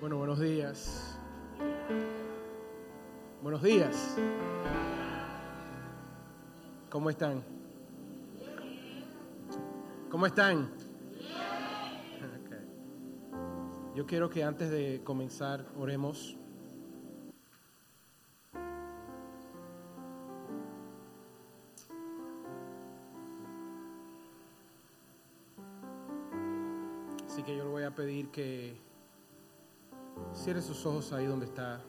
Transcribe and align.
Bueno, 0.00 0.16
buenos 0.16 0.38
días. 0.38 1.18
Buenos 3.42 3.60
días. 3.64 4.16
¿Cómo 6.88 7.10
están? 7.10 7.42
¿Cómo 10.08 10.26
están? 10.26 10.70
Yo 13.96 14.06
quiero 14.06 14.30
que 14.30 14.44
antes 14.44 14.70
de 14.70 15.02
comenzar 15.02 15.66
oremos. 15.76 16.36
Así 27.26 27.42
que 27.42 27.56
yo 27.56 27.64
le 27.64 27.70
voy 27.70 27.82
a 27.82 27.90
pedir 27.90 28.28
que 28.28 28.76
cierre 30.38 30.62
sus 30.62 30.86
ojos 30.86 31.12
ahí 31.12 31.26
donde 31.26 31.46
está. 31.46 31.80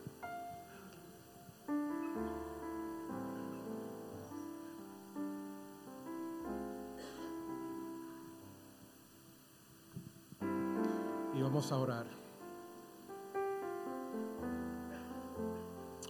Y 11.35 11.41
vamos 11.41 11.71
a 11.71 11.77
orar. 11.77 12.05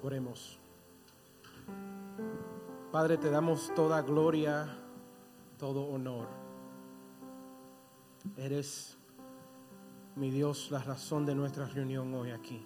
Oremos. 0.01 0.57
Padre, 2.91 3.17
te 3.17 3.29
damos 3.29 3.71
toda 3.75 4.01
gloria, 4.01 4.77
todo 5.57 5.83
honor. 5.89 6.27
Eres, 8.37 8.97
mi 10.19 10.31
Dios, 10.31 10.69
la 10.69 10.79
razón 10.79 11.25
de 11.25 11.33
nuestra 11.33 11.65
reunión 11.65 12.13
hoy 12.13 12.31
aquí. 12.31 12.61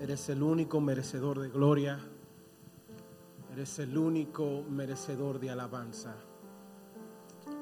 Eres 0.00 0.26
el 0.30 0.42
único 0.42 0.80
merecedor 0.80 1.38
de 1.38 1.50
gloria. 1.50 2.00
Eres 3.52 3.78
el 3.78 3.98
único 3.98 4.64
merecedor 4.70 5.38
de 5.38 5.50
alabanza. 5.50 6.16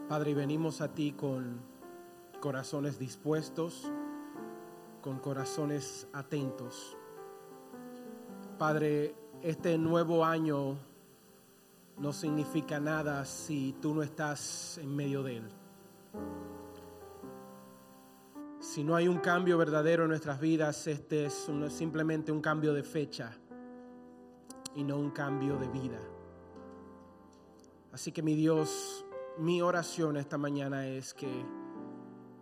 Padre, 0.08 0.34
venimos 0.34 0.80
a 0.80 0.94
ti 0.94 1.10
con 1.10 1.60
corazones 2.40 3.00
dispuestos, 3.00 3.90
con 5.02 5.18
corazones 5.18 6.06
atentos. 6.12 6.96
Padre, 8.58 9.12
este 9.42 9.77
nuevo 9.77 10.24
año 10.24 10.77
no 11.98 12.12
significa 12.12 12.78
nada 12.78 13.24
si 13.24 13.74
tú 13.83 13.92
no 13.92 14.05
estás 14.05 14.78
en 14.78 14.94
medio 14.94 15.24
de 15.24 15.38
él. 15.38 15.48
Si 18.72 18.84
no 18.84 18.94
hay 18.94 19.08
un 19.08 19.18
cambio 19.18 19.58
verdadero 19.58 20.04
en 20.04 20.10
nuestras 20.10 20.38
vidas, 20.38 20.86
este 20.86 21.26
es 21.26 21.50
simplemente 21.70 22.30
un 22.30 22.40
cambio 22.40 22.72
de 22.72 22.84
fecha 22.84 23.32
y 24.77 24.84
no 24.84 24.96
un 24.96 25.10
cambio 25.10 25.56
de 25.56 25.66
vida. 25.66 25.98
Así 27.90 28.12
que 28.12 28.22
mi 28.22 28.36
Dios, 28.36 29.04
mi 29.38 29.60
oración 29.60 30.16
esta 30.16 30.38
mañana 30.38 30.86
es 30.86 31.14
que 31.14 31.44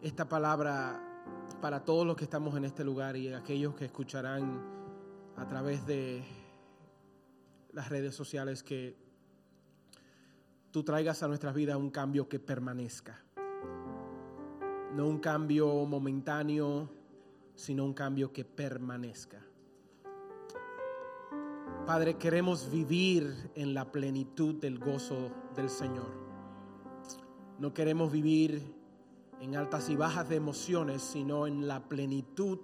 esta 0.03 0.29
palabra 0.29 1.03
para 1.63 1.87
todos 1.87 2.07
los 2.07 2.15
que 2.15 2.25
estamos 2.25 2.55
en 2.59 2.67
este 2.67 2.85
lugar 2.85 3.17
y 3.17 3.33
aquellos 3.33 3.75
que 3.75 3.87
escucharán 3.87 4.63
a 5.35 5.49
través 5.49 5.87
de 5.87 6.23
las 7.73 7.89
redes 7.89 8.15
sociales 8.15 8.63
que 8.63 8.99
tú 10.73 10.83
traigas 10.85 11.23
a 11.23 11.29
nuestras 11.29 11.55
vidas 11.55 11.79
un 11.79 11.89
cambio 11.89 12.29
que 12.29 12.39
permanezca. 12.39 13.19
No 14.95 15.07
un 15.07 15.19
cambio 15.19 15.67
momentáneo, 15.85 16.89
sino 17.55 17.85
un 17.85 17.93
cambio 17.93 18.33
que 18.33 18.45
permanezca. 18.45 19.43
Padre, 21.87 22.19
queremos 22.19 22.71
vivir 22.71 23.51
en 23.55 23.75
la 23.75 23.91
plenitud 23.91 24.55
del 24.57 24.79
gozo 24.79 25.31
del 25.57 25.71
Señor. 25.71 26.13
No 27.59 27.73
queremos 27.75 28.13
vivir 28.13 28.63
en 29.41 29.57
altas 29.57 29.89
y 29.89 29.97
bajas 29.97 30.29
de 30.29 30.37
emociones, 30.37 31.03
sino 31.03 31.47
en 31.47 31.67
la 31.67 31.89
plenitud 31.89 32.59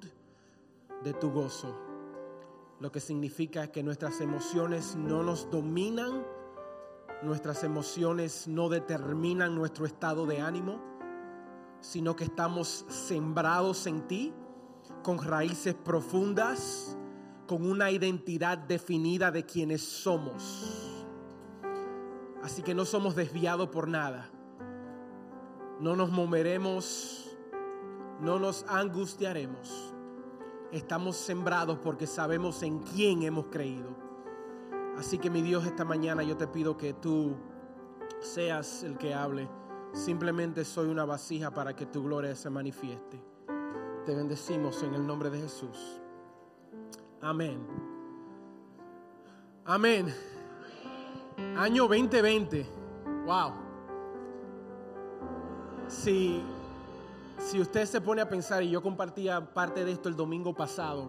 de 1.02 1.12
tu 1.14 1.30
gozo. 1.30 1.74
Lo 2.80 2.92
que 2.92 3.00
significa 3.00 3.68
que 3.68 3.82
nuestras 3.82 4.20
emociones 4.20 4.94
no 4.94 5.22
nos 5.22 5.50
dominan, 5.50 6.24
nuestras 7.22 7.64
emociones 7.64 8.46
no 8.46 8.68
determinan 8.68 9.54
nuestro 9.54 9.86
estado 9.86 10.26
de 10.26 10.40
ánimo, 10.40 10.93
sino 11.84 12.16
que 12.16 12.24
estamos 12.24 12.86
sembrados 12.88 13.86
en 13.86 14.08
ti, 14.08 14.32
con 15.02 15.22
raíces 15.22 15.74
profundas, 15.74 16.96
con 17.46 17.70
una 17.70 17.90
identidad 17.90 18.56
definida 18.56 19.30
de 19.30 19.44
quienes 19.44 19.82
somos. 19.82 21.04
Así 22.42 22.62
que 22.62 22.74
no 22.74 22.86
somos 22.86 23.14
desviados 23.14 23.68
por 23.68 23.86
nada. 23.86 24.30
No 25.78 25.94
nos 25.94 26.10
moveremos, 26.10 27.36
no 28.18 28.38
nos 28.38 28.64
angustiaremos. 28.66 29.94
Estamos 30.72 31.16
sembrados 31.16 31.78
porque 31.80 32.06
sabemos 32.06 32.62
en 32.62 32.78
quién 32.78 33.24
hemos 33.24 33.46
creído. 33.50 33.94
Así 34.96 35.18
que 35.18 35.28
mi 35.28 35.42
Dios, 35.42 35.66
esta 35.66 35.84
mañana 35.84 36.22
yo 36.22 36.38
te 36.38 36.46
pido 36.46 36.78
que 36.78 36.94
tú 36.94 37.36
seas 38.20 38.82
el 38.84 38.96
que 38.96 39.12
hable. 39.12 39.50
Simplemente 39.94 40.64
soy 40.64 40.88
una 40.88 41.04
vasija 41.04 41.52
para 41.52 41.74
que 41.74 41.86
tu 41.86 42.02
gloria 42.02 42.34
se 42.34 42.50
manifieste. 42.50 43.22
Te 44.04 44.14
bendecimos 44.14 44.82
en 44.82 44.92
el 44.92 45.06
nombre 45.06 45.30
de 45.30 45.40
Jesús. 45.40 46.00
Amén. 47.22 47.64
Amén. 49.64 50.12
Año 51.56 51.84
2020. 51.84 52.66
Wow. 53.24 53.52
Si, 55.86 56.42
si 57.38 57.60
usted 57.60 57.86
se 57.86 58.00
pone 58.00 58.20
a 58.20 58.28
pensar, 58.28 58.64
y 58.64 58.70
yo 58.70 58.82
compartía 58.82 59.54
parte 59.54 59.84
de 59.84 59.92
esto 59.92 60.08
el 60.08 60.16
domingo 60.16 60.54
pasado, 60.54 61.08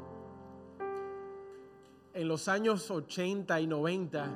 en 2.14 2.28
los 2.28 2.48
años 2.48 2.90
80 2.92 3.60
y 3.60 3.68
90, 3.68 4.30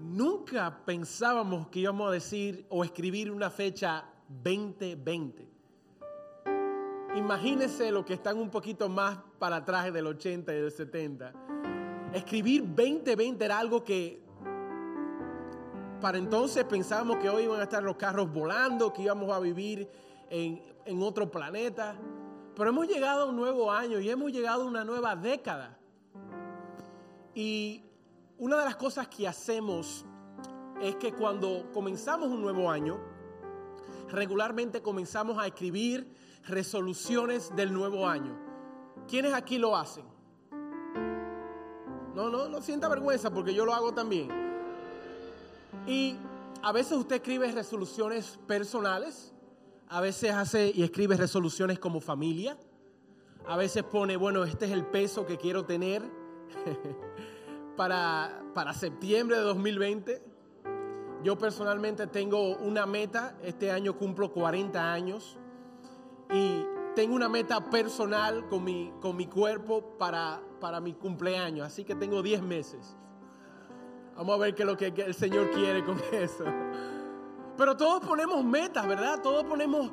nunca 0.00 0.84
pensábamos 0.84 1.68
que 1.68 1.80
íbamos 1.80 2.08
a 2.08 2.12
decir 2.12 2.66
o 2.68 2.84
escribir 2.84 3.30
una 3.30 3.50
fecha 3.50 4.04
2020. 4.28 5.48
Imagínense 7.16 7.90
lo 7.90 8.04
que 8.04 8.14
están 8.14 8.38
un 8.38 8.50
poquito 8.50 8.88
más 8.88 9.18
para 9.38 9.56
atrás 9.56 9.92
del 9.92 10.06
80 10.06 10.52
y 10.52 10.56
del 10.60 10.70
70. 10.70 11.32
Escribir 12.12 12.62
2020 12.62 13.44
era 13.44 13.58
algo 13.58 13.82
que 13.82 14.22
para 16.00 16.18
entonces 16.18 16.62
pensábamos 16.64 17.16
que 17.16 17.30
hoy 17.30 17.44
iban 17.44 17.60
a 17.60 17.64
estar 17.64 17.82
los 17.82 17.96
carros 17.96 18.30
volando, 18.30 18.92
que 18.92 19.02
íbamos 19.02 19.30
a 19.32 19.40
vivir 19.40 19.88
en, 20.28 20.62
en 20.84 21.02
otro 21.02 21.30
planeta. 21.30 21.96
Pero 22.54 22.70
hemos 22.70 22.86
llegado 22.86 23.22
a 23.22 23.24
un 23.26 23.36
nuevo 23.36 23.72
año 23.72 23.98
y 23.98 24.10
hemos 24.10 24.30
llegado 24.30 24.64
a 24.64 24.66
una 24.66 24.84
nueva 24.84 25.16
década. 25.16 25.78
Y 27.34 27.85
una 28.38 28.58
de 28.58 28.64
las 28.64 28.76
cosas 28.76 29.08
que 29.08 29.26
hacemos 29.26 30.04
es 30.80 30.96
que 30.96 31.12
cuando 31.12 31.70
comenzamos 31.72 32.28
un 32.28 32.42
nuevo 32.42 32.70
año, 32.70 32.98
regularmente 34.10 34.82
comenzamos 34.82 35.38
a 35.38 35.46
escribir 35.46 36.14
resoluciones 36.46 37.54
del 37.56 37.72
nuevo 37.72 38.06
año. 38.06 38.36
¿Quiénes 39.08 39.32
aquí 39.32 39.58
lo 39.58 39.76
hacen? 39.76 40.04
No, 42.14 42.28
no, 42.28 42.48
no 42.48 42.60
sienta 42.60 42.88
vergüenza 42.88 43.32
porque 43.32 43.54
yo 43.54 43.64
lo 43.64 43.74
hago 43.74 43.92
también. 43.92 44.28
Y 45.86 46.16
a 46.62 46.72
veces 46.72 46.98
usted 46.98 47.16
escribe 47.16 47.50
resoluciones 47.52 48.38
personales, 48.46 49.32
a 49.88 50.00
veces 50.00 50.32
hace 50.32 50.72
y 50.74 50.82
escribe 50.82 51.16
resoluciones 51.16 51.78
como 51.78 52.00
familia, 52.00 52.56
a 53.46 53.56
veces 53.56 53.82
pone, 53.84 54.16
bueno, 54.16 54.44
este 54.44 54.66
es 54.66 54.72
el 54.72 54.84
peso 54.84 55.24
que 55.24 55.36
quiero 55.36 55.64
tener 55.64 56.02
para, 57.76 58.42
para 58.54 58.72
septiembre 58.72 59.36
de 59.36 59.42
2020. 59.42 60.22
Yo 61.22 61.38
personalmente 61.38 62.06
tengo 62.06 62.56
una 62.56 62.86
meta, 62.86 63.36
este 63.42 63.70
año 63.70 63.96
cumplo 63.96 64.32
40 64.32 64.92
años 64.92 65.38
y 66.30 66.64
tengo 66.94 67.14
una 67.14 67.28
meta 67.28 67.68
personal 67.70 68.46
con 68.48 68.64
mi, 68.64 68.92
con 69.00 69.16
mi 69.16 69.26
cuerpo 69.26 69.96
para, 69.98 70.40
para 70.60 70.80
mi 70.80 70.94
cumpleaños, 70.94 71.66
así 71.66 71.84
que 71.84 71.94
tengo 71.94 72.22
10 72.22 72.42
meses. 72.42 72.96
Vamos 74.16 74.36
a 74.36 74.38
ver 74.38 74.54
qué 74.54 74.62
es 74.62 74.66
lo 74.66 74.76
que 74.76 74.86
el 74.86 75.14
Señor 75.14 75.50
quiere 75.50 75.84
con 75.84 76.00
eso. 76.12 76.44
Pero 77.56 77.76
todos 77.76 78.06
ponemos 78.06 78.44
metas, 78.44 78.86
¿verdad? 78.86 79.20
Todos 79.22 79.44
ponemos 79.44 79.90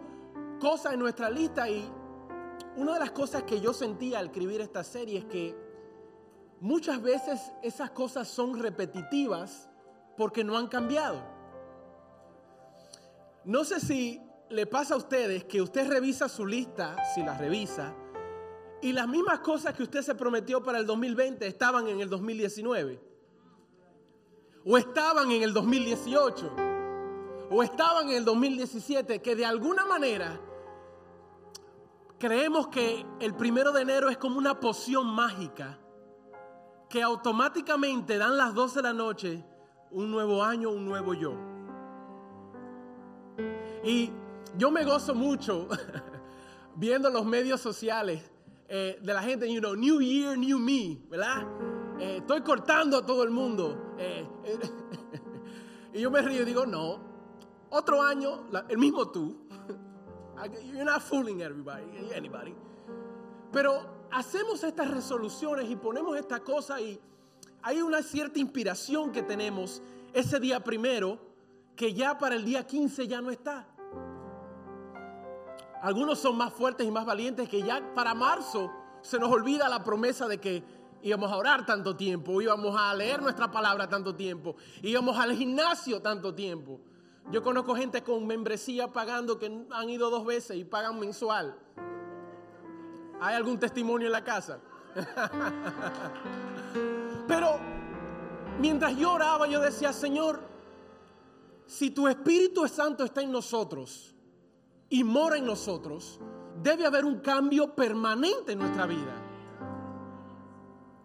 cosas 0.60 0.94
en 0.94 1.00
nuestra 1.00 1.30
lista 1.30 1.70
y 1.70 1.90
una 2.76 2.94
de 2.94 3.00
las 3.00 3.12
cosas 3.12 3.44
que 3.44 3.60
yo 3.60 3.74
sentía 3.74 4.20
al 4.20 4.28
escribir 4.28 4.62
esta 4.62 4.84
serie 4.84 5.20
es 5.20 5.26
que 5.26 5.56
muchas 6.64 7.02
veces 7.02 7.42
esas 7.62 7.92
cosas 7.92 8.26
son 8.26 8.58
repetitivas 8.58 9.70
porque 10.16 10.46
no 10.46 10.58
han 10.58 10.68
cambiado. 10.68 11.22
No 13.44 13.66
sé 13.66 13.82
si 13.82 14.22
le 14.50 14.66
pasa 14.66 14.94
a 14.94 14.98
ustedes 14.98 15.44
que 15.44 15.62
usted 15.62 15.90
revisa 15.90 16.30
su 16.30 16.46
lista, 16.46 16.96
si 17.14 17.22
la 17.22 17.38
revisa, 17.38 17.94
Y 18.82 18.92
las 18.92 19.08
mismas 19.08 19.40
cosas 19.40 19.74
que 19.76 19.84
usted 19.84 20.02
se 20.02 20.14
prometió 20.14 20.62
para 20.62 20.78
el 20.78 20.86
2020 20.86 21.48
estaban 21.48 21.88
en 21.88 22.02
el 22.02 22.10
2019. 22.10 23.00
O 24.66 24.78
estaban 24.78 25.32
en 25.32 25.42
el 25.42 25.54
2018. 25.54 26.52
O 27.50 27.64
estaban 27.64 28.10
en 28.10 28.18
el 28.18 28.26
2017. 28.26 29.22
Que 29.22 29.36
de 29.38 29.46
alguna 29.46 29.86
manera 29.86 30.38
creemos 32.20 32.68
que 32.68 33.06
el 33.22 33.34
primero 33.36 33.72
de 33.72 33.84
enero 33.84 34.10
es 34.10 34.18
como 34.18 34.38
una 34.38 34.60
poción 34.60 35.08
mágica. 35.08 35.80
Que 36.94 37.02
automáticamente 37.02 38.20
dan 38.20 38.38
las 38.38 38.54
12 38.54 38.76
de 38.76 38.84
la 38.84 38.94
noche 38.94 39.44
un 39.90 40.12
nuevo 40.12 40.44
año, 40.44 40.70
un 40.70 40.86
nuevo 40.86 41.16
yo. 41.16 41.34
Y 43.84 44.12
yo 44.60 44.70
me 44.70 44.86
gozo 44.86 45.16
mucho 45.16 45.68
viendo 46.76 47.10
los 47.10 47.26
medios 47.26 47.62
sociales 47.62 48.22
eh, 48.68 49.00
de 49.02 49.12
la 49.12 49.24
gente, 49.24 49.52
you 49.52 49.60
know, 49.60 49.76
New 49.76 50.02
Year, 50.02 50.38
New 50.38 50.60
Me, 50.60 51.00
¿verdad? 51.10 51.48
Eh, 52.00 52.18
estoy 52.18 52.42
cortando 52.42 52.98
a 52.98 53.04
todo 53.04 53.24
el 53.24 53.32
mundo. 53.32 53.96
Eh, 53.98 54.28
y 55.96 56.00
yo 56.00 56.12
me 56.12 56.22
río 56.22 56.44
y 56.44 56.46
digo, 56.46 56.68
no, 56.68 57.00
otro 57.72 58.04
año, 58.04 58.44
el 58.70 58.78
mismo 58.78 59.10
tú. 59.10 59.48
You're 60.64 60.86
not 60.86 61.02
fooling 61.02 61.42
everybody, 61.42 61.86
anybody. 62.16 62.54
Pero 63.52 63.93
hacemos 64.14 64.64
estas 64.64 64.92
resoluciones 64.92 65.70
y 65.70 65.76
ponemos 65.76 66.16
esta 66.18 66.40
cosa 66.40 66.80
y 66.80 67.00
hay 67.64 67.82
una 67.82 68.04
cierta 68.04 68.40
inspiración 68.40 69.12
que 69.12 69.24
tenemos 69.24 69.82
ese 70.14 70.40
día 70.40 70.64
primero 70.64 71.20
que 71.76 71.94
ya 71.94 72.18
para 72.18 72.36
el 72.36 72.46
día 72.46 72.66
15 72.66 73.08
ya 73.08 73.22
no 73.22 73.32
está. 73.32 73.68
Algunos 75.82 76.20
son 76.20 76.38
más 76.38 76.54
fuertes 76.54 76.88
y 76.88 76.92
más 76.92 77.06
valientes 77.06 77.50
que 77.50 77.64
ya 77.64 77.94
para 77.96 78.14
marzo 78.14 78.72
se 79.02 79.18
nos 79.18 79.32
olvida 79.32 79.68
la 79.68 79.84
promesa 79.84 80.28
de 80.28 80.40
que 80.40 80.64
íbamos 81.02 81.32
a 81.32 81.36
orar 81.36 81.66
tanto 81.66 81.96
tiempo, 81.96 82.40
íbamos 82.42 82.80
a 82.80 82.94
leer 82.94 83.22
nuestra 83.22 83.52
palabra 83.52 83.90
tanto 83.90 84.16
tiempo, 84.16 84.56
íbamos 84.82 85.18
al 85.18 85.34
gimnasio 85.34 86.02
tanto 86.02 86.34
tiempo. 86.36 86.80
Yo 87.32 87.42
conozco 87.42 87.76
gente 87.76 88.04
con 88.04 88.28
membresía 88.28 88.92
pagando 88.94 89.40
que 89.40 89.66
han 89.72 89.90
ido 89.90 90.10
dos 90.10 90.26
veces 90.26 90.58
y 90.58 90.64
pagan 90.64 91.00
mensual. 91.00 91.58
¿Hay 93.24 93.36
algún 93.36 93.58
testimonio 93.58 94.08
en 94.08 94.12
la 94.12 94.24
casa? 94.24 94.60
Pero 97.28 97.58
mientras 98.60 98.98
yo 98.98 99.14
oraba, 99.14 99.48
yo 99.48 99.62
decía, 99.62 99.94
Señor, 99.94 100.42
si 101.66 101.92
tu 101.92 102.10
Espíritu 102.10 102.68
Santo 102.68 103.06
está 103.06 103.22
en 103.22 103.32
nosotros, 103.32 104.14
y 104.90 105.06
mora 105.06 105.38
en 105.38 105.46
nosotros, 105.46 106.20
debe 106.62 106.86
haber 106.86 107.06
un 107.06 107.22
cambio 107.22 107.74
permanente 107.74 108.52
en 108.52 108.60
nuestra 108.60 108.86
vida. 108.86 109.16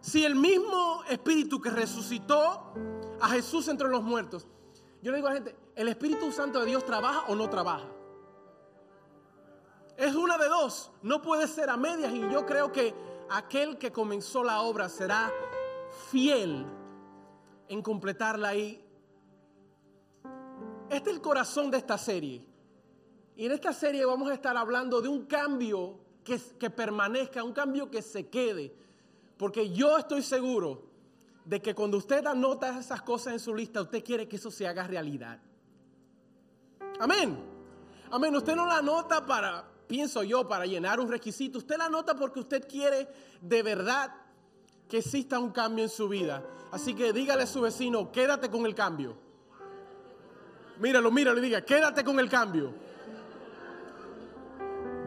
Si 0.01 0.25
el 0.25 0.35
mismo 0.35 1.03
Espíritu 1.09 1.61
que 1.61 1.69
resucitó 1.69 2.73
a 3.21 3.29
Jesús 3.29 3.69
entre 3.69 3.87
los 3.87 4.03
muertos, 4.03 4.45
yo 5.01 5.11
le 5.11 5.17
digo 5.17 5.29
a 5.29 5.31
la 5.31 5.35
gente, 5.37 5.55
¿el 5.73 5.87
Espíritu 5.87 6.33
Santo 6.33 6.59
de 6.59 6.65
Dios 6.65 6.85
trabaja 6.85 7.23
o 7.29 7.35
no 7.35 7.49
trabaja? 7.49 7.87
Es 9.99 10.15
una 10.15 10.37
de 10.37 10.47
dos, 10.47 10.91
no 11.01 11.21
puede 11.21 11.45
ser 11.45 11.69
a 11.69 11.75
medias 11.75 12.13
y 12.13 12.21
yo 12.31 12.45
creo 12.45 12.71
que 12.71 12.95
aquel 13.29 13.77
que 13.77 13.91
comenzó 13.91 14.45
la 14.45 14.61
obra 14.61 14.87
será 14.87 15.29
fiel 16.09 16.65
en 17.67 17.81
completarla 17.81 18.55
y 18.55 18.81
este 20.89 21.09
es 21.09 21.15
el 21.17 21.21
corazón 21.21 21.69
de 21.69 21.79
esta 21.79 21.97
serie. 21.97 22.47
Y 23.35 23.45
en 23.45 23.51
esta 23.51 23.73
serie 23.73 24.05
vamos 24.05 24.31
a 24.31 24.35
estar 24.35 24.55
hablando 24.55 25.01
de 25.01 25.09
un 25.09 25.25
cambio 25.25 25.99
que, 26.23 26.39
que 26.57 26.69
permanezca, 26.69 27.43
un 27.43 27.51
cambio 27.51 27.91
que 27.91 28.01
se 28.01 28.29
quede. 28.29 28.73
Porque 29.35 29.69
yo 29.71 29.97
estoy 29.97 30.23
seguro 30.23 30.81
de 31.43 31.61
que 31.61 31.75
cuando 31.75 31.97
usted 31.97 32.25
anota 32.25 32.79
esas 32.79 33.01
cosas 33.01 33.33
en 33.33 33.39
su 33.41 33.53
lista, 33.53 33.81
usted 33.81 34.01
quiere 34.01 34.29
que 34.29 34.37
eso 34.37 34.49
se 34.49 34.65
haga 34.65 34.83
realidad. 34.87 35.41
Amén. 37.01 37.37
Amén. 38.11 38.33
Usted 38.33 38.55
no 38.55 38.65
la 38.65 38.77
anota 38.77 39.25
para, 39.25 39.65
pienso 39.89 40.21
yo, 40.23 40.47
para 40.47 40.67
llenar 40.67 40.99
un 40.99 41.09
requisito. 41.09 41.57
Usted 41.57 41.75
la 41.77 41.85
anota 41.85 42.15
porque 42.15 42.39
usted 42.39 42.67
quiere 42.69 43.07
de 43.41 43.63
verdad 43.63 44.13
que 44.87 44.99
exista 44.99 45.39
un 45.39 45.49
cambio 45.49 45.83
en 45.83 45.89
su 45.89 46.07
vida. 46.07 46.43
Así 46.71 46.93
que 46.93 47.11
dígale 47.11 47.43
a 47.43 47.47
su 47.47 47.61
vecino, 47.61 48.11
quédate 48.11 48.51
con 48.51 48.67
el 48.67 48.75
cambio. 48.75 49.17
Míralo, 50.79 51.11
míralo 51.11 51.39
y 51.39 51.41
diga, 51.41 51.65
quédate 51.65 52.03
con 52.03 52.19
el 52.19 52.29
cambio. 52.29 52.71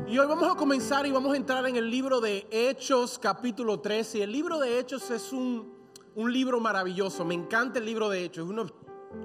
Y 0.08 0.18
hoy 0.18 0.26
vamos 0.26 0.52
a 0.52 0.56
comenzar 0.56 1.06
y 1.06 1.12
vamos 1.12 1.32
a 1.32 1.36
entrar 1.36 1.64
en 1.68 1.76
el 1.76 1.88
libro 1.88 2.20
de 2.20 2.48
Hechos 2.50 3.20
capítulo 3.20 3.78
13. 3.78 4.18
Y 4.18 4.22
el 4.22 4.32
libro 4.32 4.58
de 4.58 4.80
Hechos 4.80 5.08
es 5.12 5.32
un, 5.32 5.72
libro 6.16 6.58
maravilloso. 6.58 7.24
Me 7.24 7.34
encanta 7.34 7.78
el 7.78 7.86
libro 7.86 8.08
de 8.08 8.24
Hechos. 8.24 8.46
Es 8.46 8.50
uno, 8.50 8.66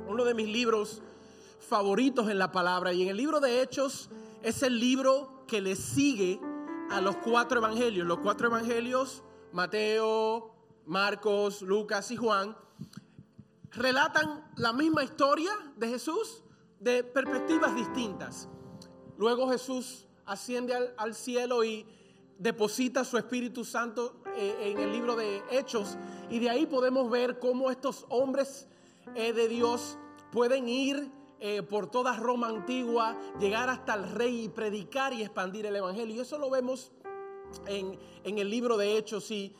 uno 0.07 0.23
de 0.23 0.35
mis 0.35 0.47
libros 0.47 1.01
favoritos 1.67 2.29
en 2.29 2.37
la 2.37 2.51
palabra. 2.51 2.93
Y 2.93 3.01
en 3.01 3.09
el 3.09 3.17
libro 3.17 3.39
de 3.39 3.63
Hechos 3.63 4.11
es 4.47 4.63
el 4.63 4.79
libro 4.79 5.43
que 5.45 5.59
le 5.59 5.75
sigue 5.75 6.39
a 6.89 7.01
los 7.01 7.17
cuatro 7.17 7.59
evangelios. 7.59 8.07
Los 8.07 8.19
cuatro 8.19 8.47
evangelios, 8.47 9.21
Mateo, 9.51 10.53
Marcos, 10.85 11.61
Lucas 11.61 12.11
y 12.11 12.15
Juan, 12.15 12.55
relatan 13.71 14.49
la 14.55 14.71
misma 14.71 15.03
historia 15.03 15.51
de 15.75 15.89
Jesús 15.89 16.45
de 16.79 17.03
perspectivas 17.03 17.75
distintas. 17.75 18.47
Luego 19.17 19.49
Jesús 19.49 20.07
asciende 20.25 20.93
al, 20.95 21.13
cielo 21.13 21.65
y 21.65 21.85
deposita 22.39 23.03
su 23.03 23.17
Espíritu 23.17 23.65
Santo 23.65 24.21
eh, 24.37 24.71
en 24.71 24.79
el 24.79 24.93
libro 24.93 25.17
de 25.17 25.43
Hechos. 25.51 25.97
Y 26.29 26.39
de 26.39 26.49
ahí 26.49 26.65
podemos 26.65 27.11
ver 27.11 27.39
cómo 27.39 27.69
estos 27.69 28.05
hombres 28.07 28.69
eh, 29.13 29.33
de 29.33 29.49
Dios 29.49 29.97
pueden 30.31 30.69
ir 30.69 31.16
eh, 31.39 31.63
por 31.63 31.89
toda 31.89 32.15
Roma 32.17 32.47
antigua, 32.47 33.17
llegar 33.39 33.69
hasta 33.69 33.93
el 33.93 34.09
rey 34.11 34.45
y 34.45 34.49
predicar 34.49 35.13
y 35.13 35.21
expandir 35.21 35.65
el 35.65 35.75
Evangelio. 35.75 36.15
Y 36.15 36.19
eso 36.19 36.37
lo 36.37 36.49
vemos 36.49 36.91
en, 37.65 37.97
en 38.23 38.37
el 38.37 38.49
libro 38.49 38.77
de 38.77 38.97
Hechos. 38.97 39.29
Y 39.31 39.55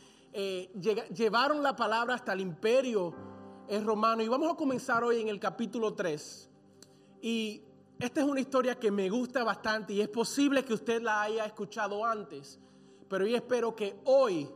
llevaron 1.14 1.64
la 1.64 1.76
palabra 1.76 2.16
hasta 2.16 2.34
el 2.34 2.42
imperio 2.42 3.14
romano. 3.84 4.22
Y 4.22 4.28
vamos 4.28 4.52
a 4.52 4.56
comenzar 4.56 5.04
hoy 5.04 5.22
en 5.22 5.30
el 5.30 5.40
capítulo 5.40 5.94
3. 5.94 6.50
Y 7.22 7.64
esta 8.00 8.22
es 8.22 8.28
una 8.28 8.40
historia 8.40 8.80
que 8.80 8.92
me 8.92 9.10
gusta 9.10 9.44
bastante 9.44 9.94
y 9.94 10.02
es 10.02 10.08
posible 10.08 10.64
que 10.64 10.74
usted 10.74 11.02
la 11.02 11.24
haya 11.24 11.46
escuchado 11.46 12.06
antes, 12.06 12.60
pero 13.10 13.26
yo 13.26 13.36
espero 13.36 13.76
que 13.76 14.00
hoy 14.04 14.48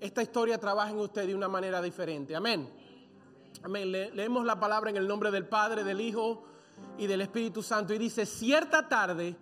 esta 0.00 0.22
historia 0.22 0.58
trabaje 0.58 0.92
en 0.92 0.98
usted 0.98 1.26
de 1.26 1.34
una 1.34 1.48
manera 1.48 1.82
diferente. 1.82 2.34
Amén. 2.34 2.70
Amén. 3.62 3.92
leemos 3.92 4.46
la 4.46 4.58
palabra 4.58 4.88
en 4.88 4.96
el 4.96 5.06
nombre 5.06 5.30
del 5.30 5.46
Padre, 5.46 5.84
del 5.84 6.00
Hijo 6.00 6.44
y 6.98 7.06
del 7.06 7.20
Espíritu 7.22 7.62
Santo 7.62 7.94
y 7.94 7.98
dice, 7.98 8.26
cierta 8.26 8.88
tarde 8.88 9.36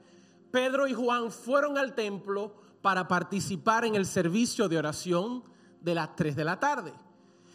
Pedro 0.50 0.86
y 0.86 0.94
Juan 0.94 1.30
fueron 1.30 1.76
al 1.76 1.94
templo 1.94 2.54
para 2.80 3.08
participar 3.08 3.84
en 3.84 3.94
el 3.94 4.06
servicio 4.06 4.68
de 4.68 4.78
oración 4.78 5.44
de 5.80 5.94
las 5.94 6.16
3 6.16 6.36
de 6.36 6.44
la 6.44 6.58
tarde. 6.58 6.92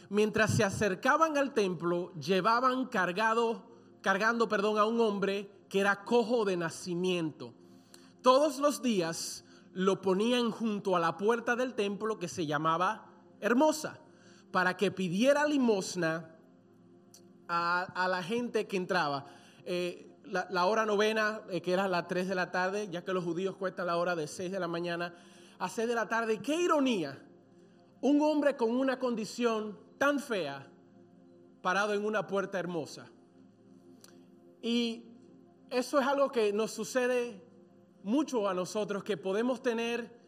Mientras 0.10 0.52
se 0.52 0.64
acercaban 0.64 1.38
al 1.38 1.54
templo, 1.54 2.14
llevaban 2.14 2.86
cargado, 2.86 3.66
cargando 4.02 4.48
perdón, 4.48 4.78
a 4.78 4.86
un 4.86 5.00
hombre 5.00 5.50
que 5.70 5.80
era 5.80 6.04
cojo 6.04 6.46
de 6.46 6.58
nacimiento. 6.58 7.54
Todos 8.22 8.60
los 8.60 8.82
días 8.82 9.44
lo 9.74 10.02
ponían 10.02 10.52
junto 10.52 10.96
a 10.96 11.00
la 11.00 11.18
puerta 11.18 11.56
del 11.56 11.74
templo 11.74 12.20
que 12.20 12.28
se 12.28 12.46
llamaba 12.46 13.08
Hermosa, 13.40 14.00
para 14.52 14.78
que 14.78 14.92
pidiera 14.92 15.48
limosna 15.48 16.30
a, 17.48 18.08
la 18.08 18.22
gente 18.22 18.68
que 18.68 18.78
entraba. 18.78 19.26
Eh, 19.66 20.10
la, 20.26 20.66
hora 20.66 20.86
novena, 20.86 21.42
eh, 21.50 21.62
que 21.62 21.74
era 21.74 21.88
las 21.88 22.08
3 22.08 22.28
de 22.28 22.36
la 22.36 22.52
tarde, 22.52 22.88
ya 22.90 23.04
que 23.04 23.14
los 23.14 23.24
judíos 23.24 23.56
cuentan 23.56 23.88
la 23.88 23.98
hora 23.98 24.16
de 24.16 24.28
6 24.28 24.52
de 24.52 24.60
la 24.60 24.68
mañana 24.68 25.14
a 25.60 25.70
6 25.70 25.88
de 25.88 25.96
la 25.96 26.08
tarde. 26.08 26.42
Qué 26.42 26.56
ironía, 26.56 27.22
un 28.02 28.22
hombre 28.22 28.56
con 28.56 28.76
una 28.76 29.00
condición 29.00 29.78
tan 29.98 30.20
fea 30.20 30.68
parado 31.62 31.94
en 31.94 32.06
una 32.06 32.28
puerta 32.28 32.60
hermosa. 32.60 33.10
Y 34.62 35.06
eso 35.70 36.00
es 36.00 36.08
algo 36.08 36.32
que 36.32 36.52
nos 36.54 36.72
sucede 36.72 37.42
mucho 38.04 38.48
a 38.48 38.54
nosotros, 38.54 39.04
que 39.04 39.18
podemos 39.18 39.62
tener 39.62 40.24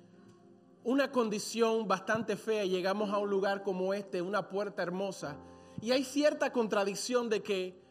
una 0.84 1.12
condición 1.12 1.88
bastante 1.88 2.38
fea 2.38 2.64
y 2.64 2.70
llegamos 2.70 3.10
a 3.10 3.18
un 3.18 3.30
lugar 3.30 3.64
como 3.64 3.94
este, 3.94 4.22
una 4.22 4.50
puerta 4.50 4.84
hermosa. 4.84 5.38
Y 5.82 5.92
hay 5.92 6.04
cierta 6.04 6.52
contradicción 6.52 7.30
de 7.30 7.42
que 7.44 7.85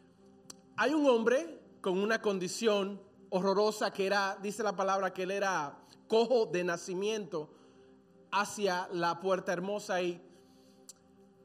hay 0.76 0.92
un 0.92 1.06
hombre 1.06 1.60
con 1.80 1.98
una 1.98 2.20
condición 2.20 3.00
horrorosa 3.30 3.92
que 3.92 4.06
era, 4.06 4.38
dice 4.42 4.62
la 4.62 4.74
palabra, 4.74 5.12
que 5.12 5.24
él 5.24 5.30
era 5.30 5.78
cojo 6.08 6.46
de 6.46 6.64
nacimiento 6.64 7.48
hacia 8.30 8.88
la 8.92 9.20
puerta 9.20 9.52
hermosa 9.52 10.02
y 10.02 10.20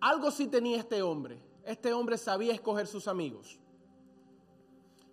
algo 0.01 0.31
sí 0.31 0.47
tenía 0.47 0.77
este 0.77 1.01
hombre. 1.01 1.39
Este 1.63 1.93
hombre 1.93 2.17
sabía 2.17 2.53
escoger 2.53 2.87
sus 2.87 3.07
amigos. 3.07 3.59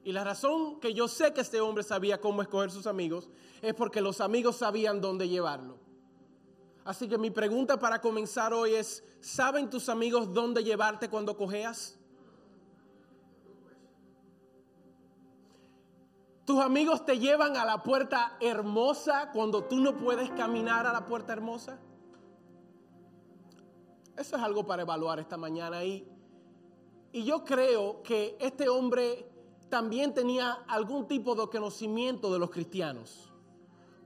Y 0.04 0.12
la 0.12 0.23
razón 0.23 0.78
que 0.80 0.94
yo 0.94 1.08
sé 1.08 1.35
que 1.35 1.40
este 1.40 1.61
hombre 1.61 1.82
sabía 1.82 2.20
cómo 2.20 2.40
escoger 2.40 2.70
sus 2.70 2.87
amigos 2.87 3.28
es 3.61 3.75
porque 3.75 4.00
los 4.00 4.20
amigos 4.20 4.56
sabían 4.56 5.00
dónde 5.00 5.28
llevarlo. 5.28 5.78
Así 6.85 7.08
que 7.08 7.18
mi 7.18 7.30
pregunta 7.30 7.78
para 7.78 8.00
comenzar 8.00 8.54
hoy 8.54 8.75
es, 8.75 9.02
¿saben 9.20 9.68
tus 9.68 9.88
amigos 9.88 10.32
dónde 10.32 10.62
llevarte 10.62 11.11
cuando 11.11 11.37
cojeas? 11.37 11.99
¿Tus 16.47 16.61
amigos 16.61 17.05
te 17.05 17.19
llevan 17.19 17.57
a 17.57 17.65
la 17.65 17.83
puerta 17.83 18.37
hermosa 18.41 19.31
cuando 19.33 19.65
tú 19.65 19.81
no 19.81 19.99
puedes 19.99 20.31
caminar 20.31 20.87
a 20.87 20.93
la 20.93 21.05
puerta 21.05 21.33
hermosa? 21.33 21.81
Eso 24.17 24.37
es 24.37 24.43
algo 24.43 24.65
para 24.65 24.83
evaluar 24.83 25.19
esta 25.19 25.37
mañana. 25.37 25.85
Y, 25.85 26.09
y 27.11 27.25
yo 27.25 27.45
creo 27.45 28.00
que 28.05 28.37
este 28.41 28.69
hombre 28.69 29.29
también 29.69 30.15
tenía 30.15 30.53
algún 30.69 31.09
tipo 31.09 31.35
de 31.35 31.49
conocimiento 31.49 32.33
de 32.33 32.38
los 32.38 32.50
cristianos 32.50 33.33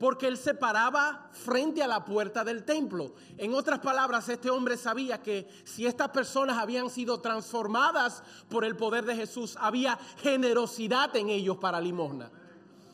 porque 0.01 0.27
él 0.27 0.39
se 0.39 0.55
paraba 0.55 1.29
frente 1.31 1.83
a 1.83 1.87
la 1.87 2.07
puerta 2.07 2.43
del 2.43 2.65
templo. 2.65 3.13
En 3.37 3.53
otras 3.53 3.81
palabras, 3.81 4.31
este 4.31 4.49
hombre 4.49 4.79
sabía 4.79 5.23
que 5.23 5.47
si 5.63 5.85
estas 5.85 6.09
personas 6.09 6.57
habían 6.57 6.89
sido 6.89 7.21
transformadas 7.21 8.23
por 8.49 8.65
el 8.65 8.77
poder 8.77 9.05
de 9.05 9.15
Jesús, 9.15 9.59
había 9.61 9.99
generosidad 10.23 11.15
en 11.17 11.29
ellos 11.29 11.59
para 11.59 11.83
limosna. 11.83 12.31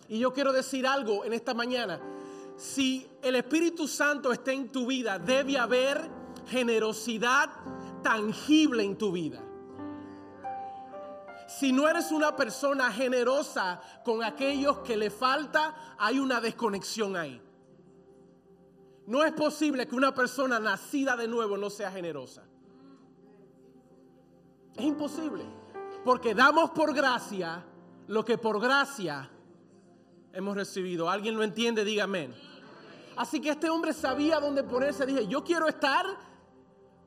Y 0.08 0.18
yo 0.18 0.34
quiero 0.34 0.52
decir 0.52 0.84
algo 0.84 1.24
en 1.24 1.32
esta 1.32 1.54
mañana. 1.54 2.00
Si 2.56 3.06
el 3.22 3.36
Espíritu 3.36 3.86
Santo 3.86 4.32
está 4.32 4.50
en 4.50 4.72
tu 4.72 4.86
vida, 4.86 5.20
debe 5.20 5.58
haber 5.58 6.10
generosidad 6.48 7.50
tangible 8.02 8.82
en 8.82 8.98
tu 8.98 9.12
vida. 9.12 9.45
Si 11.46 11.72
no 11.72 11.88
eres 11.88 12.10
una 12.10 12.34
persona 12.34 12.90
generosa 12.90 13.80
con 14.04 14.22
aquellos 14.22 14.78
que 14.78 14.96
le 14.96 15.10
falta, 15.10 15.96
hay 15.98 16.18
una 16.18 16.40
desconexión 16.40 17.16
ahí. 17.16 17.40
No 19.06 19.24
es 19.24 19.32
posible 19.32 19.86
que 19.86 19.94
una 19.94 20.12
persona 20.12 20.58
nacida 20.58 21.16
de 21.16 21.28
nuevo 21.28 21.56
no 21.56 21.70
sea 21.70 21.92
generosa. 21.92 22.42
Es 24.74 24.84
imposible. 24.84 25.44
Porque 26.04 26.34
damos 26.34 26.70
por 26.70 26.92
gracia 26.92 27.64
lo 28.08 28.24
que 28.24 28.38
por 28.38 28.60
gracia 28.60 29.30
hemos 30.32 30.56
recibido. 30.56 31.08
¿Alguien 31.08 31.36
lo 31.36 31.42
entiende? 31.44 31.84
Dígame. 31.84 32.30
Así 33.16 33.40
que 33.40 33.50
este 33.50 33.70
hombre 33.70 33.92
sabía 33.92 34.40
dónde 34.40 34.62
ponerse. 34.62 35.06
Dije, 35.06 35.26
yo 35.26 35.42
quiero 35.42 35.68
estar 35.68 36.04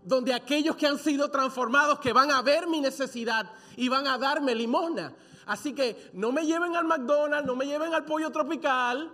donde 0.10 0.34
aquellos 0.34 0.76
que 0.76 0.88
han 0.88 0.98
sido 0.98 1.30
transformados, 1.30 2.00
que 2.00 2.14
van 2.14 2.32
a 2.32 2.42
ver 2.42 2.68
mi 2.68 2.82
necesidad 2.82 3.54
y 3.78 3.90
van 3.90 4.08
a 4.08 4.18
darme 4.18 4.56
limosna. 4.56 5.14
Así 5.46 5.74
que 5.74 6.10
no 6.14 6.32
me 6.32 6.48
lleven 6.48 6.76
al 6.76 6.86
McDonald's, 6.86 7.46
no 7.46 7.56
me 7.56 7.68
lleven 7.68 7.94
al 7.94 8.06
pollo 8.06 8.32
tropical, 8.32 9.14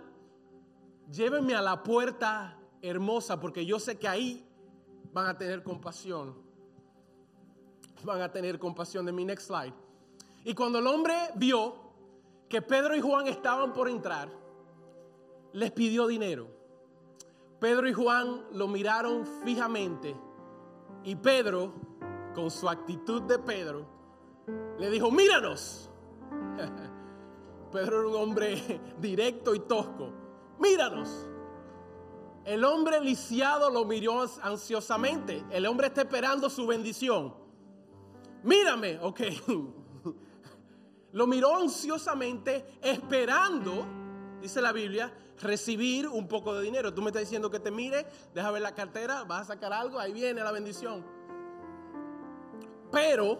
llévenme 1.12 1.54
a 1.54 1.60
la 1.60 1.82
puerta 1.82 2.58
hermosa, 2.80 3.38
porque 3.38 3.66
yo 3.66 3.78
sé 3.78 3.98
que 3.98 4.08
ahí 4.08 4.48
van 5.12 5.26
a 5.26 5.36
tener 5.36 5.62
compasión. 5.62 6.34
Van 8.02 8.22
a 8.22 8.32
tener 8.32 8.58
compasión 8.58 9.04
de 9.04 9.12
mi 9.12 9.26
next 9.26 9.48
slide. 9.48 9.74
Y 10.44 10.54
cuando 10.54 10.78
el 10.78 10.86
hombre 10.86 11.14
vio 11.34 11.76
que 12.48 12.62
Pedro 12.62 12.96
y 12.96 13.02
Juan 13.02 13.26
estaban 13.26 13.74
por 13.74 13.90
entrar, 13.90 14.30
les 15.52 15.70
pidió 15.72 16.06
dinero. 16.06 16.48
Pedro 17.60 17.86
y 17.86 17.92
Juan 17.92 18.46
lo 18.52 18.66
miraron 18.66 19.26
fijamente 19.44 20.16
y 21.06 21.14
Pedro, 21.14 21.72
con 22.34 22.50
su 22.50 22.68
actitud 22.68 23.22
de 23.22 23.38
Pedro, 23.38 23.86
le 24.76 24.90
dijo, 24.90 25.10
míranos. 25.10 25.88
Pedro 27.72 28.00
era 28.00 28.08
un 28.08 28.16
hombre 28.16 28.80
directo 29.00 29.54
y 29.54 29.60
tosco. 29.60 30.12
Míranos. 30.58 31.28
El 32.44 32.64
hombre 32.64 33.00
lisiado 33.00 33.70
lo 33.70 33.84
miró 33.84 34.24
ansiosamente. 34.42 35.44
El 35.50 35.66
hombre 35.66 35.86
está 35.86 36.02
esperando 36.02 36.50
su 36.50 36.66
bendición. 36.66 37.34
Mírame, 38.42 38.98
ok. 39.02 39.20
Lo 41.12 41.28
miró 41.28 41.56
ansiosamente 41.56 42.78
esperando, 42.82 43.86
dice 44.40 44.60
la 44.60 44.72
Biblia, 44.72 45.12
recibir 45.40 46.08
un 46.08 46.28
poco 46.28 46.54
de 46.54 46.62
dinero. 46.62 46.92
Tú 46.92 47.02
me 47.02 47.08
estás 47.08 47.22
diciendo 47.22 47.50
que 47.50 47.60
te 47.60 47.70
mire, 47.70 48.06
deja 48.34 48.50
ver 48.50 48.62
la 48.62 48.74
cartera, 48.74 49.24
vas 49.24 49.42
a 49.42 49.54
sacar 49.54 49.72
algo, 49.72 49.98
ahí 49.98 50.12
viene 50.12 50.42
la 50.42 50.52
bendición. 50.52 51.04
Pero 52.90 53.38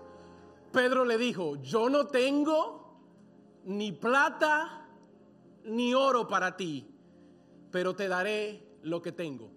Pedro 0.72 1.04
le 1.04 1.18
dijo, 1.18 1.56
yo 1.56 1.88
no 1.88 2.06
tengo 2.06 2.78
ni 3.64 3.92
plata 3.92 4.86
ni 5.64 5.94
oro 5.94 6.26
para 6.26 6.56
ti, 6.56 6.88
pero 7.70 7.94
te 7.94 8.08
daré 8.08 8.78
lo 8.82 9.02
que 9.02 9.12
tengo. 9.12 9.50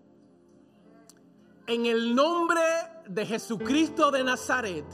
En 1.67 1.85
el 1.85 2.13
nombre 2.13 2.61
de 3.07 3.25
Jesucristo 3.25 4.11
de 4.11 4.23
Nazaret, 4.23 4.85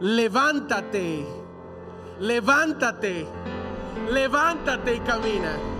levántate, 0.00 1.26
levántate, 2.20 3.26
levántate 4.12 4.94
y 4.94 5.00
camina. 5.00 5.75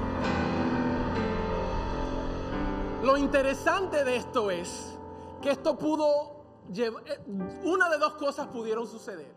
Lo 3.07 3.17
interesante 3.17 4.03
de 4.03 4.17
esto 4.17 4.51
es 4.51 4.99
que 5.41 5.53
esto 5.53 5.79
pudo 5.79 6.65
llevar, 6.73 7.05
eh, 7.07 7.21
una 7.63 7.89
de 7.89 7.99
dos 7.99 8.15
cosas 8.15 8.49
pudieron 8.49 8.85
suceder. 8.85 9.33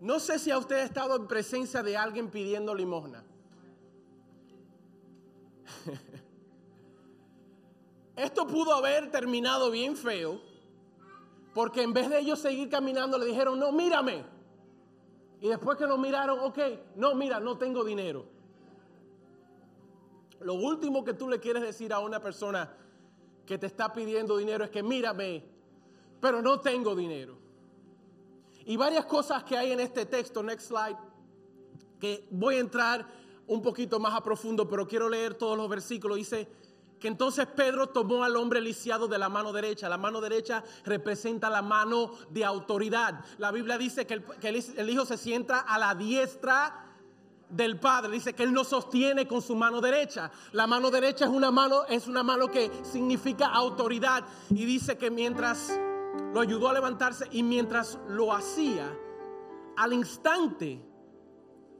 No 0.00 0.18
sé 0.18 0.36
si 0.40 0.50
a 0.50 0.58
usted 0.58 0.78
ha 0.78 0.82
estado 0.82 1.14
en 1.14 1.28
presencia 1.28 1.80
de 1.84 1.96
alguien 1.96 2.28
pidiendo 2.28 2.74
limosna. 2.74 3.24
Esto 8.16 8.48
pudo 8.48 8.74
haber 8.74 9.12
terminado 9.12 9.70
bien 9.70 9.96
feo, 9.96 10.40
porque 11.54 11.82
en 11.82 11.92
vez 11.92 12.10
de 12.10 12.18
ellos 12.18 12.40
seguir 12.40 12.68
caminando 12.68 13.16
le 13.16 13.26
dijeron, 13.26 13.60
no, 13.60 13.70
mírame. 13.70 14.24
Y 15.40 15.46
después 15.48 15.78
que 15.78 15.86
lo 15.86 15.96
miraron, 15.98 16.40
ok, 16.40 16.58
no, 16.96 17.14
mira, 17.14 17.38
no 17.38 17.56
tengo 17.56 17.84
dinero. 17.84 18.39
Lo 20.40 20.54
último 20.54 21.04
que 21.04 21.14
tú 21.14 21.28
le 21.28 21.38
quieres 21.38 21.62
decir 21.62 21.92
a 21.92 21.98
una 22.00 22.20
persona 22.20 22.72
que 23.44 23.58
te 23.58 23.66
está 23.66 23.92
pidiendo 23.92 24.36
dinero 24.36 24.64
es 24.64 24.70
que 24.70 24.82
mírame, 24.82 25.44
pero 26.20 26.40
no 26.40 26.60
tengo 26.60 26.94
dinero. 26.94 27.36
Y 28.64 28.76
varias 28.76 29.04
cosas 29.06 29.44
que 29.44 29.56
hay 29.56 29.72
en 29.72 29.80
este 29.80 30.06
texto, 30.06 30.42
next 30.42 30.68
slide, 30.68 30.96
que 31.98 32.26
voy 32.30 32.56
a 32.56 32.60
entrar 32.60 33.06
un 33.46 33.60
poquito 33.60 33.98
más 33.98 34.14
a 34.14 34.22
profundo, 34.22 34.68
pero 34.68 34.86
quiero 34.86 35.08
leer 35.08 35.34
todos 35.34 35.56
los 35.56 35.68
versículos. 35.68 36.16
Dice 36.16 36.48
que 36.98 37.08
entonces 37.08 37.46
Pedro 37.46 37.88
tomó 37.88 38.22
al 38.22 38.36
hombre 38.36 38.60
lisiado 38.60 39.08
de 39.08 39.18
la 39.18 39.28
mano 39.28 39.52
derecha. 39.52 39.88
La 39.88 39.98
mano 39.98 40.20
derecha 40.20 40.62
representa 40.84 41.50
la 41.50 41.62
mano 41.62 42.12
de 42.30 42.44
autoridad. 42.44 43.24
La 43.38 43.50
Biblia 43.50 43.76
dice 43.76 44.06
que 44.06 44.14
el, 44.14 44.64
el 44.76 44.90
hijo 44.90 45.04
se 45.04 45.16
sienta 45.16 45.60
a 45.60 45.78
la 45.78 45.94
diestra 45.94 46.89
del 47.50 47.78
Padre. 47.78 48.12
Dice 48.12 48.34
que 48.34 48.42
Él 48.42 48.52
nos 48.52 48.68
sostiene 48.68 49.26
con 49.26 49.42
su 49.42 49.54
mano 49.54 49.80
derecha. 49.80 50.30
La 50.52 50.66
mano 50.66 50.90
derecha 50.90 51.24
es 51.24 51.30
una 51.30 51.50
mano, 51.50 51.84
es 51.86 52.06
una 52.06 52.22
mano 52.22 52.50
que 52.50 52.70
significa 52.82 53.46
autoridad. 53.46 54.24
Y 54.50 54.64
dice 54.64 54.96
que 54.96 55.10
mientras 55.10 55.78
lo 56.32 56.40
ayudó 56.40 56.68
a 56.68 56.72
levantarse 56.72 57.26
y 57.30 57.42
mientras 57.42 57.98
lo 58.08 58.32
hacía, 58.32 58.96
al 59.76 59.92
instante 59.92 60.80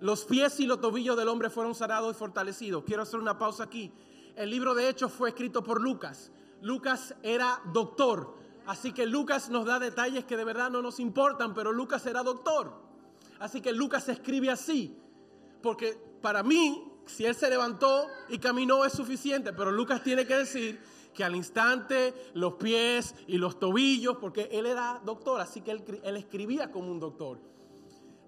los 0.00 0.24
pies 0.24 0.58
y 0.60 0.66
los 0.66 0.80
tobillos 0.80 1.16
del 1.16 1.28
hombre 1.28 1.50
fueron 1.50 1.74
sanados 1.74 2.16
y 2.16 2.18
fortalecidos. 2.18 2.84
Quiero 2.84 3.02
hacer 3.02 3.20
una 3.20 3.38
pausa 3.38 3.64
aquí. 3.64 3.92
El 4.34 4.50
libro 4.50 4.74
de 4.74 4.88
Hechos 4.88 5.12
fue 5.12 5.30
escrito 5.30 5.62
por 5.62 5.80
Lucas. 5.80 6.32
Lucas 6.62 7.14
era 7.22 7.60
doctor. 7.72 8.34
Así 8.66 8.92
que 8.92 9.06
Lucas 9.06 9.50
nos 9.50 9.66
da 9.66 9.78
detalles 9.78 10.24
que 10.24 10.36
de 10.36 10.44
verdad 10.44 10.70
no 10.70 10.80
nos 10.80 11.00
importan, 11.00 11.54
pero 11.54 11.72
Lucas 11.72 12.06
era 12.06 12.22
doctor. 12.22 12.72
Así 13.38 13.60
que 13.60 13.72
Lucas 13.72 14.08
escribe 14.08 14.50
así. 14.50 14.96
Porque 15.62 15.98
para 16.20 16.42
mí, 16.42 16.84
si 17.06 17.24
él 17.24 17.34
se 17.34 17.50
levantó 17.50 18.06
y 18.28 18.38
caminó 18.38 18.84
es 18.84 18.92
suficiente, 18.92 19.52
pero 19.52 19.70
Lucas 19.70 20.02
tiene 20.02 20.26
que 20.26 20.36
decir 20.36 20.80
que 21.14 21.24
al 21.24 21.34
instante 21.34 22.14
los 22.34 22.54
pies 22.54 23.14
y 23.26 23.38
los 23.38 23.58
tobillos, 23.58 24.16
porque 24.18 24.48
él 24.52 24.66
era 24.66 25.00
doctor, 25.04 25.40
así 25.40 25.60
que 25.60 25.72
él, 25.72 26.16
escribía 26.16 26.70
como 26.70 26.90
un 26.90 27.00
doctor, 27.00 27.40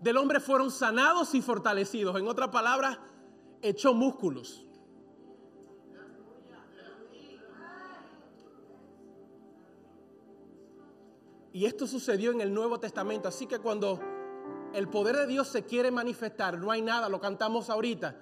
del 0.00 0.16
hombre 0.16 0.40
fueron 0.40 0.70
sanados 0.70 1.34
y 1.34 1.42
fortalecidos. 1.42 2.18
En 2.18 2.26
otras 2.26 2.48
palabras, 2.48 2.98
echó 3.62 3.94
músculos. 3.94 4.66
Y 11.52 11.66
esto 11.66 11.86
sucedió 11.86 12.32
en 12.32 12.40
el 12.40 12.52
Nuevo 12.52 12.80
Testamento. 12.80 13.28
Así 13.28 13.46
que 13.46 13.58
cuando 13.58 14.00
el 14.74 14.88
poder 14.88 15.16
de 15.16 15.26
Dios 15.26 15.48
se 15.48 15.64
quiere 15.64 15.90
manifestar, 15.90 16.58
no 16.58 16.70
hay 16.70 16.82
nada, 16.82 17.08
lo 17.08 17.20
cantamos 17.20 17.70
ahorita. 17.70 18.16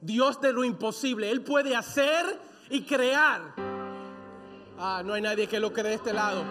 Dios 0.00 0.40
de 0.40 0.52
lo 0.52 0.64
imposible, 0.64 1.30
Él 1.30 1.42
puede 1.42 1.76
hacer 1.76 2.24
y 2.70 2.82
crear. 2.82 3.54
Ah, 4.78 5.02
no 5.04 5.12
hay 5.12 5.22
nadie 5.22 5.46
que 5.46 5.60
lo 5.60 5.72
cree 5.72 5.90
de 5.90 5.94
este 5.94 6.12
lado. 6.12 6.42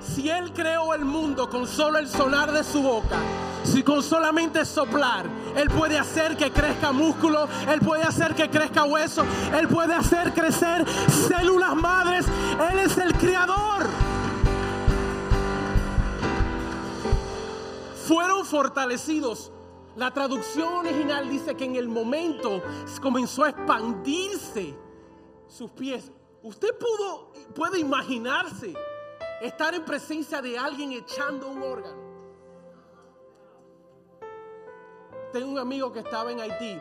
Si 0.00 0.28
Él 0.28 0.52
creó 0.52 0.94
el 0.94 1.04
mundo 1.04 1.48
con 1.48 1.66
solo 1.66 1.98
el 1.98 2.08
sonar 2.08 2.50
de 2.52 2.64
su 2.64 2.82
boca, 2.82 3.18
si 3.62 3.82
con 3.82 4.02
solamente 4.02 4.64
soplar, 4.64 5.26
Él 5.54 5.68
puede 5.68 5.98
hacer 5.98 6.36
que 6.36 6.50
crezca 6.50 6.90
músculo, 6.90 7.48
Él 7.68 7.80
puede 7.80 8.02
hacer 8.02 8.34
que 8.34 8.48
crezca 8.48 8.84
hueso, 8.84 9.24
Él 9.56 9.68
puede 9.68 9.94
hacer 9.94 10.32
crecer 10.32 10.84
células 11.28 11.76
madres. 11.76 12.26
Él 12.72 12.78
es 12.80 12.98
el 12.98 13.12
creador. 13.14 14.09
Fueron 18.10 18.44
fortalecidos. 18.44 19.52
La 19.94 20.12
traducción 20.12 20.74
original 20.74 21.30
dice 21.30 21.56
que 21.56 21.64
en 21.64 21.76
el 21.76 21.88
momento 21.88 22.60
comenzó 23.00 23.44
a 23.44 23.50
expandirse 23.50 24.74
sus 25.46 25.70
pies. 25.70 26.10
Usted 26.42 26.76
pudo, 26.76 27.32
puede 27.54 27.78
imaginarse 27.78 28.74
estar 29.40 29.74
en 29.76 29.84
presencia 29.84 30.42
de 30.42 30.58
alguien 30.58 30.90
echando 30.90 31.46
un 31.46 31.62
órgano. 31.62 32.02
Tengo 35.32 35.52
un 35.52 35.58
amigo 35.60 35.92
que 35.92 36.00
estaba 36.00 36.32
en 36.32 36.40
Haití 36.40 36.80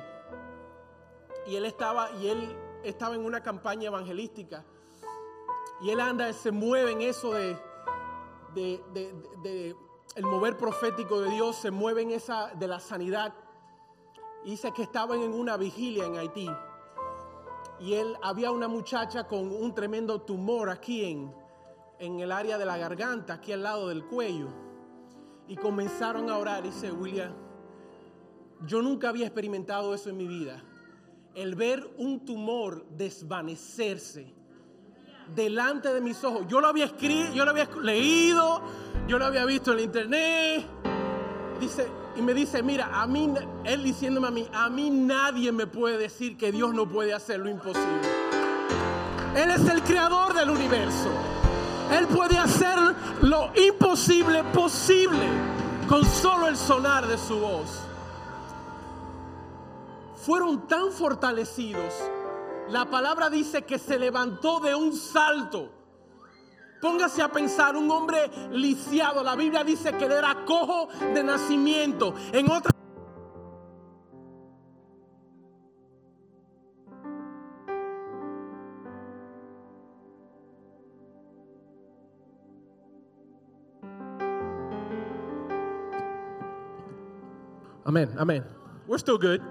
y 1.46 1.56
él 1.56 1.66
estaba 1.66 2.10
y 2.14 2.28
él 2.28 2.58
estaba 2.84 3.14
en 3.14 3.24
una 3.24 3.44
campaña 3.44 3.86
evangelística 3.86 4.66
y 5.80 5.92
él 5.92 6.00
anda, 6.00 6.34
se 6.34 6.50
mueve 6.50 6.94
en 6.94 7.02
eso 7.04 7.34
de, 7.34 7.56
de, 8.56 9.76
el 10.16 10.26
mover 10.26 10.58
profético 10.58 11.22
de 11.22 11.30
Dios, 11.30 11.56
se 11.56 11.72
mueve 11.72 12.02
en 12.02 12.12
esa 12.12 12.48
de 12.56 12.68
la 12.68 12.80
sanidad. 12.80 13.34
Dice 14.44 14.72
que 14.72 14.84
estaban 14.84 15.22
en 15.22 15.34
una 15.34 15.58
vigilia 15.58 16.06
en 16.06 16.18
Haití 16.18 16.50
y 17.80 17.94
él 17.94 18.16
había 18.22 18.52
una 18.52 18.68
muchacha 18.68 19.26
con 19.26 19.52
un 19.52 19.74
tremendo 19.74 20.22
tumor 20.22 20.70
aquí 20.70 21.06
en, 21.06 21.34
en 22.00 22.20
el 22.20 22.32
área 22.32 22.58
de 22.58 22.66
la 22.66 22.78
garganta, 22.78 23.36
aquí 23.36 23.54
al 23.54 23.64
lado 23.64 23.88
del 23.88 24.06
cuello. 24.06 24.48
Y 25.48 25.56
comenzaron 25.56 26.30
a 26.30 26.38
orar, 26.38 26.64
dice 26.64 26.92
William, 26.92 27.34
yo 28.66 28.82
nunca 28.82 29.10
había 29.10 29.26
experimentado 29.26 29.94
eso 29.94 30.10
en 30.10 30.18
mi 30.18 30.28
vida. 30.28 30.62
El 31.34 31.56
ver 31.56 31.90
un 31.98 32.26
tumor 32.26 32.86
desvanecerse 32.90 34.34
delante 35.34 35.94
de 35.94 36.02
mis 36.02 36.24
ojos. 36.24 36.46
Yo 36.48 36.60
lo 36.60 36.68
había 36.68 36.86
escrito, 36.86 37.34
yo 37.34 37.46
lo 37.46 37.52
había 37.52 37.70
leído, 37.82 38.62
yo 39.10 39.18
lo 39.18 39.26
había 39.26 39.44
visto 39.44 39.74
en 39.74 39.80
internet. 39.80 40.68
Dice, 41.60 41.88
y 42.16 42.22
me 42.22 42.36
dice, 42.36 42.62
mira, 42.62 43.02
a 43.02 43.08
mí, 43.08 43.34
él 43.64 43.84
diciéndome 43.84 44.28
a 44.28 44.32
mí, 44.32 44.48
a 44.54 44.70
mí 44.70 44.92
nadie 44.92 45.52
me 45.52 45.66
puede 45.66 45.98
decir 45.98 46.38
que 46.38 46.52
Dios 46.52 46.76
no 46.76 46.88
puede 46.88 47.12
hacer 47.12 47.40
lo 47.40 47.50
imposible. 47.50 48.08
Él 49.36 49.50
es 49.50 49.68
el 49.68 49.82
creador 49.82 50.36
del 50.36 50.52
universo. 50.52 51.10
Él 51.92 52.06
puede 52.06 52.38
hacer 52.38 52.78
lo 53.24 53.52
imposible 53.56 54.44
posible 54.44 55.26
con 55.88 56.06
solo 56.06 56.48
el 56.48 56.56
sonar 56.56 57.08
de 57.08 57.18
su 57.18 57.40
voz. 57.40 57.82
Fueron 60.18 60.68
tan 60.68 60.92
fortalecidos. 60.92 61.96
La 62.70 62.86
palabra 62.86 63.32
dice 63.32 63.64
que 63.64 63.80
se 63.80 63.98
levantó 63.98 64.60
de 64.60 64.76
un 64.76 64.96
salto. 64.96 65.79
Póngase 66.82 67.22
a 67.22 67.30
pensar, 67.30 67.76
un 67.76 67.90
hombre 67.92 68.30
lisiado. 68.52 69.24
La 69.24 69.36
Biblia 69.36 69.64
dice 69.64 69.94
que 69.94 70.06
era 70.06 70.46
cojo 70.46 70.90
de 71.14 71.24
nacimiento. 71.24 72.14
En 72.32 72.50
otra 72.50 72.72
Amén, 87.86 88.14
amén. 88.20 88.44
We're 88.86 89.00
still 89.00 89.18
good. 89.18 89.42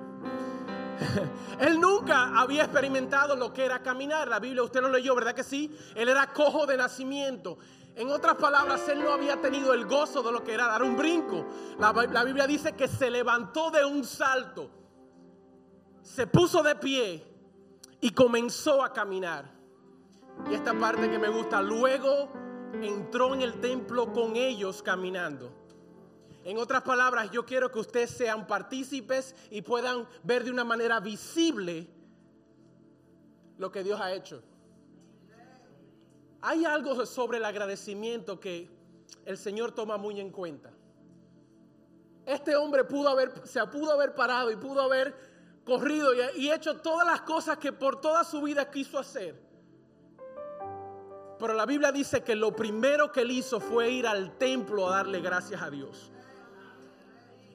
Él 1.61 1.81
nunca 1.81 2.39
había 2.39 2.65
experimentado 2.65 3.37
lo 3.37 3.53
que 3.53 3.65
era 3.65 3.83
caminar. 3.83 4.29
La 4.29 4.39
Biblia 4.39 4.63
usted 4.63 4.81
lo 4.81 4.89
leyó, 4.89 5.15
¿verdad 5.15 5.35
que 5.35 5.45
sí? 5.45 5.77
Él 5.95 6.09
era 6.09 6.33
cojo 6.33 6.67
de 6.67 6.77
nacimiento. 6.77 7.59
En 7.95 8.11
otras 8.11 8.37
palabras, 8.37 8.89
él 8.89 9.03
no 9.03 9.13
había 9.13 9.41
tenido 9.41 9.75
el 9.75 9.87
gozo 9.87 10.23
de 10.23 10.31
lo 10.31 10.45
que 10.45 10.55
era 10.55 10.69
dar 10.69 10.83
un 10.83 10.97
brinco. 10.97 11.47
La, 11.79 11.93
la 11.93 12.25
Biblia 12.25 12.47
dice 12.47 12.73
que 12.77 12.87
se 12.87 13.11
levantó 13.11 13.71
de 13.71 13.85
un 13.85 14.05
salto, 14.05 14.71
se 16.03 16.27
puso 16.27 16.63
de 16.63 16.77
pie 16.77 17.25
y 18.01 18.11
comenzó 18.11 18.85
a 18.85 18.93
caminar. 18.93 19.51
Y 20.49 20.55
esta 20.55 20.79
parte 20.79 21.11
que 21.11 21.19
me 21.19 21.29
gusta, 21.29 21.61
luego 21.61 22.31
entró 22.81 23.35
en 23.35 23.43
el 23.43 23.61
templo 23.61 24.13
con 24.13 24.37
ellos 24.37 24.83
caminando. 24.83 25.53
En 26.49 26.57
otras 26.57 26.81
palabras, 26.81 27.31
yo 27.31 27.45
quiero 27.45 27.71
que 27.71 27.79
ustedes 27.79 28.09
sean 28.09 28.47
partícipes 28.47 29.35
y 29.51 29.61
puedan 29.61 30.09
ver 30.23 30.45
de 30.45 30.51
una 30.51 30.65
manera 30.65 30.99
visible 30.99 31.87
lo 33.59 33.71
que 33.71 33.85
Dios 33.85 34.01
ha 34.01 34.15
hecho. 34.15 34.43
Hay 36.41 36.65
algo 36.65 37.05
sobre 37.05 37.37
el 37.37 37.45
agradecimiento 37.45 38.41
que 38.41 38.71
el 39.27 39.37
Señor 39.37 39.73
toma 39.73 39.99
muy 39.99 40.21
en 40.21 40.31
cuenta. 40.31 40.71
Este 42.25 42.57
hombre 42.57 42.83
pudo 42.85 43.11
haber, 43.11 43.47
se 43.47 43.63
pudo 43.67 43.93
haber 43.93 44.15
parado 44.15 44.51
y 44.51 44.57
pudo 44.57 44.81
haber 44.81 45.15
corrido 45.67 46.13
y, 46.35 46.51
hecho 46.51 46.79
todas 46.79 47.07
las 47.07 47.21
cosas 47.21 47.59
que 47.59 47.75
por 47.75 48.01
toda 48.01 48.25
su 48.25 48.41
vida 48.41 48.71
quiso 48.71 48.99
hacer. 48.99 49.39
Pero 51.39 51.53
la 51.53 51.67
Biblia 51.67 51.93
dice 51.93 52.23
que 52.25 52.35
lo 52.35 52.57
primero 52.57 53.13
que 53.13 53.21
él 53.21 53.33
hizo 53.33 53.61
fue 53.61 53.91
ir 53.91 54.07
al 54.07 54.39
templo 54.39 54.89
a 54.89 54.97
darle 54.97 55.21
gracias 55.21 55.61
a 55.61 55.69
Dios. 55.69 56.11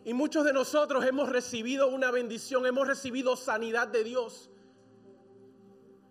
Y 0.06 0.13
muchos 0.13 0.44
de 0.44 0.52
nosotros 0.52 1.06
hemos 1.06 1.30
recibido 1.30 1.88
una 1.88 2.12
bendición, 2.12 2.66
hemos 2.66 2.88
recibido 2.88 3.38
sanidad 3.38 3.88
de 3.88 4.04
Dios. 4.04 4.50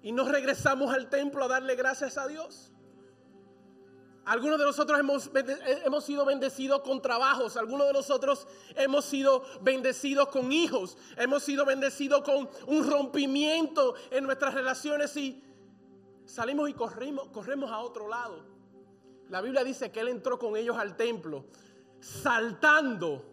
Y 0.03 0.13
nos 0.13 0.29
regresamos 0.29 0.93
al 0.95 1.11
templo 1.11 1.45
a 1.45 1.49
darle 1.49 1.77
gracias 1.77 2.17
a 2.17 2.27
Dios. 2.27 2.73
Algunos 4.25 4.59
de 4.59 4.65
nosotros 4.65 4.99
hemos, 4.99 5.31
hemos, 5.85 6.05
sido 6.05 6.25
bendecidos 6.25 6.83
con 6.83 7.03
trabajos, 7.03 7.57
algunos 7.57 7.89
de 7.89 7.93
nosotros 7.93 8.47
hemos 8.77 9.05
sido 9.05 9.45
bendecidos 9.63 10.29
con 10.29 10.53
hijos, 10.53 10.97
hemos 11.17 11.43
sido 11.43 11.67
bendecidos 11.67 12.23
con 12.23 12.49
un 12.69 12.89
rompimiento 12.89 13.95
en 14.13 14.25
nuestras 14.25 14.55
relaciones 14.55 15.17
y 15.17 15.43
salimos 16.25 16.71
y 16.71 16.75
corrimos, 16.75 17.29
corremos 17.31 17.73
a 17.73 17.81
otro 17.81 18.09
lado. 18.09 18.45
La 19.29 19.41
Biblia 19.41 19.65
dice 19.65 19.91
que 19.91 20.01
Él 20.01 20.09
entró 20.09 20.39
con 20.39 20.57
ellos 20.57 20.77
al 20.77 20.97
templo, 20.97 21.45
saltando 22.01 23.32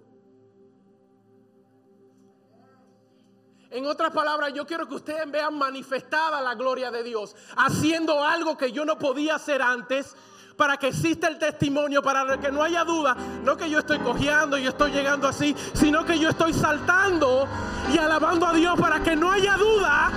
En 3.71 3.85
otras 3.85 4.11
palabras, 4.11 4.51
yo 4.53 4.65
quiero 4.65 4.87
que 4.87 4.95
ustedes 4.95 5.29
vean 5.29 5.55
manifestada 5.55 6.41
la 6.41 6.55
gloria 6.55 6.89
de 6.89 7.03
Dios, 7.03 7.35
haciendo 7.55 8.23
algo 8.23 8.57
que 8.57 8.71
yo 8.71 8.83
no 8.83 8.97
podía 8.97 9.35
hacer 9.35 9.61
antes, 9.61 10.15
para 10.57 10.75
que 10.75 10.87
exista 10.87 11.27
el 11.27 11.37
testimonio, 11.37 12.01
para 12.01 12.37
que 12.39 12.51
no 12.51 12.63
haya 12.63 12.83
duda, 12.83 13.15
no 13.43 13.55
que 13.55 13.69
yo 13.69 13.79
estoy 13.79 13.99
cojeando 13.99 14.57
y 14.57 14.65
estoy 14.67 14.91
llegando 14.91 15.27
así, 15.27 15.55
sino 15.73 16.03
que 16.03 16.17
yo 16.17 16.29
estoy 16.29 16.51
saltando 16.51 17.47
y 17.93 17.97
alabando 17.97 18.47
a 18.47 18.53
Dios 18.53 18.77
para 18.77 19.01
que 19.01 19.15
no 19.15 19.31
haya 19.31 19.55
duda 19.55 20.11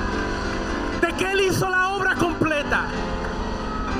de 1.00 1.12
que 1.12 1.30
Él 1.30 1.42
hizo 1.42 1.68
la 1.68 1.90
obra 1.90 2.16
completa. 2.16 2.86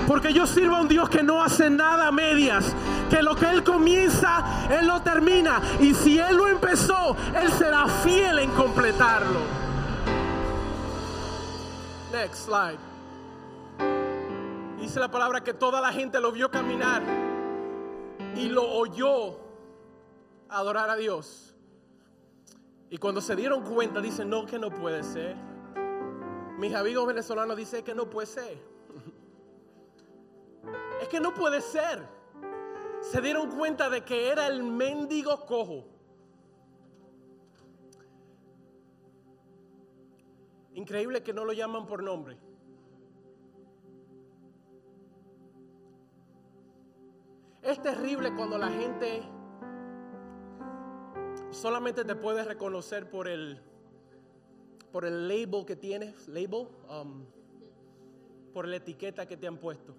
Porque 0.08 0.32
yo 0.32 0.46
sirvo 0.46 0.76
a 0.76 0.80
un 0.80 0.88
Dios 0.88 1.08
que 1.10 1.22
no 1.22 1.42
hace 1.42 1.70
nada 1.70 2.08
a 2.08 2.12
medias. 2.12 2.74
Que 3.12 3.22
lo 3.22 3.36
que 3.36 3.44
Él 3.44 3.62
comienza, 3.62 4.66
Él 4.70 4.86
lo 4.86 5.02
termina. 5.02 5.60
Y 5.80 5.92
si 5.92 6.18
Él 6.18 6.34
lo 6.34 6.48
empezó, 6.48 7.14
Él 7.34 7.52
será 7.52 7.86
fiel 7.86 8.38
en 8.38 8.50
completarlo. 8.52 9.40
Next 12.10 12.46
slide. 12.46 12.78
Dice 14.80 14.98
la 14.98 15.10
palabra 15.10 15.44
que 15.44 15.52
toda 15.52 15.82
la 15.82 15.92
gente 15.92 16.20
lo 16.20 16.32
vio 16.32 16.50
caminar 16.50 17.02
y 18.34 18.48
lo 18.48 18.66
oyó 18.66 19.36
adorar 20.48 20.88
a 20.88 20.96
Dios. 20.96 21.54
Y 22.88 22.96
cuando 22.96 23.20
se 23.20 23.36
dieron 23.36 23.62
cuenta, 23.62 24.00
dicen, 24.00 24.30
no, 24.30 24.46
que 24.46 24.58
no 24.58 24.70
puede 24.70 25.02
ser. 25.02 25.36
Mis 26.56 26.74
amigos 26.74 27.06
venezolanos 27.06 27.58
dicen 27.58 27.84
que 27.84 27.94
no 27.94 28.08
puede 28.08 28.26
ser. 28.26 28.56
Es 31.02 31.08
que 31.08 31.20
no 31.20 31.34
puede 31.34 31.60
ser. 31.60 32.21
Se 33.02 33.20
dieron 33.20 33.50
cuenta 33.50 33.90
de 33.90 34.04
que 34.04 34.30
era 34.30 34.46
el 34.46 34.62
mendigo 34.62 35.44
cojo. 35.44 35.84
Increíble 40.74 41.22
que 41.22 41.32
no 41.32 41.44
lo 41.44 41.52
llaman 41.52 41.86
por 41.86 42.02
nombre. 42.02 42.38
Es 47.62 47.80
terrible 47.82 48.34
cuando 48.34 48.56
la 48.56 48.70
gente 48.70 49.22
solamente 51.50 52.04
te 52.04 52.14
puede 52.16 52.44
reconocer 52.44 53.10
por 53.10 53.28
el 53.28 53.60
por 54.90 55.06
el 55.06 55.26
label 55.26 55.64
que 55.64 55.74
tienes, 55.74 56.28
label, 56.28 56.68
um, 56.88 57.24
por 58.52 58.68
la 58.68 58.76
etiqueta 58.76 59.26
que 59.26 59.38
te 59.38 59.46
han 59.46 59.56
puesto. 59.56 59.94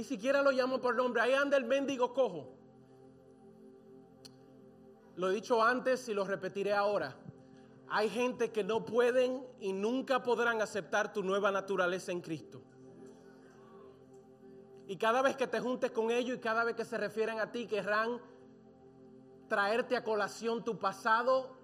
Ni 0.00 0.04
siquiera 0.04 0.40
lo 0.40 0.50
llamo 0.50 0.80
por 0.80 0.96
nombre. 0.96 1.20
Ahí 1.20 1.34
anda 1.34 1.58
el 1.58 1.66
mendigo 1.66 2.14
cojo. 2.14 2.54
Lo 5.16 5.28
he 5.28 5.34
dicho 5.34 5.62
antes 5.62 6.08
y 6.08 6.14
lo 6.14 6.24
repetiré 6.24 6.72
ahora. 6.72 7.18
Hay 7.86 8.08
gente 8.08 8.50
que 8.50 8.64
no 8.64 8.86
pueden 8.86 9.46
y 9.60 9.74
nunca 9.74 10.22
podrán 10.22 10.62
aceptar 10.62 11.12
tu 11.12 11.22
nueva 11.22 11.50
naturaleza 11.50 12.12
en 12.12 12.22
Cristo. 12.22 12.62
Y 14.88 14.96
cada 14.96 15.20
vez 15.20 15.36
que 15.36 15.46
te 15.46 15.60
juntes 15.60 15.90
con 15.90 16.10
ellos 16.10 16.38
y 16.38 16.40
cada 16.40 16.64
vez 16.64 16.74
que 16.74 16.86
se 16.86 16.96
refieren 16.96 17.38
a 17.38 17.52
ti, 17.52 17.66
querrán 17.66 18.22
traerte 19.48 19.98
a 19.98 20.02
colación 20.02 20.64
tu 20.64 20.78
pasado 20.78 21.58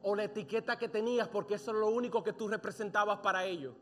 o 0.00 0.14
la 0.14 0.22
etiqueta 0.22 0.78
que 0.78 0.88
tenías, 0.88 1.26
porque 1.26 1.54
eso 1.54 1.72
es 1.72 1.78
lo 1.78 1.88
único 1.88 2.22
que 2.22 2.34
tú 2.34 2.46
representabas 2.46 3.18
para 3.18 3.44
ellos. 3.44 3.74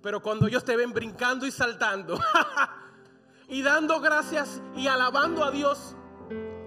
Pero 0.00 0.22
cuando 0.22 0.46
ellos 0.46 0.64
te 0.64 0.76
ven 0.76 0.92
brincando 0.92 1.46
y 1.46 1.50
saltando 1.50 2.18
y 3.48 3.62
dando 3.62 4.00
gracias 4.00 4.62
y 4.76 4.86
alabando 4.86 5.42
a 5.42 5.50
Dios, 5.50 5.96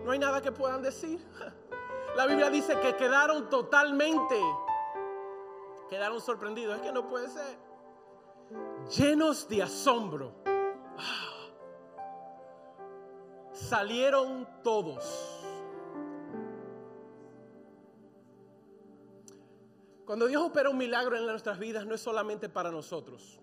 no 0.04 0.12
hay 0.12 0.20
nada 0.20 0.42
que 0.42 0.52
puedan 0.52 0.82
decir. 0.82 1.24
La 2.16 2.26
Biblia 2.26 2.50
dice 2.50 2.78
que 2.80 2.96
quedaron 2.96 3.50
totalmente, 3.50 4.40
quedaron 5.90 6.20
sorprendidos. 6.20 6.76
Es 6.78 6.82
que 6.82 6.92
no 6.92 7.08
puede 7.08 7.30
ser. 7.30 7.58
Llenos 8.98 9.48
de 9.48 9.64
asombro. 9.64 10.34
Salieron 13.54 14.48
todos. 14.64 15.38
Cuando 20.06 20.28
Dios 20.28 20.44
opera 20.44 20.70
un 20.70 20.78
milagro 20.78 21.16
en 21.16 21.26
nuestras 21.26 21.58
vidas 21.58 21.86
no 21.86 21.96
es 21.96 22.02
solamente 22.02 22.50
para 22.50 22.70
nosotros. 22.72 23.40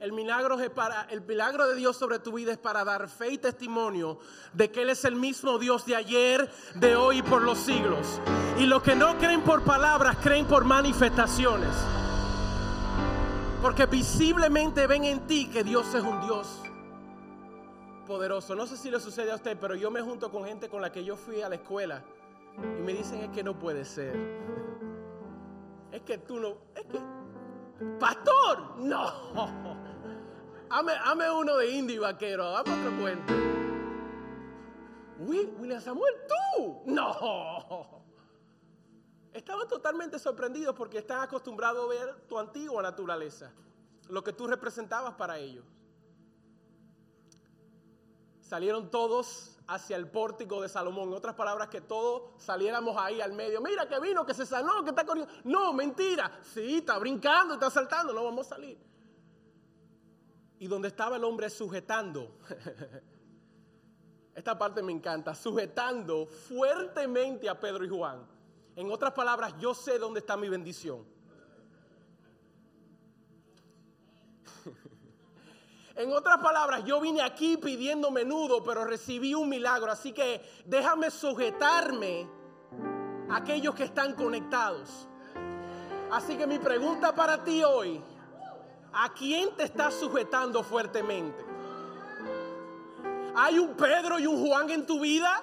El 0.00 0.12
milagro, 0.12 0.58
es 0.60 0.70
para, 0.70 1.02
el 1.10 1.22
milagro 1.22 1.66
de 1.68 1.76
Dios 1.76 1.96
sobre 1.96 2.18
tu 2.18 2.32
vida 2.32 2.52
es 2.52 2.58
para 2.58 2.84
dar 2.84 3.08
fe 3.08 3.30
y 3.30 3.38
testimonio 3.38 4.18
de 4.52 4.70
que 4.70 4.82
Él 4.82 4.90
es 4.90 5.04
el 5.04 5.16
mismo 5.16 5.58
Dios 5.58 5.86
de 5.86 5.96
ayer, 5.96 6.50
de 6.74 6.96
hoy 6.96 7.18
y 7.18 7.22
por 7.22 7.42
los 7.42 7.58
siglos. 7.58 8.20
Y 8.58 8.66
los 8.66 8.82
que 8.82 8.94
no 8.94 9.16
creen 9.18 9.42
por 9.42 9.62
palabras, 9.62 10.18
creen 10.22 10.46
por 10.46 10.64
manifestaciones. 10.64 11.70
Porque 13.62 13.86
visiblemente 13.86 14.86
ven 14.86 15.04
en 15.04 15.26
ti 15.26 15.48
que 15.48 15.64
Dios 15.64 15.94
es 15.94 16.02
un 16.02 16.20
Dios 16.20 16.60
poderoso. 18.04 18.54
No 18.54 18.66
sé 18.66 18.76
si 18.76 18.90
le 18.90 19.00
sucede 19.00 19.32
a 19.32 19.36
usted, 19.36 19.56
pero 19.58 19.74
yo 19.74 19.90
me 19.90 20.02
junto 20.02 20.30
con 20.30 20.44
gente 20.44 20.68
con 20.68 20.82
la 20.82 20.92
que 20.92 21.04
yo 21.04 21.16
fui 21.16 21.40
a 21.40 21.48
la 21.48 21.54
escuela 21.54 22.04
y 22.56 22.82
me 22.82 22.92
dicen 22.92 23.20
es 23.20 23.30
que 23.30 23.42
no 23.42 23.58
puede 23.58 23.84
ser. 23.84 24.14
Es 25.90 26.02
que 26.02 26.18
tú 26.18 26.38
no, 26.38 26.56
es 26.74 26.84
que, 26.86 27.00
pastor, 27.98 28.76
no. 28.78 29.83
Hame, 30.76 31.30
uno 31.30 31.56
de 31.58 31.70
indio 31.70 31.94
y 31.94 31.98
vaquero, 32.00 32.50
dame 32.50 32.72
otro 32.72 33.00
cuento. 33.00 33.32
William 35.20 35.80
Samuel, 35.80 36.14
tú, 36.26 36.82
no. 36.86 38.04
Estaban 39.32 39.68
totalmente 39.68 40.18
sorprendidos 40.18 40.74
porque 40.74 40.98
están 40.98 41.20
acostumbrados 41.20 41.84
a 41.84 41.88
ver 41.88 42.26
tu 42.26 42.36
antigua 42.40 42.82
naturaleza, 42.82 43.52
lo 44.08 44.24
que 44.24 44.32
tú 44.32 44.48
representabas 44.48 45.14
para 45.14 45.38
ellos. 45.38 45.64
Salieron 48.40 48.90
todos 48.90 49.56
hacia 49.68 49.96
el 49.96 50.08
pórtico 50.08 50.60
de 50.60 50.68
Salomón. 50.68 51.08
En 51.10 51.14
otras 51.14 51.36
palabras, 51.36 51.68
que 51.68 51.82
todos 51.82 52.32
saliéramos 52.42 52.96
ahí 52.96 53.20
al 53.20 53.32
medio. 53.32 53.60
Mira 53.60 53.88
que 53.88 54.00
vino, 54.00 54.26
que 54.26 54.34
se 54.34 54.44
sanó, 54.44 54.82
que 54.82 54.90
está 54.90 55.06
corriendo. 55.06 55.32
No, 55.44 55.72
mentira. 55.72 56.40
Sí, 56.42 56.78
está 56.78 56.98
brincando, 56.98 57.54
está 57.54 57.70
saltando, 57.70 58.12
no 58.12 58.24
vamos 58.24 58.46
a 58.46 58.56
salir. 58.56 58.93
Y 60.58 60.66
donde 60.66 60.88
estaba 60.88 61.16
el 61.16 61.24
hombre 61.24 61.50
sujetando, 61.50 62.38
esta 64.34 64.58
parte 64.58 64.82
me 64.82 64.92
encanta, 64.92 65.34
sujetando 65.34 66.26
fuertemente 66.26 67.48
a 67.48 67.58
Pedro 67.58 67.84
y 67.84 67.88
Juan. 67.88 68.26
En 68.76 68.90
otras 68.90 69.12
palabras, 69.12 69.54
yo 69.58 69.74
sé 69.74 69.98
dónde 69.98 70.20
está 70.20 70.36
mi 70.36 70.48
bendición. 70.48 71.04
En 75.96 76.12
otras 76.12 76.38
palabras, 76.38 76.84
yo 76.84 77.00
vine 77.00 77.22
aquí 77.22 77.56
pidiendo 77.56 78.10
menudo, 78.10 78.64
pero 78.64 78.84
recibí 78.84 79.32
un 79.32 79.48
milagro. 79.48 79.92
Así 79.92 80.10
que 80.10 80.42
déjame 80.64 81.08
sujetarme 81.08 82.28
a 83.30 83.36
aquellos 83.36 83.76
que 83.76 83.84
están 83.84 84.14
conectados. 84.14 85.06
Así 86.10 86.36
que 86.36 86.48
mi 86.48 86.58
pregunta 86.58 87.14
para 87.14 87.44
ti 87.44 87.62
hoy, 87.62 88.02
¿a 88.94 89.12
quién 89.12 89.54
te 89.56 89.64
estás 89.64 89.94
sujetando 89.94 90.62
fuertemente? 90.62 91.44
¿Hay 93.36 93.58
un 93.58 93.74
Pedro 93.74 94.20
y 94.20 94.26
un 94.26 94.46
Juan 94.46 94.70
en 94.70 94.86
tu 94.86 95.00
vida? 95.00 95.42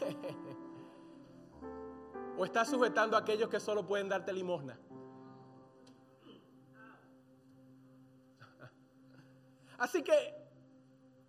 ¿O 2.38 2.44
estás 2.44 2.70
sujetando 2.70 3.16
a 3.16 3.20
aquellos 3.20 3.48
que 3.50 3.60
solo 3.60 3.86
pueden 3.86 4.08
darte 4.08 4.32
limosna? 4.32 4.76
Así 9.78 10.02
que 10.02 10.34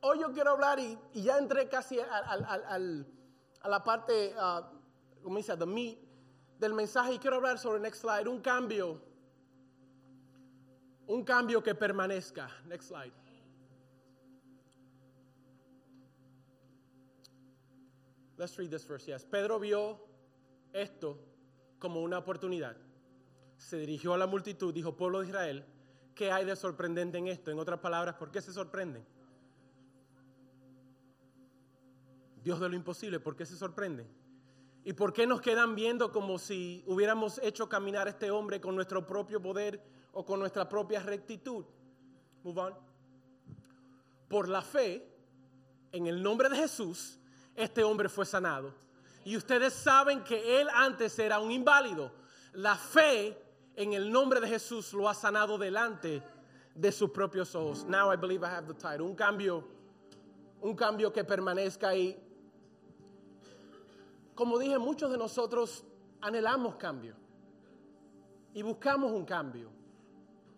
hoy 0.02 0.20
yo 0.20 0.32
quiero 0.32 0.52
hablar 0.52 0.80
y, 0.80 0.98
ya 1.14 1.38
entré 1.38 1.68
casi 1.68 2.00
a 2.00 3.70
la 3.70 3.84
parte, 3.84 4.34
uh, 4.38 4.62
como 5.22 5.36
dice, 5.38 5.58
the 5.58 5.66
meat 5.66 5.98
del 6.58 6.74
mensaje 6.74 7.16
y 7.16 7.20
quiero 7.20 7.36
hablar 7.38 7.60
sobre 7.60 7.82
next 7.82 8.02
slide, 8.02 8.30
un 8.30 8.40
cambio, 8.40 9.11
un 11.14 11.24
cambio 11.24 11.62
que 11.62 11.76
permanezca. 11.76 12.50
Next 12.68 12.88
slide. 12.88 13.14
Let's 18.38 18.58
read 18.58 18.70
this 18.70 18.86
first. 18.86 19.08
Yes. 19.08 19.26
Pedro 19.26 19.60
vio 19.60 20.00
esto 20.74 21.18
como 21.80 22.02
una 22.02 22.18
oportunidad. 22.18 22.76
Se 23.58 23.78
dirigió 23.78 24.14
a 24.14 24.18
la 24.18 24.26
multitud, 24.26 24.74
dijo, 24.74 24.96
pueblo 24.96 25.20
de 25.20 25.28
Israel, 25.28 25.66
¿Qué 26.16 26.32
hay 26.32 26.46
de 26.46 26.56
sorprendente 26.56 27.18
en 27.18 27.28
esto? 27.28 27.52
En 27.52 27.60
otras 27.60 27.80
palabras, 27.80 28.16
¿por 28.16 28.32
qué 28.32 28.42
se 28.42 28.52
sorprenden? 28.52 29.06
Dios 32.44 32.60
de 32.60 32.70
lo 32.70 32.76
imposible, 32.76 33.20
¿por 33.20 33.36
qué 33.36 33.46
se 33.46 33.56
sorprenden? 33.56 34.08
¿Y 34.84 34.94
por 34.94 35.14
qué 35.14 35.28
nos 35.28 35.42
quedan 35.42 35.76
viendo 35.76 36.12
como 36.12 36.40
si 36.40 36.84
hubiéramos 36.88 37.40
hecho 37.44 37.70
caminar 37.70 38.08
a 38.08 38.12
este 38.12 38.32
hombre 38.32 38.60
con 38.60 38.76
nuestro 38.76 39.06
propio 39.06 39.42
poder 39.42 39.82
o 40.14 40.26
con 40.26 40.40
nuestra 40.40 40.68
propia 40.68 41.02
rectitud? 41.02 41.66
Move 42.44 42.60
on. 42.60 42.74
Por 44.28 44.48
la 44.48 44.62
fe, 44.62 45.08
en 45.92 46.08
el 46.08 46.22
nombre 46.22 46.50
de 46.50 46.56
Jesús, 46.56 47.20
este 47.56 47.84
hombre 47.84 48.10
fue 48.10 48.26
sanado. 48.26 48.74
Y 49.24 49.38
ustedes 49.38 49.74
saben 49.74 50.24
que 50.24 50.62
él 50.62 50.68
antes 50.74 51.18
era 51.20 51.40
un 51.40 51.52
inválido. 51.52 52.12
La 52.54 52.76
fe 52.76 53.38
en 53.76 53.94
el 53.94 54.12
nombre 54.12 54.40
de 54.40 54.48
Jesús 54.48 54.94
lo 54.94 55.08
ha 55.08 55.14
sanado 55.14 55.58
delante 55.58 56.24
de 56.74 56.92
sus 56.92 57.10
propios 57.12 57.54
ojos. 57.56 57.86
Now 57.86 58.12
I 58.12 58.16
believe 58.16 58.46
I 58.46 58.50
have 58.50 58.68
the 58.68 58.74
title. 58.74 59.04
Un 59.04 59.16
cambio, 59.16 59.64
un 60.62 60.76
cambio 60.76 61.12
que 61.12 61.24
permanezca 61.24 61.90
ahí. 61.90 62.18
Como 64.34 64.58
dije, 64.58 64.78
muchos 64.80 65.12
de 65.12 65.18
nosotros 65.18 65.84
anhelamos 66.22 66.76
cambio 66.76 67.16
y 68.54 68.62
buscamos 68.62 69.12
un 69.12 69.26
cambio. 69.26 69.70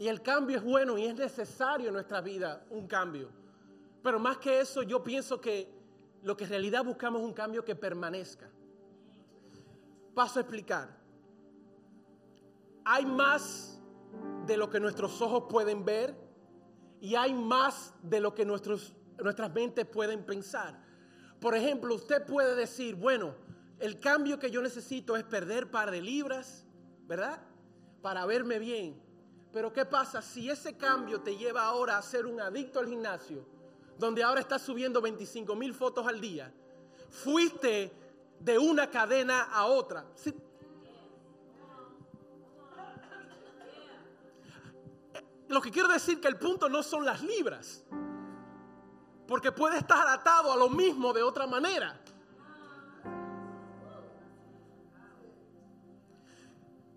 Y 0.04 0.10
el 0.10 0.22
cambio 0.22 0.58
es 0.58 0.64
bueno 0.64 0.98
y 0.98 1.06
es 1.06 1.16
necesario 1.16 1.88
en 1.88 1.94
nuestra 1.94 2.20
vida, 2.20 2.66
un 2.70 2.88
cambio. 2.88 3.30
Pero 4.02 4.20
más 4.20 4.38
que 4.38 4.60
eso, 4.60 4.84
yo 4.84 5.02
pienso 5.02 5.40
que 5.40 5.70
lo 6.24 6.36
que 6.36 6.44
en 6.44 6.50
realidad 6.50 6.84
buscamos 6.84 7.22
es 7.22 7.28
un 7.28 7.34
cambio 7.34 7.64
que 7.64 7.74
permanezca. 7.74 8.50
Paso 10.14 10.40
a 10.40 10.42
explicar 10.42 10.90
hay 12.86 13.06
más 13.06 13.80
de 14.46 14.58
lo 14.58 14.70
que 14.70 14.82
nuestros 14.82 15.22
ojos 15.22 15.46
pueden 15.50 15.86
ver 15.86 16.14
y 17.00 17.16
hay 17.16 17.34
más 17.34 17.94
de 18.02 18.20
lo 18.20 18.36
que 18.36 18.44
nuestros, 18.46 18.94
nuestras 19.24 19.54
mentes 19.54 19.86
pueden 19.86 20.26
pensar. 20.26 20.84
Por 21.40 21.56
ejemplo, 21.56 21.96
usted 21.96 22.26
puede 22.26 22.56
decir, 22.56 22.96
bueno, 22.96 23.36
el 23.80 24.02
cambio 24.02 24.38
que 24.38 24.52
yo 24.52 24.62
necesito 24.62 25.16
es 25.16 25.24
perder 25.24 25.72
par 25.72 25.92
de 25.92 26.02
libras, 26.02 26.66
¿verdad? 27.08 27.42
Para 28.02 28.26
verme 28.26 28.60
bien. 28.60 29.03
Pero 29.54 29.72
¿qué 29.72 29.86
pasa 29.86 30.20
si 30.22 30.50
ese 30.50 30.76
cambio 30.76 31.22
te 31.22 31.38
lleva 31.38 31.64
ahora 31.64 32.00
a 32.00 32.02
ser 32.02 32.26
un 32.26 32.42
adicto 32.42 32.80
al 32.80 32.88
gimnasio, 32.88 33.46
donde 34.00 34.24
ahora 34.24 34.42
estás 34.42 34.64
subiendo 34.64 35.00
25 35.00 35.56
mil 35.56 35.76
fotos 35.76 36.08
al 36.08 36.20
día? 36.20 36.52
Fuiste 37.12 37.94
de 38.40 38.58
una 38.58 38.90
cadena 38.90 39.44
a 39.44 39.68
otra. 39.68 40.06
Lo 45.48 45.62
que 45.62 45.70
quiero 45.70 45.90
decir 45.90 46.20
que 46.20 46.28
el 46.28 46.40
punto 46.40 46.68
no 46.68 46.82
son 46.82 47.06
las 47.06 47.22
libras. 47.22 47.84
Porque 49.28 49.52
puede 49.52 49.78
estar 49.78 50.08
atado 50.08 50.52
a 50.52 50.58
lo 50.58 50.68
mismo 50.68 51.14
de 51.14 51.22
otra 51.22 51.46
manera. 51.46 52.04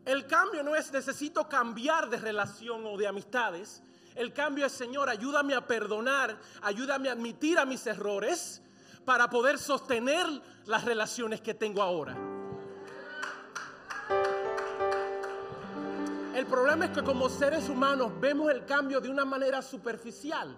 El 0.07 0.25
cambio 0.29 0.63
no 0.63 0.77
es 0.77 0.93
necesito 0.93 1.49
cambiar 1.49 2.09
de 2.09 2.17
relación 2.17 2.87
o 2.87 2.97
de 2.97 3.09
amistades. 3.09 3.83
El 4.15 4.33
cambio 4.33 4.65
es, 4.65 4.73
Señor, 4.73 5.09
ayúdame 5.09 5.53
a 5.53 5.67
perdonar, 5.67 6.39
ayúdame 6.63 7.09
a 7.09 7.13
admitir 7.13 7.59
a 7.59 7.67
mis 7.67 7.85
errores 7.89 8.63
para 9.05 9.29
poder 9.29 9.59
sostener 9.59 10.25
las 10.67 10.85
relaciones 10.85 11.41
que 11.41 11.55
tengo 11.55 11.83
ahora. 11.83 12.17
El 16.37 16.47
problema 16.47 16.85
es 16.85 16.93
que 16.93 17.03
como 17.03 17.29
seres 17.29 17.69
humanos 17.69 18.13
vemos 18.21 18.53
el 18.53 18.65
cambio 18.65 19.01
de 19.01 19.09
una 19.09 19.25
manera 19.25 19.61
superficial. 19.61 20.57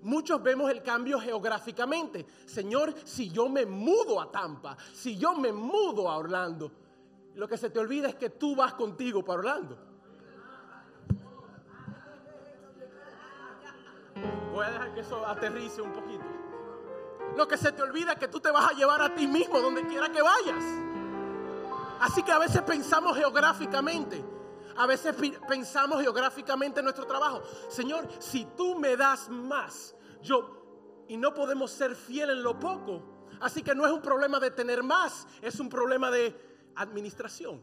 Muchos 0.00 0.42
vemos 0.42 0.70
el 0.70 0.82
cambio 0.82 1.20
geográficamente. 1.20 2.24
Señor, 2.46 2.94
si 3.04 3.28
yo 3.28 3.50
me 3.50 3.66
mudo 3.66 4.22
a 4.22 4.30
Tampa, 4.30 4.74
si 4.94 5.18
yo 5.18 5.34
me 5.34 5.52
mudo 5.52 6.08
a 6.08 6.16
Orlando, 6.16 6.72
lo 7.40 7.48
que 7.48 7.56
se 7.56 7.70
te 7.70 7.78
olvida 7.78 8.06
es 8.06 8.16
que 8.16 8.28
tú 8.28 8.54
vas 8.54 8.74
contigo 8.74 9.24
para 9.24 9.38
Orlando. 9.38 9.78
Voy 14.52 14.66
a 14.66 14.70
dejar 14.70 14.92
que 14.92 15.00
eso 15.00 15.26
aterrice 15.26 15.80
un 15.80 15.90
poquito. 15.90 16.26
Lo 17.38 17.48
que 17.48 17.56
se 17.56 17.72
te 17.72 17.80
olvida 17.80 18.12
es 18.12 18.18
que 18.18 18.28
tú 18.28 18.40
te 18.40 18.50
vas 18.50 18.70
a 18.70 18.74
llevar 18.74 19.00
a 19.00 19.14
ti 19.14 19.26
mismo 19.26 19.58
donde 19.58 19.86
quiera 19.86 20.12
que 20.12 20.20
vayas. 20.20 20.62
Así 22.00 22.22
que 22.22 22.30
a 22.30 22.38
veces 22.38 22.60
pensamos 22.60 23.16
geográficamente. 23.16 24.22
A 24.76 24.84
veces 24.84 25.16
pensamos 25.48 26.02
geográficamente 26.02 26.80
en 26.80 26.84
nuestro 26.84 27.06
trabajo. 27.06 27.40
Señor, 27.70 28.06
si 28.18 28.44
tú 28.54 28.78
me 28.78 28.98
das 28.98 29.30
más, 29.30 29.94
yo 30.20 31.06
y 31.08 31.16
no 31.16 31.32
podemos 31.32 31.70
ser 31.70 31.96
fieles 31.96 32.36
en 32.36 32.42
lo 32.42 32.60
poco. 32.60 33.02
Así 33.40 33.62
que 33.62 33.74
no 33.74 33.86
es 33.86 33.92
un 33.92 34.02
problema 34.02 34.38
de 34.38 34.50
tener 34.50 34.82
más, 34.82 35.26
es 35.40 35.58
un 35.58 35.70
problema 35.70 36.10
de 36.10 36.49
administración. 36.80 37.62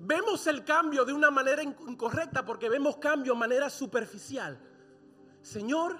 Vemos 0.00 0.46
el 0.46 0.64
cambio 0.64 1.04
de 1.04 1.12
una 1.12 1.30
manera 1.30 1.62
incorrecta 1.62 2.44
porque 2.44 2.68
vemos 2.68 2.98
cambio 2.98 3.32
de 3.32 3.38
manera 3.38 3.68
superficial. 3.68 4.58
Señor, 5.42 5.98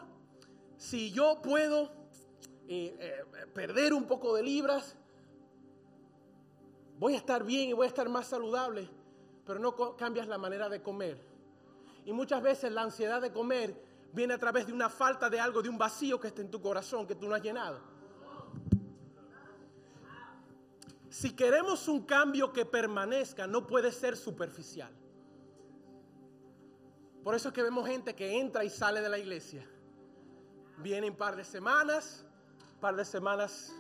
si 0.77 1.11
yo 1.11 1.43
puedo 1.43 1.91
eh, 2.69 2.97
eh, 2.99 3.47
perder 3.53 3.93
un 3.93 4.07
poco 4.07 4.37
de 4.37 4.43
libras, 4.45 4.97
voy 6.99 7.15
a 7.15 7.17
estar 7.17 7.45
bien 7.45 7.71
y 7.71 7.73
voy 7.73 7.87
a 7.87 7.89
estar 7.89 8.09
más 8.09 8.29
saludable, 8.29 8.89
pero 9.45 9.59
no 9.59 9.75
cambias 9.97 10.29
la 10.29 10.39
manera 10.39 10.69
de 10.69 10.81
comer. 10.81 11.21
Y 12.05 12.13
muchas 12.13 12.41
veces 12.41 12.71
la 12.71 12.83
ansiedad 12.83 13.21
de 13.21 13.33
comer 13.33 13.75
viene 14.13 14.35
a 14.35 14.39
través 14.39 14.67
de 14.67 14.73
una 14.73 14.89
falta 14.89 15.29
de 15.29 15.41
algo, 15.41 15.61
de 15.61 15.69
un 15.69 15.79
vacío 15.79 16.21
que 16.21 16.29
está 16.29 16.41
en 16.41 16.51
tu 16.51 16.61
corazón 16.61 17.07
que 17.07 17.15
tú 17.15 17.29
no 17.29 17.35
has 17.35 17.43
llenado. 17.43 17.98
Si 21.19 21.33
queremos 21.33 21.89
un 21.89 22.03
cambio 22.03 22.53
que 22.53 22.65
permanezca, 22.65 23.49
no 23.49 23.67
puede 23.67 23.91
ser 23.91 24.17
superficial. 24.17 24.93
Por 27.25 27.35
eso 27.35 27.49
es 27.49 27.55
que 27.55 27.61
vemos 27.65 27.89
gente 27.89 28.15
que 28.15 28.39
entra 28.39 28.63
y 28.63 28.71
sale 28.71 29.01
de 29.01 29.09
la 29.09 29.19
iglesia. 29.19 29.69
Viene 30.77 31.11
un 31.11 31.17
par 31.17 31.35
de 31.35 31.43
semanas, 31.43 32.25
un 32.75 32.79
par 32.79 32.95
de 32.95 33.05
semanas 33.05 33.75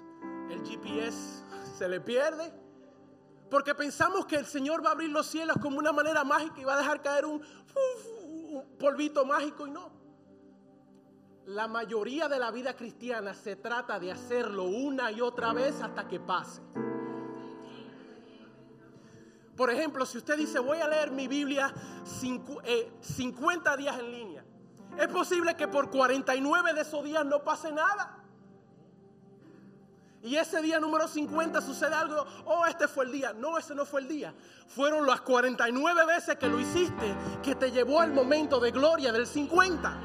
el 0.51 0.66
GPS 0.66 1.44
se 1.79 1.88
le 1.88 2.01
pierde 2.01 2.53
porque 3.48 3.72
pensamos 3.72 4.27
que 4.27 4.35
el 4.35 4.46
Señor 4.46 4.85
va 4.85 4.88
a 4.88 4.92
abrir 4.94 5.11
los 5.11 5.29
cielos 5.29 5.59
como 5.62 5.79
una 5.79 5.92
manera 5.92 6.24
mágica 6.24 6.61
y 6.61 6.64
va 6.64 6.74
a 6.74 6.79
dejar 6.79 7.03
caer 7.03 7.24
un, 7.24 7.40
polvito 8.81 9.24
mágico 9.24 9.64
y 9.64 9.70
no. 9.70 9.92
La 11.46 11.68
mayoría 11.68 12.27
de 12.27 12.40
la 12.40 12.51
vida 12.51 12.74
cristiana 12.74 13.33
se 13.33 13.55
trata 13.55 14.01
de 14.01 14.11
hacerlo 14.11 14.64
una 14.64 15.12
y 15.12 15.20
otra 15.20 15.53
vez 15.53 15.81
hasta 15.81 16.09
que 16.09 16.18
pase. 16.18 16.62
Por 19.59 19.71
ejemplo, 19.73 20.07
si 20.07 20.18
usted 20.18 20.37
dice 20.37 20.61
voy 20.61 20.79
a 20.79 20.87
leer 20.87 21.11
mi 21.11 21.27
Biblia 21.27 21.75
50 22.05 22.62
eh, 22.64 23.77
días 23.77 23.99
en 23.99 24.12
línea, 24.12 24.44
es 24.97 25.09
posible 25.09 25.57
que 25.57 25.66
por 25.66 25.90
49 25.90 26.75
de 26.75 26.83
esos 26.83 27.03
días 27.03 27.27
no 27.27 27.42
pase 27.42 27.73
nada. 27.73 28.23
Y 30.23 30.37
ese 30.37 30.62
día 30.62 30.79
número 30.79 31.09
50 31.09 31.61
sucede 31.61 31.92
algo, 31.92 32.25
oh, 32.44 32.66
este 32.66 32.87
fue 32.87 33.07
el 33.07 33.11
día. 33.11 33.33
No, 33.33 33.59
ese 33.59 33.75
no 33.75 33.85
fue 33.85 34.03
el 34.03 34.07
día. 34.07 34.33
Fueron 34.68 35.05
las 35.05 35.23
49 35.23 36.07
veces 36.07 36.37
que 36.37 36.49
lo 36.49 36.61
hiciste 36.61 37.12
que 37.42 37.57
te 37.57 37.73
llevó 37.73 38.01
al 38.01 38.12
momento 38.12 38.61
de 38.61 38.71
gloria 38.71 39.11
del 39.11 39.27
50. 39.27 39.97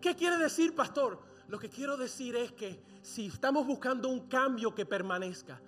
¿Qué 0.00 0.16
quiere 0.16 0.38
decir, 0.38 0.74
pastor? 0.74 1.20
Lo 1.48 1.58
que 1.58 1.68
quiero 1.68 1.96
decir 1.96 2.34
es 2.36 2.52
que 2.52 2.80
si 3.02 3.26
estamos 3.26 3.66
buscando 3.66 4.08
un 4.08 4.28
cambio 4.28 4.74
que 4.74 4.84
permanezca, 4.84 5.60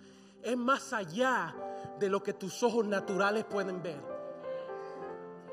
es 0.42 0.56
más 0.56 0.92
allá 0.92 1.54
de 1.98 2.08
lo 2.08 2.22
que 2.22 2.32
tus 2.32 2.62
ojos 2.62 2.86
naturales 2.86 3.44
pueden 3.44 3.82
ver. 3.82 4.00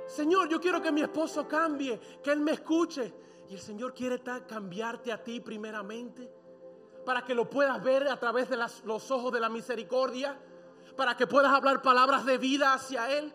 Señor, 0.07 0.49
yo 0.49 0.59
quiero 0.59 0.81
que 0.81 0.91
mi 0.91 1.01
esposo 1.01 1.47
cambie, 1.47 1.99
que 2.23 2.31
él 2.31 2.39
me 2.39 2.51
escuche. 2.51 3.13
Y 3.49 3.53
el 3.53 3.59
Señor 3.59 3.93
quiere 3.93 4.21
cambiarte 4.47 5.11
a 5.11 5.23
ti 5.23 5.39
primeramente 5.39 6.31
para 7.05 7.23
que 7.23 7.35
lo 7.35 7.47
puedas 7.47 7.81
ver 7.83 8.07
a 8.07 8.19
través 8.19 8.49
de 8.49 8.57
los 8.57 9.11
ojos 9.11 9.31
de 9.31 9.39
la 9.39 9.49
misericordia, 9.49 10.39
para 10.97 11.15
que 11.15 11.27
puedas 11.27 11.53
hablar 11.53 11.81
palabras 11.81 12.25
de 12.25 12.39
vida 12.39 12.73
hacia 12.73 13.15
Él 13.15 13.31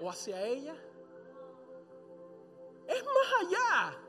o 0.00 0.08
hacia 0.08 0.42
ella. 0.42 0.74
Es 2.86 3.04
más 3.04 3.42
allá. 3.42 4.03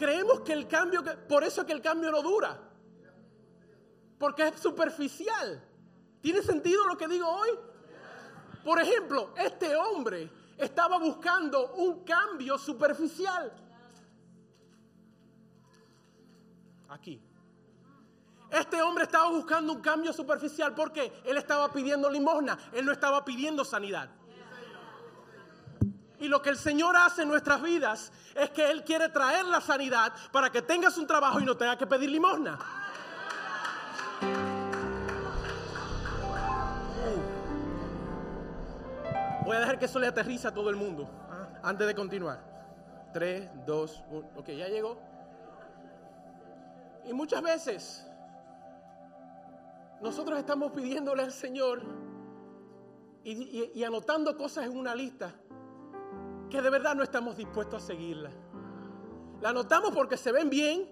Creemos 0.00 0.40
que 0.40 0.54
el 0.54 0.66
cambio, 0.66 1.04
por 1.28 1.44
eso 1.44 1.60
es 1.60 1.66
que 1.66 1.74
el 1.74 1.82
cambio 1.82 2.10
no 2.10 2.22
dura, 2.22 2.58
porque 4.18 4.48
es 4.48 4.58
superficial. 4.58 5.62
¿Tiene 6.22 6.40
sentido 6.40 6.86
lo 6.86 6.96
que 6.96 7.06
digo 7.06 7.28
hoy? 7.28 7.50
Por 8.64 8.80
ejemplo, 8.80 9.34
este 9.36 9.76
hombre 9.76 10.30
estaba 10.56 10.98
buscando 10.98 11.74
un 11.74 12.02
cambio 12.02 12.56
superficial. 12.56 13.52
Aquí. 16.88 17.20
Este 18.50 18.80
hombre 18.80 19.04
estaba 19.04 19.28
buscando 19.28 19.74
un 19.74 19.82
cambio 19.82 20.14
superficial 20.14 20.74
porque 20.74 21.12
él 21.26 21.36
estaba 21.36 21.70
pidiendo 21.70 22.08
limosna, 22.08 22.58
él 22.72 22.86
no 22.86 22.92
estaba 22.92 23.22
pidiendo 23.22 23.66
sanidad. 23.66 24.08
Y 26.20 26.28
lo 26.28 26.42
que 26.42 26.50
el 26.50 26.56
Señor 26.56 26.96
hace 26.96 27.22
en 27.22 27.28
nuestras 27.28 27.62
vidas 27.62 28.12
es 28.34 28.50
que 28.50 28.70
Él 28.70 28.84
quiere 28.84 29.08
traer 29.08 29.46
la 29.46 29.60
sanidad 29.60 30.12
para 30.30 30.50
que 30.50 30.62
tengas 30.62 30.98
un 30.98 31.06
trabajo 31.06 31.40
y 31.40 31.44
no 31.44 31.56
tengas 31.56 31.78
que 31.78 31.86
pedir 31.86 32.10
limosna. 32.10 32.58
Voy 39.44 39.56
a 39.56 39.60
dejar 39.60 39.78
que 39.78 39.86
eso 39.86 39.98
le 39.98 40.06
aterriza 40.06 40.48
a 40.48 40.54
todo 40.54 40.70
el 40.70 40.76
mundo 40.76 41.10
¿ah? 41.30 41.48
antes 41.64 41.86
de 41.86 41.94
continuar. 41.94 42.38
Tres, 43.12 43.48
dos, 43.66 44.04
uno. 44.10 44.28
Ok, 44.36 44.50
ya 44.50 44.68
llegó. 44.68 45.00
Y 47.06 47.12
muchas 47.12 47.42
veces 47.42 48.06
nosotros 50.00 50.38
estamos 50.38 50.72
pidiéndole 50.72 51.22
al 51.22 51.32
Señor 51.32 51.82
y, 53.24 53.82
anotando 53.82 54.36
cosas 54.36 54.66
en 54.66 54.76
una 54.76 54.94
lista 54.94 55.32
que 56.50 56.60
de 56.60 56.70
verdad 56.70 56.94
no 56.94 57.02
estamos 57.02 57.36
dispuestos 57.36 57.82
a 57.82 57.86
seguirla. 57.86 58.30
La 59.40 59.50
anotamos 59.50 59.92
porque 59.92 60.16
se 60.16 60.32
ven 60.32 60.50
bien 60.50 60.90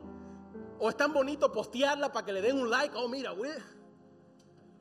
o 0.78 0.88
es 0.88 0.96
tan 0.96 1.12
bonito 1.12 1.52
postearla 1.52 2.10
para 2.12 2.24
que 2.24 2.32
le 2.32 2.40
den 2.40 2.58
un 2.58 2.70
like. 2.70 2.94
Oh, 2.96 3.08
mira, 3.08 3.32
güey 3.32 3.52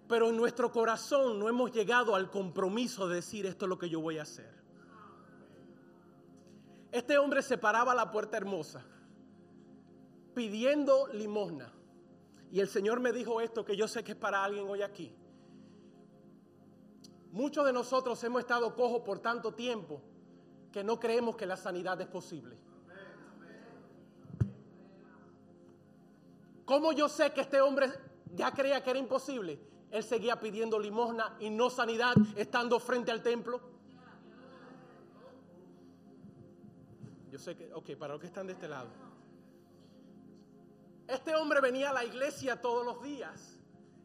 pero 0.08 0.30
en 0.30 0.38
nuestro 0.38 0.72
corazón 0.72 1.38
no 1.38 1.50
hemos 1.50 1.72
llegado 1.72 2.16
al 2.16 2.32
compromiso 2.32 3.08
de 3.08 3.16
decir 3.16 3.46
esto 3.46 3.66
es 3.66 3.70
lo 3.70 3.78
que 3.78 3.90
yo 3.90 4.00
voy 4.00 4.18
a 4.18 4.22
hacer. 4.22 4.50
Este 6.92 7.18
hombre 7.18 7.42
se 7.42 7.58
paraba 7.58 7.92
a 7.92 7.96
la 7.96 8.10
puerta 8.10 8.38
hermosa 8.38 8.86
pidiendo 10.34 11.08
limosna. 11.08 11.74
Y 12.52 12.62
el 12.62 12.70
Señor 12.70 13.02
me 13.02 13.12
dijo 13.12 13.42
esto 13.42 13.66
que 13.66 13.76
yo 13.76 13.88
sé 13.88 14.04
que 14.04 14.14
es 14.14 14.18
para 14.18 14.44
alguien 14.44 14.70
hoy 14.70 14.82
aquí. 14.82 15.14
Muchos 17.32 17.66
de 17.66 17.74
nosotros 17.74 18.24
hemos 18.24 18.42
estado 18.42 18.74
cojos 18.74 19.02
por 19.02 19.20
tanto 19.20 19.54
tiempo 19.54 20.02
que 20.78 20.84
no 20.84 21.00
creemos 21.00 21.36
que 21.36 21.48
la 21.48 21.58
sanidad 21.58 22.00
es 22.02 22.08
posible. 22.08 22.56
¿Cómo 26.66 26.92
yo 26.92 27.10
sé 27.10 27.34
que 27.34 27.42
este 27.42 27.60
hombre 27.62 27.92
ya 28.36 28.52
creía 28.52 28.84
que 28.84 28.92
era 28.92 29.00
imposible? 29.00 29.60
él 29.90 30.04
seguía 30.04 30.40
pidiendo 30.40 30.78
limosna 30.78 31.36
y 31.40 31.50
no 31.50 31.72
sanidad 31.72 32.14
estando 32.36 32.80
frente 32.80 33.10
al 33.10 33.24
templo? 33.24 33.60
Yo 37.32 37.40
sé 37.40 37.56
que, 37.56 37.74
ok, 37.74 37.96
para 37.98 38.14
los 38.14 38.22
que 38.22 38.28
están 38.28 38.46
de 38.46 38.54
este 38.54 38.68
lado. 38.68 38.90
Este 41.08 41.34
hombre 41.36 41.60
venía 41.60 41.90
a 41.90 41.94
la 41.94 42.06
iglesia 42.06 42.62
todos 42.62 42.86
los 42.86 43.02
días 43.02 43.58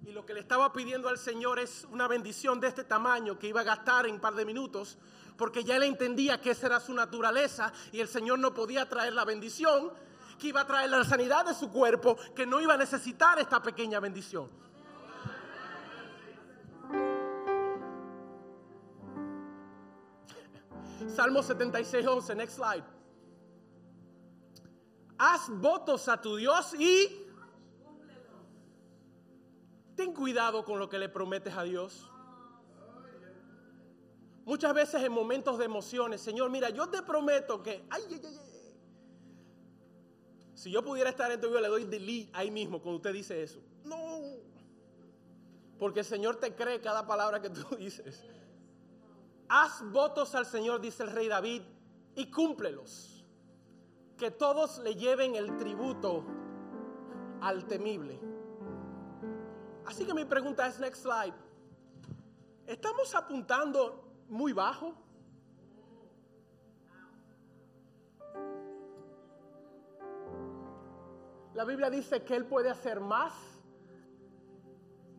y 0.06 0.12
lo 0.12 0.24
que 0.24 0.32
le 0.32 0.40
estaba 0.40 0.72
pidiendo 0.72 1.10
al 1.10 1.18
Señor 1.18 1.58
es 1.58 1.86
una 1.90 2.08
bendición 2.08 2.60
de 2.60 2.68
este 2.68 2.84
tamaño 2.84 3.38
que 3.38 3.48
iba 3.48 3.60
a 3.60 3.64
gastar 3.64 4.06
en 4.06 4.14
un 4.14 4.20
par 4.22 4.34
de 4.34 4.46
minutos 4.46 4.96
porque 5.36 5.64
ya 5.64 5.76
él 5.76 5.84
entendía 5.84 6.40
que 6.40 6.50
esa 6.50 6.66
era 6.66 6.80
su 6.80 6.94
naturaleza 6.94 7.72
y 7.92 8.00
el 8.00 8.08
Señor 8.08 8.38
no 8.38 8.54
podía 8.54 8.88
traer 8.88 9.12
la 9.12 9.24
bendición, 9.24 9.90
que 10.38 10.48
iba 10.48 10.62
a 10.62 10.66
traer 10.66 10.90
la 10.90 11.04
sanidad 11.04 11.46
de 11.46 11.54
su 11.54 11.70
cuerpo, 11.70 12.16
que 12.34 12.46
no 12.46 12.60
iba 12.60 12.74
a 12.74 12.76
necesitar 12.76 13.38
esta 13.38 13.62
pequeña 13.62 14.00
bendición. 14.00 14.48
Salmo 21.14 21.42
76, 21.42 22.06
11, 22.06 22.34
next 22.34 22.56
slide. 22.56 22.84
Haz 25.18 25.48
votos 25.48 26.08
a 26.08 26.20
tu 26.20 26.36
Dios 26.36 26.74
y 26.74 27.26
ten 29.94 30.12
cuidado 30.12 30.64
con 30.64 30.78
lo 30.78 30.88
que 30.88 30.98
le 30.98 31.08
prometes 31.08 31.54
a 31.56 31.62
Dios. 31.62 32.11
Muchas 34.44 34.74
veces 34.74 35.02
en 35.02 35.12
momentos 35.12 35.58
de 35.58 35.64
emociones, 35.64 36.20
Señor, 36.20 36.50
mira, 36.50 36.70
yo 36.70 36.88
te 36.88 37.02
prometo 37.02 37.62
que, 37.62 37.84
ay, 37.90 38.02
ay, 38.08 38.20
ay, 38.24 38.38
ay. 38.40 38.74
si 40.54 40.70
yo 40.70 40.84
pudiera 40.84 41.10
estar 41.10 41.30
en 41.30 41.40
tu 41.40 41.48
vida, 41.48 41.60
le 41.60 41.68
doy 41.68 41.84
delete 41.84 42.30
ahí 42.32 42.50
mismo 42.50 42.80
cuando 42.80 42.96
usted 42.96 43.12
dice 43.12 43.42
eso. 43.42 43.60
No, 43.84 44.20
porque 45.78 46.00
el 46.00 46.06
Señor 46.06 46.36
te 46.36 46.54
cree 46.54 46.80
cada 46.80 47.06
palabra 47.06 47.40
que 47.42 47.50
tú 47.50 47.76
dices. 47.76 48.24
Haz 49.48 49.82
votos 49.90 50.34
al 50.34 50.46
Señor, 50.46 50.80
dice 50.80 51.02
el 51.02 51.10
rey 51.10 51.28
David, 51.28 51.62
y 52.14 52.30
cúmplelos. 52.30 53.24
Que 54.16 54.30
todos 54.30 54.78
le 54.78 54.94
lleven 54.94 55.34
el 55.34 55.56
tributo 55.56 56.24
al 57.40 57.66
temible. 57.66 58.20
Así 59.84 60.04
que 60.04 60.14
mi 60.14 60.24
pregunta 60.24 60.66
es, 60.68 60.78
next 60.78 61.02
slide. 61.02 61.34
¿Estamos 62.66 63.14
apuntando 63.14 64.01
muy 64.28 64.52
bajo? 64.52 64.94
La 71.54 71.64
Biblia 71.64 71.90
dice 71.90 72.24
que 72.24 72.34
Él 72.34 72.46
puede 72.46 72.70
hacer 72.70 73.00
más 73.00 73.32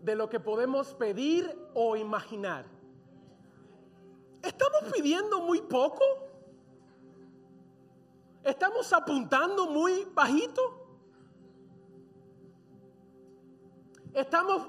de 0.01 0.15
lo 0.15 0.29
que 0.29 0.39
podemos 0.39 0.93
pedir 0.95 1.55
o 1.73 1.95
imaginar. 1.95 2.65
¿Estamos 4.41 4.91
pidiendo 4.93 5.41
muy 5.41 5.61
poco? 5.61 6.03
¿Estamos 8.43 8.91
apuntando 8.91 9.67
muy 9.67 10.05
bajito? 10.13 10.61
¿Estamos 14.13 14.67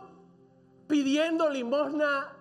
pidiendo 0.87 1.51
limosna 1.51 2.34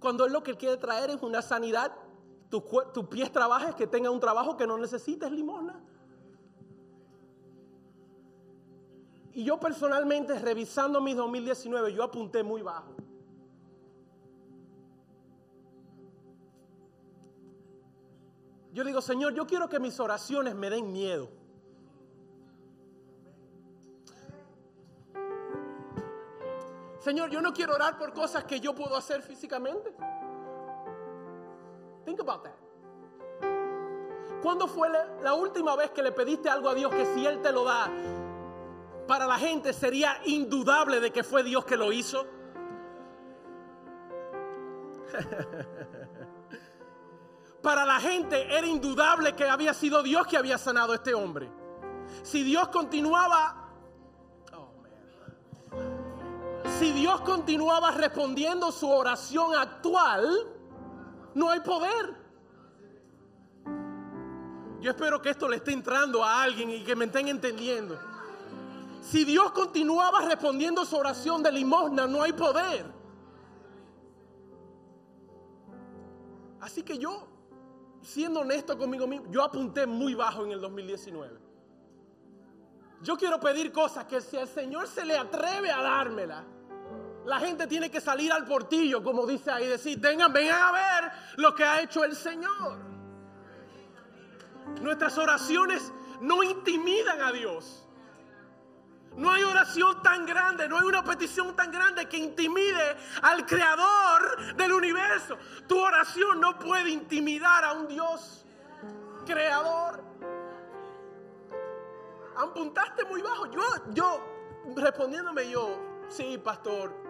cuando 0.00 0.26
es 0.26 0.32
lo 0.32 0.42
que 0.42 0.56
quiere 0.56 0.76
traer 0.76 1.10
es 1.10 1.22
una 1.22 1.42
sanidad? 1.42 1.92
Tu, 2.50 2.62
tu 2.94 3.08
pies 3.08 3.30
trabajes, 3.30 3.74
que 3.74 3.86
tenga 3.86 4.10
un 4.10 4.20
trabajo 4.20 4.56
que 4.56 4.66
no 4.66 4.78
necesites 4.78 5.30
limosna. 5.30 5.80
Y 9.32 9.44
yo 9.44 9.60
personalmente, 9.60 10.38
revisando 10.38 11.00
mi 11.00 11.14
2019, 11.14 11.92
yo 11.92 12.02
apunté 12.02 12.42
muy 12.42 12.62
bajo. 12.62 12.96
Yo 18.72 18.84
digo, 18.84 19.00
Señor, 19.00 19.34
yo 19.34 19.46
quiero 19.46 19.68
que 19.68 19.78
mis 19.78 19.98
oraciones 20.00 20.54
me 20.54 20.70
den 20.70 20.92
miedo. 20.92 21.28
Señor, 26.98 27.30
yo 27.30 27.40
no 27.40 27.52
quiero 27.52 27.74
orar 27.74 27.96
por 27.96 28.12
cosas 28.12 28.44
que 28.44 28.60
yo 28.60 28.74
puedo 28.74 28.96
hacer 28.96 29.22
físicamente. 29.22 29.94
Think 32.04 32.20
about 32.20 32.42
that. 32.42 32.54
¿Cuándo 34.42 34.66
fue 34.68 34.88
la, 35.22 35.34
última 35.34 35.76
vez 35.76 35.90
que 35.90 36.02
le 36.02 36.12
pediste 36.12 36.48
algo 36.48 36.68
a 36.68 36.74
Dios 36.74 36.92
que 36.92 37.04
si 37.06 37.26
Él 37.26 37.42
te 37.42 37.52
lo 37.52 37.64
da, 37.64 37.90
para 39.06 39.26
la 39.26 39.36
gente 39.36 39.72
sería 39.72 40.20
indudable 40.26 41.00
de 41.00 41.10
que 41.10 41.24
fue 41.24 41.42
Dios 41.42 41.64
que 41.64 41.76
lo 41.76 41.92
hizo? 41.92 42.26
Para 47.62 47.84
la 47.84 47.98
gente 47.98 48.56
era 48.56 48.66
indudable 48.66 49.34
que 49.34 49.44
había 49.44 49.74
sido 49.74 50.02
Dios 50.02 50.26
que 50.26 50.36
había 50.36 50.58
sanado 50.58 50.92
a 50.92 50.94
este 50.96 51.12
hombre. 51.12 51.50
Si 52.22 52.44
Dios 52.44 52.68
continuaba, 52.68 53.67
si 56.78 56.92
Dios 56.92 57.20
continuaba 57.22 57.90
respondiendo 57.90 58.70
su 58.70 58.88
oración 58.88 59.54
actual, 59.54 60.24
no 61.34 61.50
hay 61.50 61.60
poder. 61.60 62.16
Yo 64.80 64.90
espero 64.90 65.20
que 65.20 65.30
esto 65.30 65.48
le 65.48 65.56
esté 65.56 65.72
entrando 65.72 66.22
a 66.22 66.42
alguien 66.42 66.70
y 66.70 66.84
que 66.84 66.94
me 66.94 67.06
estén 67.06 67.28
entendiendo. 67.28 67.98
Si 69.02 69.24
Dios 69.24 69.50
continuaba 69.52 70.20
respondiendo 70.20 70.84
su 70.84 70.96
oración 70.96 71.42
de 71.42 71.50
limosna, 71.50 72.06
no 72.06 72.22
hay 72.22 72.32
poder. 72.32 72.86
Así 76.60 76.82
que 76.82 76.98
yo 76.98 77.26
siendo 78.02 78.40
honesto 78.40 78.78
conmigo 78.78 79.06
mismo, 79.06 79.26
yo 79.30 79.42
apunté 79.42 79.86
muy 79.86 80.14
bajo 80.14 80.44
en 80.44 80.52
el 80.52 80.60
2019. 80.60 81.38
Yo 83.02 83.16
quiero 83.16 83.38
pedir 83.40 83.72
cosas 83.72 84.04
que 84.04 84.20
si 84.20 84.36
el 84.36 84.48
Señor 84.48 84.86
se 84.86 85.04
le 85.04 85.16
atreve 85.16 85.70
a 85.70 85.82
dármela, 85.82 86.44
la 87.28 87.38
gente 87.38 87.66
tiene 87.66 87.90
que 87.90 88.00
salir 88.00 88.32
al 88.32 88.46
portillo, 88.46 89.02
como 89.02 89.26
dice 89.26 89.50
ahí, 89.50 89.66
decir, 89.66 90.00
vengan, 90.00 90.32
vengan 90.32 90.62
a 90.62 90.72
ver 90.72 91.12
lo 91.36 91.54
que 91.54 91.62
ha 91.62 91.82
hecho 91.82 92.02
el 92.02 92.16
Señor. 92.16 92.78
Nuestras 94.80 95.18
oraciones 95.18 95.92
no 96.22 96.42
intimidan 96.42 97.20
a 97.20 97.30
Dios. 97.30 97.86
No 99.14 99.30
hay 99.30 99.42
oración 99.42 100.02
tan 100.02 100.24
grande, 100.24 100.68
no 100.68 100.78
hay 100.78 100.84
una 100.84 101.04
petición 101.04 101.54
tan 101.54 101.70
grande 101.70 102.08
que 102.08 102.16
intimide 102.16 102.96
al 103.20 103.44
creador 103.44 104.54
del 104.54 104.72
universo. 104.72 105.36
Tu 105.66 105.78
oración 105.78 106.40
no 106.40 106.58
puede 106.58 106.88
intimidar 106.88 107.62
a 107.62 107.72
un 107.74 107.88
Dios 107.88 108.46
creador. 109.26 110.02
Apuntaste 112.38 113.04
muy 113.04 113.20
bajo. 113.20 113.44
Yo, 113.50 113.62
yo, 113.92 114.24
respondiéndome 114.76 115.50
yo, 115.50 115.78
sí, 116.08 116.38
pastor, 116.38 117.07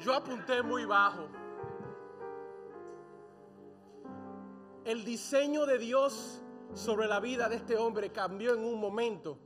yo 0.00 0.14
apunté 0.14 0.62
muy 0.62 0.84
bajo. 0.84 1.28
El 4.84 5.04
diseño 5.04 5.64
de 5.66 5.78
Dios 5.78 6.40
sobre 6.74 7.06
la 7.06 7.20
vida 7.20 7.48
de 7.48 7.56
este 7.56 7.76
hombre 7.76 8.10
cambió 8.10 8.54
en 8.54 8.64
un 8.64 8.80
momento 8.80 9.38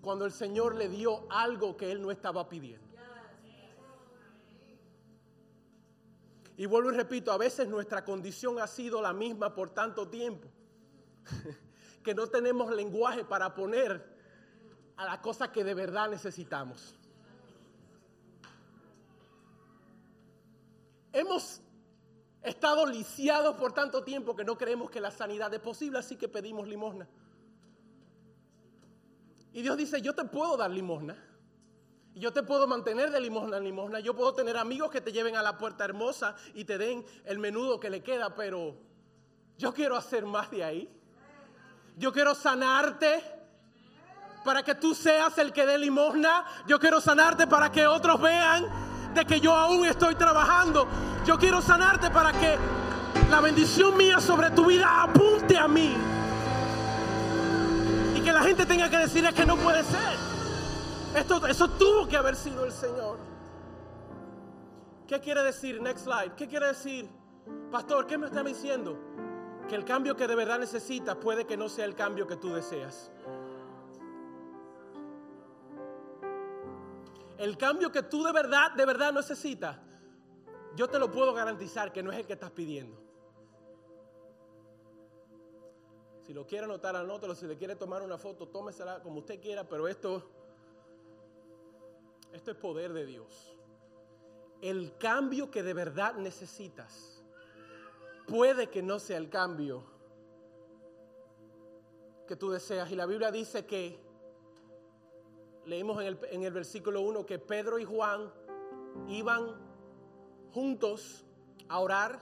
cuando 0.00 0.24
el 0.24 0.32
Señor 0.32 0.74
le 0.76 0.88
dio 0.88 1.26
algo 1.30 1.76
que 1.76 1.90
él 1.90 2.00
no 2.00 2.10
estaba 2.10 2.48
pidiendo. 2.48 2.84
Y 6.56 6.66
vuelvo 6.66 6.92
y 6.92 6.94
repito, 6.94 7.32
a 7.32 7.36
veces 7.36 7.66
nuestra 7.68 8.04
condición 8.04 8.60
ha 8.60 8.66
sido 8.66 9.02
la 9.02 9.12
misma 9.12 9.52
por 9.54 9.70
tanto 9.70 10.08
tiempo 10.08 10.48
que 12.04 12.14
no 12.14 12.28
tenemos 12.28 12.70
lenguaje 12.72 13.24
para 13.24 13.54
poner 13.54 14.14
a 14.96 15.04
la 15.04 15.20
cosa 15.20 15.50
que 15.50 15.64
de 15.64 15.74
verdad 15.74 16.08
necesitamos. 16.08 16.94
Hemos 21.14 21.60
estado 22.42 22.84
lisiados 22.86 23.54
por 23.54 23.72
tanto 23.72 24.02
tiempo 24.02 24.34
que 24.34 24.44
no 24.44 24.58
creemos 24.58 24.90
que 24.90 25.00
la 25.00 25.12
sanidad 25.12 25.54
es 25.54 25.60
posible, 25.60 26.00
así 26.00 26.16
que 26.16 26.28
pedimos 26.28 26.66
limosna. 26.66 27.08
Y 29.52 29.62
Dios 29.62 29.76
dice, 29.76 30.02
yo 30.02 30.12
te 30.12 30.24
puedo 30.24 30.56
dar 30.56 30.72
limosna. 30.72 31.16
Yo 32.16 32.32
te 32.32 32.42
puedo 32.42 32.66
mantener 32.66 33.12
de 33.12 33.20
limosna 33.20 33.58
en 33.58 33.64
limosna. 33.64 34.00
Yo 34.00 34.16
puedo 34.16 34.34
tener 34.34 34.56
amigos 34.56 34.90
que 34.90 35.00
te 35.00 35.12
lleven 35.12 35.36
a 35.36 35.42
la 35.42 35.56
puerta 35.56 35.84
hermosa 35.84 36.34
y 36.52 36.64
te 36.64 36.78
den 36.78 37.06
el 37.24 37.38
menudo 37.38 37.78
que 37.78 37.90
le 37.90 38.02
queda, 38.02 38.34
pero 38.34 38.74
yo 39.56 39.72
quiero 39.72 39.94
hacer 39.94 40.26
más 40.26 40.50
de 40.50 40.64
ahí. 40.64 40.90
Yo 41.96 42.12
quiero 42.12 42.34
sanarte 42.34 43.22
para 44.44 44.64
que 44.64 44.74
tú 44.74 44.96
seas 44.96 45.38
el 45.38 45.52
que 45.52 45.64
dé 45.64 45.78
limosna. 45.78 46.44
Yo 46.66 46.80
quiero 46.80 47.00
sanarte 47.00 47.46
para 47.46 47.70
que 47.70 47.86
otros 47.86 48.20
vean 48.20 48.83
de 49.14 49.24
que 49.24 49.40
yo 49.40 49.54
aún 49.54 49.86
estoy 49.86 50.14
trabajando. 50.14 50.86
Yo 51.24 51.38
quiero 51.38 51.62
sanarte 51.62 52.10
para 52.10 52.32
que 52.32 52.58
la 53.30 53.40
bendición 53.40 53.96
mía 53.96 54.20
sobre 54.20 54.50
tu 54.50 54.66
vida 54.66 55.02
apunte 55.02 55.56
a 55.56 55.68
mí 55.68 55.94
que 58.24 58.32
la 58.32 58.42
gente 58.42 58.64
tenga 58.64 58.88
que 58.88 58.96
decir 58.96 59.24
es 59.24 59.34
que 59.34 59.44
no 59.44 59.56
puede 59.56 59.84
ser. 59.84 60.16
Esto, 61.14 61.46
eso 61.46 61.68
tuvo 61.68 62.08
que 62.08 62.16
haber 62.16 62.34
sido 62.34 62.64
el 62.64 62.72
Señor. 62.72 63.18
¿Qué 65.06 65.20
quiere 65.20 65.42
decir? 65.42 65.80
Next 65.80 66.04
slide. 66.04 66.32
¿Qué 66.34 66.48
quiere 66.48 66.68
decir? 66.68 67.08
Pastor, 67.70 68.06
¿qué 68.06 68.16
me 68.16 68.26
está 68.26 68.42
diciendo? 68.42 68.98
Que 69.68 69.74
el 69.74 69.84
cambio 69.84 70.16
que 70.16 70.26
de 70.26 70.34
verdad 70.34 70.58
necesitas 70.58 71.16
puede 71.16 71.44
que 71.44 71.56
no 71.56 71.68
sea 71.68 71.84
el 71.84 71.94
cambio 71.94 72.26
que 72.26 72.36
tú 72.36 72.54
deseas. 72.54 73.12
El 77.38 77.56
cambio 77.56 77.90
que 77.90 78.02
tú 78.02 78.22
de 78.22 78.32
verdad, 78.32 78.72
de 78.72 78.86
verdad 78.86 79.12
necesitas, 79.12 79.76
yo 80.76 80.88
te 80.88 80.98
lo 80.98 81.10
puedo 81.10 81.32
garantizar 81.32 81.92
que 81.92 82.02
no 82.02 82.12
es 82.12 82.18
el 82.18 82.26
que 82.26 82.34
estás 82.34 82.50
pidiendo. 82.50 83.04
Si 86.22 86.32
lo 86.32 86.46
quiere 86.46 86.64
anotar, 86.64 86.96
anótelo. 86.96 87.34
Si 87.34 87.46
le 87.46 87.56
quiere 87.56 87.76
tomar 87.76 88.02
una 88.02 88.16
foto, 88.16 88.48
tómesela 88.48 89.02
como 89.02 89.18
usted 89.18 89.40
quiera, 89.40 89.68
pero 89.68 89.86
esto, 89.86 90.22
esto 92.32 92.50
es 92.50 92.56
poder 92.56 92.92
de 92.92 93.04
Dios. 93.04 93.58
El 94.62 94.96
cambio 94.96 95.50
que 95.50 95.62
de 95.62 95.74
verdad 95.74 96.14
necesitas 96.14 97.22
puede 98.26 98.70
que 98.70 98.82
no 98.82 98.98
sea 98.98 99.18
el 99.18 99.28
cambio 99.28 99.84
que 102.26 102.36
tú 102.36 102.50
deseas. 102.50 102.90
Y 102.90 102.96
la 102.96 103.04
Biblia 103.04 103.30
dice 103.30 103.66
que, 103.66 104.00
leímos 105.66 106.00
en 106.00 106.06
el, 106.06 106.18
en 106.30 106.42
el 106.42 106.52
versículo 106.52 107.00
1, 107.02 107.26
que 107.26 107.38
Pedro 107.38 107.78
y 107.78 107.84
Juan 107.84 108.32
iban 109.08 109.56
juntos 110.52 111.24
a 111.68 111.80
orar 111.80 112.20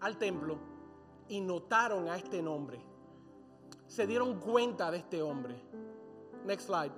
al 0.00 0.18
templo 0.18 0.58
y 1.28 1.40
notaron 1.40 2.08
a 2.08 2.16
este 2.16 2.42
nombre. 2.42 2.80
Se 3.86 4.06
dieron 4.06 4.38
cuenta 4.40 4.90
de 4.90 4.98
este 4.98 5.22
hombre. 5.22 5.60
Next 6.44 6.66
slide. 6.66 6.92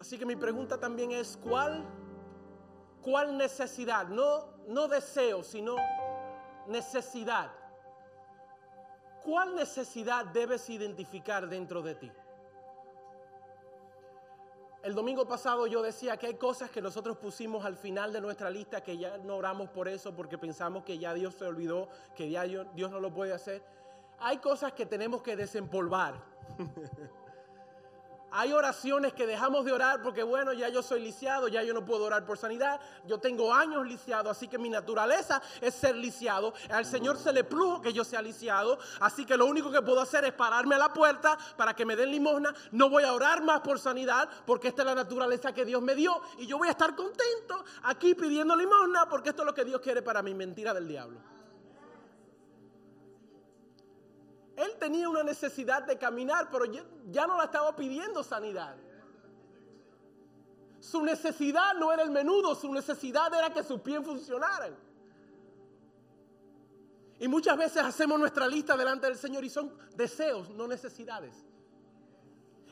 Así 0.00 0.18
que 0.18 0.24
mi 0.24 0.36
pregunta 0.36 0.78
también 0.78 1.12
es, 1.12 1.36
¿cuál, 1.36 1.84
cuál 3.02 3.36
necesidad? 3.36 4.08
No, 4.08 4.46
no 4.68 4.88
deseo, 4.88 5.42
sino 5.42 5.76
necesidad. 6.66 7.50
¿Cuál 9.24 9.54
necesidad 9.54 10.26
debes 10.26 10.68
identificar 10.70 11.48
dentro 11.48 11.82
de 11.82 11.94
ti? 11.94 12.12
El 14.82 14.94
domingo 14.94 15.26
pasado 15.26 15.66
yo 15.66 15.82
decía 15.82 16.16
que 16.16 16.28
hay 16.28 16.34
cosas 16.34 16.70
que 16.70 16.80
nosotros 16.80 17.16
pusimos 17.16 17.64
al 17.64 17.76
final 17.76 18.12
de 18.12 18.20
nuestra 18.20 18.48
lista 18.48 18.80
que 18.80 18.96
ya 18.96 19.18
no 19.18 19.36
oramos 19.36 19.68
por 19.70 19.88
eso 19.88 20.14
porque 20.14 20.38
pensamos 20.38 20.84
que 20.84 20.98
ya 20.98 21.12
Dios 21.14 21.34
se 21.34 21.44
olvidó, 21.44 21.88
que 22.14 22.30
ya 22.30 22.44
Dios 22.44 22.90
no 22.90 23.00
lo 23.00 23.12
puede 23.12 23.34
hacer. 23.34 23.62
Hay 24.20 24.38
cosas 24.38 24.72
que 24.72 24.86
tenemos 24.86 25.22
que 25.22 25.36
desempolvar. 25.36 26.14
Hay 28.30 28.52
oraciones 28.52 29.14
que 29.14 29.26
dejamos 29.26 29.64
de 29.64 29.72
orar 29.72 30.02
porque, 30.02 30.22
bueno, 30.22 30.52
ya 30.52 30.68
yo 30.68 30.82
soy 30.82 31.00
lisiado, 31.00 31.48
ya 31.48 31.62
yo 31.62 31.72
no 31.72 31.84
puedo 31.84 32.04
orar 32.04 32.26
por 32.26 32.36
sanidad, 32.36 32.80
yo 33.06 33.18
tengo 33.18 33.54
años 33.54 33.86
lisiado, 33.86 34.28
así 34.28 34.48
que 34.48 34.58
mi 34.58 34.68
naturaleza 34.68 35.40
es 35.60 35.74
ser 35.74 35.96
lisiado. 35.96 36.52
Al 36.70 36.84
Señor 36.84 37.16
se 37.16 37.32
le 37.32 37.44
plujo 37.44 37.80
que 37.80 37.92
yo 37.92 38.04
sea 38.04 38.20
lisiado, 38.20 38.78
así 39.00 39.24
que 39.24 39.36
lo 39.36 39.46
único 39.46 39.70
que 39.70 39.80
puedo 39.80 40.00
hacer 40.00 40.24
es 40.24 40.32
pararme 40.32 40.74
a 40.74 40.78
la 40.78 40.92
puerta 40.92 41.38
para 41.56 41.74
que 41.74 41.86
me 41.86 41.96
den 41.96 42.10
limosna. 42.10 42.54
No 42.72 42.90
voy 42.90 43.04
a 43.04 43.14
orar 43.14 43.42
más 43.42 43.60
por 43.60 43.78
sanidad 43.78 44.28
porque 44.44 44.68
esta 44.68 44.82
es 44.82 44.86
la 44.86 44.94
naturaleza 44.94 45.54
que 45.54 45.64
Dios 45.64 45.80
me 45.80 45.94
dio 45.94 46.20
y 46.38 46.46
yo 46.46 46.58
voy 46.58 46.68
a 46.68 46.72
estar 46.72 46.94
contento 46.94 47.64
aquí 47.84 48.14
pidiendo 48.14 48.54
limosna 48.54 49.08
porque 49.08 49.30
esto 49.30 49.42
es 49.42 49.46
lo 49.46 49.54
que 49.54 49.64
Dios 49.64 49.80
quiere 49.80 50.02
para 50.02 50.22
mi 50.22 50.34
mentira 50.34 50.74
del 50.74 50.86
diablo. 50.86 51.37
Él 54.58 54.72
tenía 54.80 55.08
una 55.08 55.22
necesidad 55.22 55.84
de 55.84 55.96
caminar, 55.96 56.48
pero 56.50 56.64
ya 56.64 57.26
no 57.26 57.36
la 57.36 57.44
estaba 57.44 57.76
pidiendo 57.76 58.24
sanidad. 58.24 58.74
Su 60.80 61.02
necesidad 61.02 61.74
no 61.74 61.92
era 61.92 62.02
el 62.02 62.10
menudo, 62.10 62.56
su 62.56 62.72
necesidad 62.72 63.32
era 63.32 63.52
que 63.52 63.62
sus 63.62 63.80
pies 63.80 64.04
funcionaran. 64.04 64.74
Y 67.20 67.28
muchas 67.28 67.56
veces 67.56 67.84
hacemos 67.84 68.18
nuestra 68.18 68.48
lista 68.48 68.76
delante 68.76 69.06
del 69.06 69.16
Señor 69.16 69.44
y 69.44 69.50
son 69.50 69.72
deseos, 69.94 70.50
no 70.50 70.66
necesidades. 70.66 71.34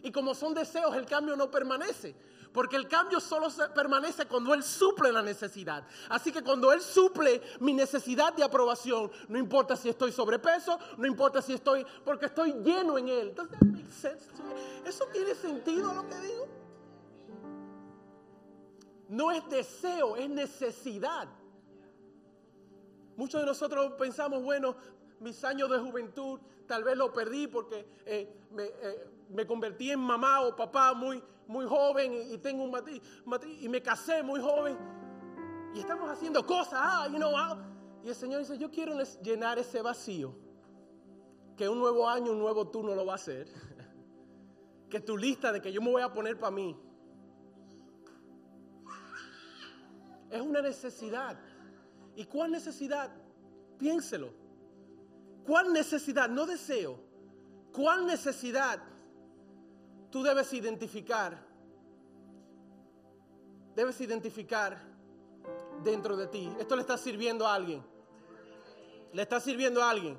Y 0.03 0.11
como 0.11 0.35
son 0.35 0.55
deseos, 0.55 0.97
el 0.97 1.07
cambio 1.07 1.37
no 1.37 1.51
permanece. 1.51 2.17
Porque 2.57 2.77
el 2.77 2.89
cambio 2.89 3.21
solo 3.21 3.51
se 3.51 3.69
permanece 3.69 4.25
cuando 4.25 4.55
Él 4.55 4.63
suple 4.63 5.13
la 5.13 5.21
necesidad. 5.21 5.87
Así 6.09 6.33
que 6.33 6.43
cuando 6.43 6.73
Él 6.73 6.81
suple 6.81 7.43
mi 7.61 7.75
necesidad 7.75 8.33
de 8.33 8.43
aprobación, 8.43 9.11
no 9.29 9.37
importa 9.37 9.77
si 9.77 9.91
estoy 9.91 10.11
sobrepeso, 10.11 10.79
no 10.97 11.07
importa 11.07 11.43
si 11.43 11.53
estoy, 11.53 11.87
porque 12.03 12.25
estoy 12.25 12.55
lleno 12.65 12.97
en 12.97 13.09
Él. 13.09 13.35
¿Eso 14.87 15.05
tiene 15.13 15.35
sentido 15.35 15.93
lo 15.93 16.09
que 16.09 16.17
digo? 16.17 16.49
No 19.11 19.31
es 19.33 19.47
deseo, 19.51 20.17
es 20.17 20.31
necesidad. 20.31 21.29
Muchos 23.17 23.43
de 23.43 23.47
nosotros 23.47 23.93
pensamos, 23.99 24.43
bueno, 24.43 24.77
mis 25.21 25.43
años 25.45 25.71
de 25.71 25.79
juventud 25.79 26.41
tal 26.67 26.85
vez 26.85 26.97
lo 26.97 27.13
perdí 27.13 27.47
porque 27.47 27.87
eh, 28.05 28.41
eh, 28.59 29.11
me, 29.31 29.47
convertí 29.47 29.91
en 29.91 30.01
mamá 30.01 30.43
o 30.43 30.55
papá 30.55 30.95
muy, 30.95 31.23
muy 31.47 31.67
joven 31.67 32.13
y, 32.31 32.39
tengo 32.39 32.65
un 32.65 32.71
matriz, 32.71 33.03
y 33.61 33.69
me 33.69 33.83
casé 33.83 34.23
muy 34.23 34.41
joven 34.41 34.77
y 35.75 35.81
estamos 35.81 36.11
haciendo 36.11 36.45
cosas, 36.47 36.75
ah, 36.75 37.07
ah. 37.07 37.59
y 38.03 38.09
el 38.09 38.15
Señor 38.15 38.41
dice, 38.41 38.57
yo 38.57 38.71
quiero 38.71 38.99
llenar 39.23 39.59
ese 39.59 39.83
vacío, 39.83 40.35
que 41.55 41.69
un 41.69 41.79
nuevo 41.79 42.09
año, 42.09 42.33
un 42.33 42.39
nuevo 42.39 42.69
tú 42.69 42.83
no 42.83 42.95
lo 42.95 43.05
va 43.05 43.13
a 43.13 43.17
hacer, 43.17 43.47
que 44.89 45.01
tu 45.01 45.19
lista 45.19 45.53
de 45.53 45.61
que 45.61 45.71
yo 45.71 45.83
me 45.83 45.91
voy 45.91 46.01
a 46.01 46.11
poner 46.11 46.39
para 46.39 46.51
mí 46.51 46.75
es 50.31 50.41
una 50.41 50.63
necesidad. 50.63 51.39
¿Y 52.15 52.25
cuál 52.25 52.53
necesidad? 52.53 53.11
Piénselo. 53.79 54.46
¿Cuál 55.47 55.73
necesidad? 55.73 56.29
No 56.29 56.45
deseo. 56.45 56.99
¿Cuál 57.73 58.07
necesidad 58.07 58.81
tú 60.11 60.23
debes 60.23 60.53
identificar? 60.53 61.39
Debes 63.75 64.01
identificar 64.01 64.77
dentro 65.85 66.17
de 66.17 66.27
ti. 66.27 66.53
Esto 66.59 66.75
le 66.75 66.83
está 66.83 66.99
sirviendo 66.99 67.47
a 67.47 67.55
alguien. 67.55 67.83
Le 69.13 69.23
está 69.23 69.39
sirviendo 69.39 69.83
a 69.83 69.91
alguien. 69.91 70.19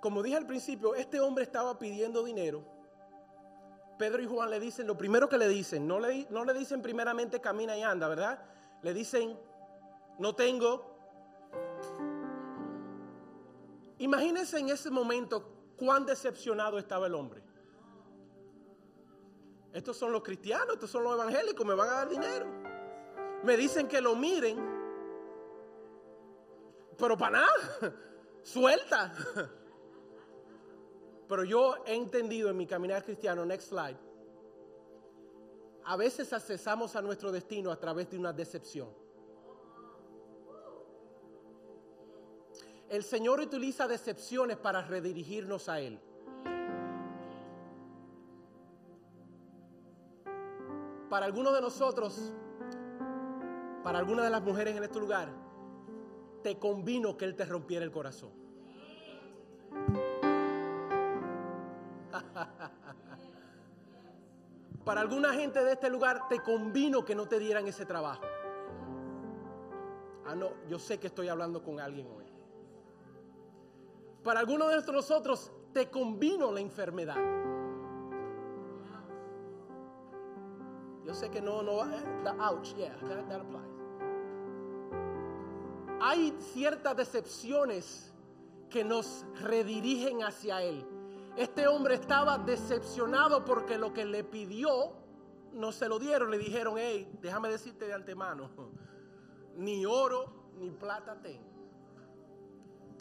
Como 0.00 0.22
dije 0.22 0.36
al 0.36 0.46
principio, 0.46 0.96
este 0.96 1.20
hombre 1.20 1.44
estaba 1.44 1.78
pidiendo 1.78 2.24
dinero. 2.24 2.64
Pedro 3.96 4.20
y 4.20 4.26
Juan 4.26 4.50
le 4.50 4.58
dicen, 4.58 4.88
lo 4.88 4.98
primero 4.98 5.28
que 5.28 5.38
le 5.38 5.46
dicen, 5.46 5.86
no 5.86 6.00
le, 6.00 6.26
no 6.30 6.44
le 6.44 6.54
dicen 6.54 6.82
primeramente 6.82 7.40
camina 7.40 7.76
y 7.76 7.82
anda, 7.82 8.08
¿verdad? 8.08 8.42
Le 8.82 8.92
dicen, 8.92 9.38
no 10.18 10.34
tengo, 10.34 10.91
Imagínense 14.02 14.58
en 14.58 14.68
ese 14.68 14.90
momento 14.90 15.44
cuán 15.76 16.04
decepcionado 16.04 16.76
estaba 16.76 17.06
el 17.06 17.14
hombre. 17.14 17.40
Estos 19.72 19.96
son 19.96 20.10
los 20.10 20.24
cristianos, 20.24 20.74
estos 20.74 20.90
son 20.90 21.04
los 21.04 21.14
evangélicos, 21.14 21.64
me 21.64 21.74
van 21.74 21.88
a 21.88 21.92
dar 21.92 22.08
dinero. 22.08 22.46
Me 23.44 23.56
dicen 23.56 23.86
que 23.86 24.00
lo 24.00 24.16
miren, 24.16 24.58
pero 26.98 27.16
para 27.16 27.42
nada, 27.42 27.94
suelta. 28.42 29.12
Pero 31.28 31.44
yo 31.44 31.76
he 31.86 31.94
entendido 31.94 32.50
en 32.50 32.58
mi 32.58 32.66
caminar 32.66 33.02
cristiano, 33.02 33.46
next 33.46 33.70
slide, 33.70 33.96
a 35.84 35.96
veces 35.96 36.30
accesamos 36.30 36.94
a 36.94 37.00
nuestro 37.00 37.32
destino 37.32 37.70
a 37.70 37.80
través 37.80 38.10
de 38.10 38.18
una 38.18 38.34
decepción. 38.34 39.01
El 42.92 43.02
Señor 43.02 43.40
utiliza 43.40 43.88
decepciones 43.88 44.56
para 44.58 44.82
redirigirnos 44.82 45.70
a 45.70 45.80
Él. 45.80 45.98
Para 51.08 51.24
algunos 51.24 51.54
de 51.54 51.62
nosotros, 51.62 52.34
para 53.82 53.98
algunas 53.98 54.26
de 54.26 54.30
las 54.30 54.42
mujeres 54.42 54.76
en 54.76 54.84
este 54.84 55.00
lugar, 55.00 55.30
te 56.42 56.58
convino 56.58 57.16
que 57.16 57.24
Él 57.24 57.34
te 57.34 57.46
rompiera 57.46 57.82
el 57.82 57.90
corazón. 57.90 58.30
Para 64.84 65.00
alguna 65.00 65.32
gente 65.32 65.64
de 65.64 65.72
este 65.72 65.88
lugar 65.88 66.28
te 66.28 66.40
convino 66.40 67.04
que 67.04 67.14
no 67.14 67.26
te 67.26 67.38
dieran 67.38 67.66
ese 67.68 67.86
trabajo. 67.86 68.22
Ah, 70.26 70.34
no, 70.34 70.50
yo 70.68 70.78
sé 70.78 70.98
que 70.98 71.06
estoy 71.06 71.28
hablando 71.28 71.62
con 71.62 71.78
alguien 71.78 72.08
hoy. 72.08 72.31
Para 74.22 74.40
algunos 74.40 74.70
de 74.86 74.92
nosotros 74.92 75.50
te 75.72 75.90
convino 75.90 76.52
la 76.52 76.60
enfermedad. 76.60 77.16
Yo 81.04 81.14
sé 81.14 81.28
que 81.30 81.40
no, 81.40 81.62
no, 81.62 81.82
eh, 81.82 82.04
the 82.22 82.30
ouch, 82.30 82.74
yeah, 82.76 82.96
that, 83.00 83.40
applies. 83.40 83.66
Hay 86.00 86.32
ciertas 86.52 86.96
decepciones 86.96 88.12
que 88.70 88.84
nos 88.84 89.26
redirigen 89.40 90.22
hacia 90.22 90.62
Él. 90.62 90.86
Este 91.36 91.66
hombre 91.66 91.94
estaba 91.94 92.38
decepcionado 92.38 93.44
porque 93.44 93.78
lo 93.78 93.92
que 93.92 94.04
le 94.04 94.22
pidió 94.22 94.92
no 95.52 95.72
se 95.72 95.88
lo 95.88 95.98
dieron. 95.98 96.30
Le 96.30 96.38
dijeron, 96.38 96.74
hey, 96.78 97.10
déjame 97.20 97.48
decirte 97.48 97.86
de 97.86 97.94
antemano, 97.94 98.50
ni 99.56 99.84
oro 99.84 100.52
ni 100.58 100.70
plata 100.70 101.20
tengo 101.20 101.51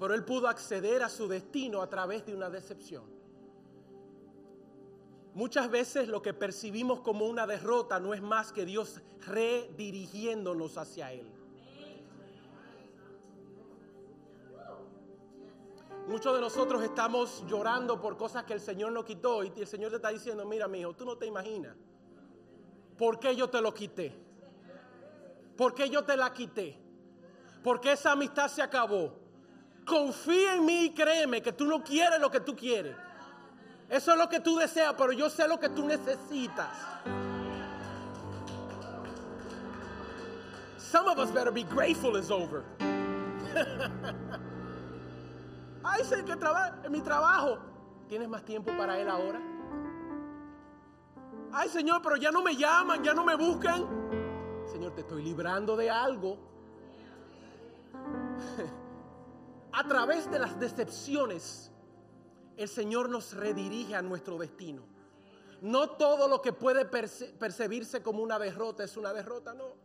pero 0.02 0.16
él 0.16 0.26
pudo 0.26 0.48
acceder 0.48 1.04
a 1.04 1.10
su 1.10 1.28
destino 1.28 1.80
a 1.80 1.88
través 1.88 2.26
de 2.26 2.34
una 2.34 2.50
decepción. 2.50 3.04
Muchas 5.36 5.70
veces 5.70 6.08
lo 6.08 6.24
que 6.24 6.34
percibimos 6.34 7.02
como 7.02 7.28
una 7.28 7.46
derrota 7.46 8.00
no 8.00 8.16
es 8.16 8.22
más 8.24 8.52
que 8.52 8.66
Dios 8.66 9.00
redirigiéndonos 9.28 10.80
hacia 10.80 11.14
Él. 11.14 11.32
Muchos 16.08 16.34
de 16.34 16.42
nosotros 16.42 16.82
estamos 16.82 17.46
llorando 17.48 18.02
por 18.02 18.18
cosas 18.18 18.44
que 18.46 18.54
el 18.54 18.60
Señor 18.60 18.92
nos 18.94 19.06
quitó 19.06 19.44
y 19.44 19.54
el 19.56 19.68
Señor 19.68 19.92
te 19.92 19.98
está 19.98 20.10
diciendo, 20.10 20.44
mira 20.46 20.68
mi 20.68 20.80
hijo, 20.80 20.96
tú 20.96 21.06
no 21.06 21.16
te 21.16 21.28
imaginas 21.28 21.78
¿por 22.98 23.20
qué 23.20 23.36
yo 23.36 23.52
te 23.52 23.62
lo 23.62 23.72
quité? 23.72 24.12
¿Por 25.56 25.76
qué 25.76 25.92
yo 25.92 26.04
te 26.04 26.18
la 26.18 26.34
quité? 26.34 26.76
Porque 27.64 27.92
esa 27.92 28.14
amistad 28.14 28.48
se 28.48 28.64
acabó. 28.64 29.21
Confía 29.86 30.56
en 30.56 30.66
mí 30.66 30.86
y 30.86 30.94
créeme 30.94 31.42
que 31.42 31.52
tú 31.52 31.66
no 31.66 31.84
quieres 31.84 32.20
lo 32.20 32.30
que 32.30 32.40
tú 32.40 32.56
quieres. 32.56 32.96
Eso 33.90 34.12
es 34.14 34.18
lo 34.18 34.30
que 34.30 34.40
tú 34.40 34.56
deseas, 34.58 34.94
pero 34.98 35.12
yo 35.12 35.30
sé 35.30 35.48
lo 35.48 35.60
que 35.60 35.70
tú 35.70 35.86
necesitas. 35.86 36.70
Some 40.78 41.10
of 41.10 41.18
us 41.20 41.32
better 41.32 41.52
be 41.52 41.64
grateful 41.64 42.18
it's 42.18 42.32
over. 42.32 42.64
Ay, 45.84 46.04
sé 46.04 46.24
que 46.24 46.34
en 46.34 46.92
mi 46.92 47.02
trabajo. 47.02 47.60
¿Tienes 48.08 48.28
más 48.28 48.44
tiempo 48.44 48.72
para 48.78 49.00
él 49.00 49.10
ahora? 49.10 49.42
Ay, 51.54 51.70
Señor, 51.70 52.02
pero 52.02 52.18
ya 52.18 52.32
no 52.32 52.42
me 52.42 52.56
llaman, 52.56 53.04
ya 53.04 53.14
no 53.14 53.24
me 53.24 53.36
buscan. 53.36 53.86
Señor, 54.72 54.94
te 54.94 55.02
estoy 55.02 55.24
librando 55.24 55.76
de 55.76 55.90
algo. 55.90 56.38
A 59.74 59.88
través 59.88 60.30
de 60.30 60.40
las 60.40 60.60
decepciones, 60.60 61.72
el 62.58 62.68
Señor 62.68 63.10
nos 63.10 63.34
redirige 63.34 63.96
a 63.96 64.02
nuestro 64.02 64.38
destino. 64.38 64.84
No 65.62 65.92
todo 65.92 66.28
lo 66.28 66.42
que 66.42 66.54
puede 66.54 66.86
percibirse 66.86 68.02
como 68.02 68.24
una 68.24 68.40
derrota 68.40 68.84
es 68.84 68.98
una 68.98 69.14
derrota, 69.14 69.54
no. 69.54 69.76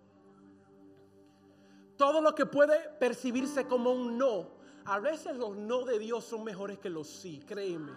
Todo 1.96 2.20
lo 2.20 2.34
que 2.34 2.46
puede 2.46 2.90
percibirse 2.98 3.66
como 3.66 3.92
un 3.92 4.18
no, 4.18 4.48
a 4.84 4.98
veces 4.98 5.36
los 5.36 5.56
no 5.56 5.84
de 5.84 5.98
Dios 5.98 6.24
son 6.24 6.44
mejores 6.44 6.78
que 6.78 6.90
los 6.90 7.08
sí, 7.08 7.42
créeme. 7.46 7.92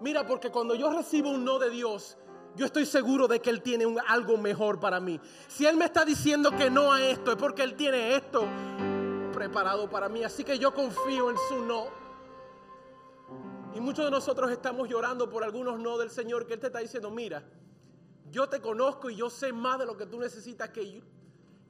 Mira, 0.00 0.26
porque 0.26 0.50
cuando 0.50 0.74
yo 0.74 0.90
recibo 0.92 1.30
un 1.30 1.44
no 1.44 1.58
de 1.58 1.70
Dios, 1.70 2.16
yo 2.58 2.66
estoy 2.66 2.84
seguro 2.86 3.28
de 3.28 3.40
que 3.40 3.50
Él 3.50 3.62
tiene 3.62 3.86
algo 4.08 4.36
mejor 4.36 4.80
para 4.80 4.98
mí. 4.98 5.20
Si 5.46 5.64
Él 5.64 5.76
me 5.76 5.84
está 5.84 6.04
diciendo 6.04 6.50
que 6.50 6.68
no 6.68 6.92
a 6.92 7.00
esto, 7.00 7.30
es 7.30 7.36
porque 7.36 7.62
Él 7.62 7.76
tiene 7.76 8.16
esto 8.16 8.46
preparado 9.32 9.88
para 9.88 10.08
mí. 10.08 10.24
Así 10.24 10.42
que 10.42 10.58
yo 10.58 10.74
confío 10.74 11.30
en 11.30 11.36
su 11.48 11.64
no. 11.64 11.86
Y 13.76 13.80
muchos 13.80 14.04
de 14.04 14.10
nosotros 14.10 14.50
estamos 14.50 14.88
llorando 14.88 15.30
por 15.30 15.44
algunos 15.44 15.78
no 15.78 15.98
del 15.98 16.10
Señor 16.10 16.48
que 16.48 16.54
Él 16.54 16.60
te 16.60 16.66
está 16.66 16.80
diciendo, 16.80 17.12
mira, 17.12 17.44
yo 18.28 18.48
te 18.48 18.60
conozco 18.60 19.08
y 19.08 19.14
yo 19.14 19.30
sé 19.30 19.52
más 19.52 19.78
de 19.78 19.86
lo 19.86 19.96
que 19.96 20.06
tú 20.06 20.18
necesitas 20.18 20.70
que 20.70 20.94
yo. 20.94 21.00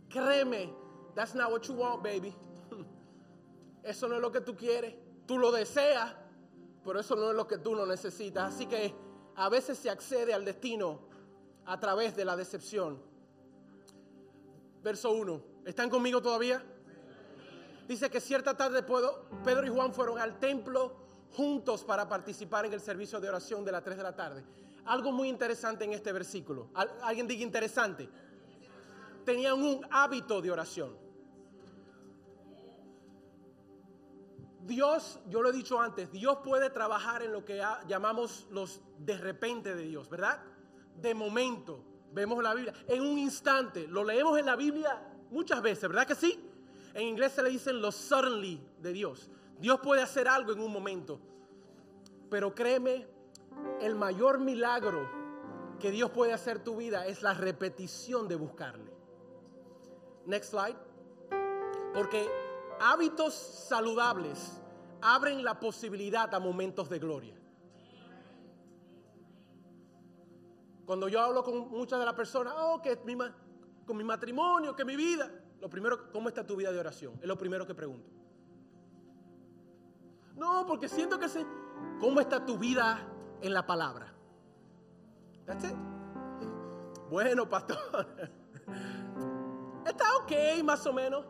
Créeme, 0.08 0.72
that's 1.14 1.34
not 1.34 1.52
what 1.52 1.60
you 1.64 1.74
want, 1.74 2.02
baby. 2.02 2.34
Eso 3.82 4.08
no 4.08 4.14
es 4.14 4.22
lo 4.22 4.32
que 4.32 4.40
tú 4.40 4.56
quieres. 4.56 4.94
Tú 5.26 5.38
lo 5.38 5.52
deseas, 5.52 6.14
pero 6.82 6.98
eso 6.98 7.14
no 7.14 7.28
es 7.28 7.36
lo 7.36 7.46
que 7.46 7.58
tú 7.58 7.74
no 7.76 7.84
necesitas. 7.84 8.54
Así 8.54 8.64
que 8.64 8.94
a 9.38 9.48
veces 9.48 9.78
se 9.78 9.88
accede 9.88 10.34
al 10.34 10.44
destino 10.44 10.98
a 11.64 11.78
través 11.78 12.16
de 12.16 12.24
la 12.24 12.36
decepción. 12.36 13.00
Verso 14.82 15.12
1. 15.12 15.40
¿Están 15.64 15.88
conmigo 15.88 16.20
todavía? 16.20 16.60
Dice 17.86 18.10
que 18.10 18.20
cierta 18.20 18.56
tarde 18.56 18.82
Pedro 18.82 19.64
y 19.64 19.68
Juan 19.68 19.94
fueron 19.94 20.18
al 20.18 20.40
templo 20.40 20.92
juntos 21.36 21.84
para 21.84 22.08
participar 22.08 22.66
en 22.66 22.72
el 22.72 22.80
servicio 22.80 23.20
de 23.20 23.28
oración 23.28 23.64
de 23.64 23.70
las 23.70 23.84
3 23.84 23.96
de 23.96 24.02
la 24.02 24.16
tarde. 24.16 24.44
Algo 24.86 25.12
muy 25.12 25.28
interesante 25.28 25.84
en 25.84 25.92
este 25.92 26.12
versículo. 26.12 26.70
¿Alguien 27.02 27.28
diga 27.28 27.42
interesante? 27.42 28.08
Tenían 29.24 29.62
un 29.62 29.86
hábito 29.90 30.42
de 30.42 30.50
oración. 30.50 31.07
Dios, 34.68 35.18
yo 35.30 35.40
lo 35.40 35.48
he 35.48 35.52
dicho 35.52 35.80
antes, 35.80 36.12
Dios 36.12 36.38
puede 36.44 36.68
trabajar 36.68 37.22
en 37.22 37.32
lo 37.32 37.42
que 37.42 37.64
llamamos 37.88 38.46
los 38.50 38.82
de 38.98 39.16
repente 39.16 39.74
de 39.74 39.82
Dios, 39.82 40.10
¿verdad? 40.10 40.40
De 40.94 41.14
momento, 41.14 41.82
vemos 42.12 42.42
la 42.42 42.52
Biblia, 42.52 42.74
en 42.86 43.00
un 43.00 43.18
instante, 43.18 43.88
lo 43.88 44.04
leemos 44.04 44.38
en 44.38 44.44
la 44.44 44.56
Biblia 44.56 45.02
muchas 45.30 45.62
veces, 45.62 45.88
¿verdad 45.88 46.06
que 46.06 46.14
sí? 46.14 46.38
En 46.92 47.06
inglés 47.06 47.32
se 47.32 47.42
le 47.42 47.48
dicen 47.48 47.80
los 47.80 47.94
suddenly 47.94 48.60
de 48.78 48.92
Dios. 48.92 49.30
Dios 49.58 49.80
puede 49.80 50.02
hacer 50.02 50.28
algo 50.28 50.52
en 50.52 50.60
un 50.60 50.70
momento, 50.70 51.18
pero 52.28 52.54
créeme, 52.54 53.06
el 53.80 53.94
mayor 53.94 54.38
milagro 54.38 55.08
que 55.80 55.90
Dios 55.90 56.10
puede 56.10 56.34
hacer 56.34 56.62
tu 56.62 56.76
vida 56.76 57.06
es 57.06 57.22
la 57.22 57.32
repetición 57.32 58.28
de 58.28 58.36
buscarle. 58.36 58.92
Next 60.26 60.50
slide. 60.50 60.76
Porque 61.94 62.28
hábitos 62.80 63.34
saludables 63.34 64.60
abren 65.00 65.42
la 65.44 65.58
posibilidad 65.58 66.32
a 66.34 66.38
momentos 66.38 66.88
de 66.88 66.98
gloria. 66.98 67.34
Cuando 70.84 71.08
yo 71.08 71.20
hablo 71.20 71.44
con 71.44 71.70
muchas 71.70 71.98
de 71.98 72.06
las 72.06 72.14
personas, 72.14 72.54
oh, 72.56 72.80
que 72.80 72.98
mi, 73.04 73.16
con 73.86 73.96
mi 73.96 74.04
matrimonio, 74.04 74.74
que 74.74 74.84
mi 74.84 74.96
vida, 74.96 75.30
lo 75.60 75.68
primero, 75.68 76.10
¿cómo 76.10 76.28
está 76.28 76.46
tu 76.46 76.56
vida 76.56 76.72
de 76.72 76.78
oración? 76.78 77.18
Es 77.20 77.28
lo 77.28 77.36
primero 77.36 77.66
que 77.66 77.74
pregunto. 77.74 78.10
No, 80.34 80.64
porque 80.66 80.88
siento 80.88 81.18
que 81.18 81.28
sé, 81.28 81.44
¿cómo 82.00 82.20
está 82.20 82.46
tu 82.46 82.56
vida 82.58 83.06
en 83.42 83.52
la 83.52 83.66
palabra? 83.66 84.14
That's. 85.44 85.74
Bueno, 87.10 87.48
pastor. 87.48 88.06
Está 89.86 90.16
ok, 90.16 90.62
más 90.62 90.86
o 90.86 90.92
menos. 90.92 91.24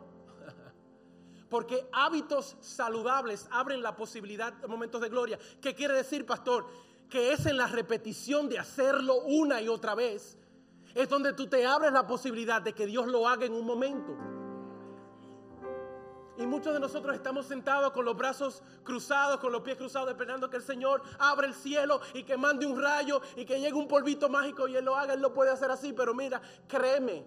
Porque 1.49 1.87
hábitos 1.91 2.57
saludables 2.61 3.47
abren 3.51 3.81
la 3.81 3.95
posibilidad 3.95 4.53
de 4.53 4.67
momentos 4.67 5.01
de 5.01 5.09
gloria. 5.09 5.39
¿Qué 5.61 5.73
quiere 5.73 5.95
decir, 5.95 6.25
pastor? 6.25 6.67
Que 7.09 7.33
es 7.33 7.45
en 7.45 7.57
la 7.57 7.67
repetición 7.67 8.49
de 8.49 8.59
hacerlo 8.59 9.15
una 9.23 9.61
y 9.61 9.67
otra 9.67 9.95
vez. 9.95 10.37
Es 10.93 11.09
donde 11.09 11.33
tú 11.33 11.47
te 11.47 11.65
abres 11.65 11.91
la 11.91 12.05
posibilidad 12.05 12.61
de 12.61 12.73
que 12.73 12.85
Dios 12.85 13.07
lo 13.07 13.27
haga 13.27 13.45
en 13.45 13.53
un 13.53 13.65
momento. 13.65 14.15
Y 16.39 16.45
muchos 16.45 16.73
de 16.73 16.79
nosotros 16.79 17.13
estamos 17.15 17.47
sentados 17.47 17.91
con 17.91 18.05
los 18.05 18.15
brazos 18.15 18.63
cruzados, 18.83 19.41
con 19.41 19.51
los 19.51 19.61
pies 19.61 19.75
cruzados, 19.75 20.09
esperando 20.09 20.49
que 20.49 20.55
el 20.55 20.63
Señor 20.63 21.01
abra 21.17 21.45
el 21.45 21.53
cielo 21.53 21.99
y 22.13 22.23
que 22.23 22.37
mande 22.37 22.65
un 22.65 22.81
rayo 22.81 23.21
y 23.35 23.43
que 23.43 23.59
llegue 23.59 23.73
un 23.73 23.89
polvito 23.89 24.29
mágico 24.29 24.65
y 24.67 24.75
Él 24.77 24.85
lo 24.85 24.95
haga. 24.95 25.15
Él 25.15 25.19
lo 25.19 25.33
puede 25.33 25.51
hacer 25.51 25.69
así, 25.69 25.91
pero 25.91 26.13
mira, 26.13 26.41
créeme, 26.65 27.25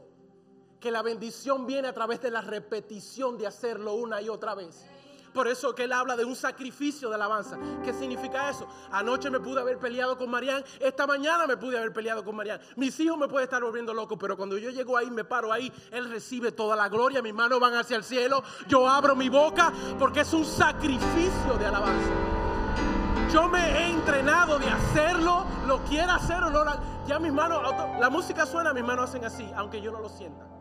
que 0.82 0.90
la 0.90 1.00
bendición 1.00 1.64
viene 1.64 1.88
a 1.88 1.94
través 1.94 2.20
de 2.20 2.30
la 2.30 2.40
repetición 2.40 3.38
de 3.38 3.46
hacerlo 3.46 3.94
una 3.94 4.20
y 4.20 4.28
otra 4.28 4.54
vez. 4.56 4.84
Por 5.32 5.48
eso 5.48 5.74
que 5.74 5.84
él 5.84 5.92
habla 5.92 6.14
de 6.14 6.24
un 6.24 6.36
sacrificio 6.36 7.08
de 7.08 7.14
alabanza. 7.14 7.56
¿Qué 7.82 7.94
significa 7.94 8.50
eso? 8.50 8.66
Anoche 8.90 9.30
me 9.30 9.40
pude 9.40 9.60
haber 9.60 9.78
peleado 9.78 10.18
con 10.18 10.28
Marián, 10.28 10.62
esta 10.78 11.06
mañana 11.06 11.46
me 11.46 11.56
pude 11.56 11.78
haber 11.78 11.92
peleado 11.92 12.22
con 12.22 12.36
Marián. 12.36 12.60
Mis 12.76 12.98
hijos 13.00 13.16
me 13.16 13.28
pueden 13.28 13.44
estar 13.44 13.62
volviendo 13.62 13.94
loco, 13.94 14.18
pero 14.18 14.36
cuando 14.36 14.58
yo 14.58 14.70
llego 14.70 14.96
ahí, 14.96 15.10
me 15.10 15.24
paro 15.24 15.52
ahí, 15.52 15.72
él 15.90 16.10
recibe 16.10 16.52
toda 16.52 16.76
la 16.76 16.88
gloria, 16.88 17.22
mis 17.22 17.32
manos 17.32 17.60
van 17.60 17.74
hacia 17.76 17.96
el 17.96 18.04
cielo, 18.04 18.42
yo 18.68 18.86
abro 18.86 19.16
mi 19.16 19.30
boca 19.30 19.72
porque 19.98 20.20
es 20.20 20.32
un 20.34 20.44
sacrificio 20.44 21.56
de 21.58 21.66
alabanza. 21.66 22.10
Yo 23.32 23.48
me 23.48 23.60
he 23.60 23.90
entrenado 23.90 24.58
de 24.58 24.68
hacerlo, 24.68 25.46
lo 25.66 25.82
quiera 25.84 26.16
hacer 26.16 26.42
o 26.42 26.50
no. 26.50 26.64
Ya 27.06 27.18
mis 27.18 27.32
manos, 27.32 27.62
la 27.98 28.10
música 28.10 28.44
suena, 28.44 28.74
mis 28.74 28.84
manos 28.84 29.08
hacen 29.08 29.24
así, 29.24 29.50
aunque 29.56 29.80
yo 29.80 29.90
no 29.90 30.00
lo 30.00 30.10
sienta. 30.10 30.52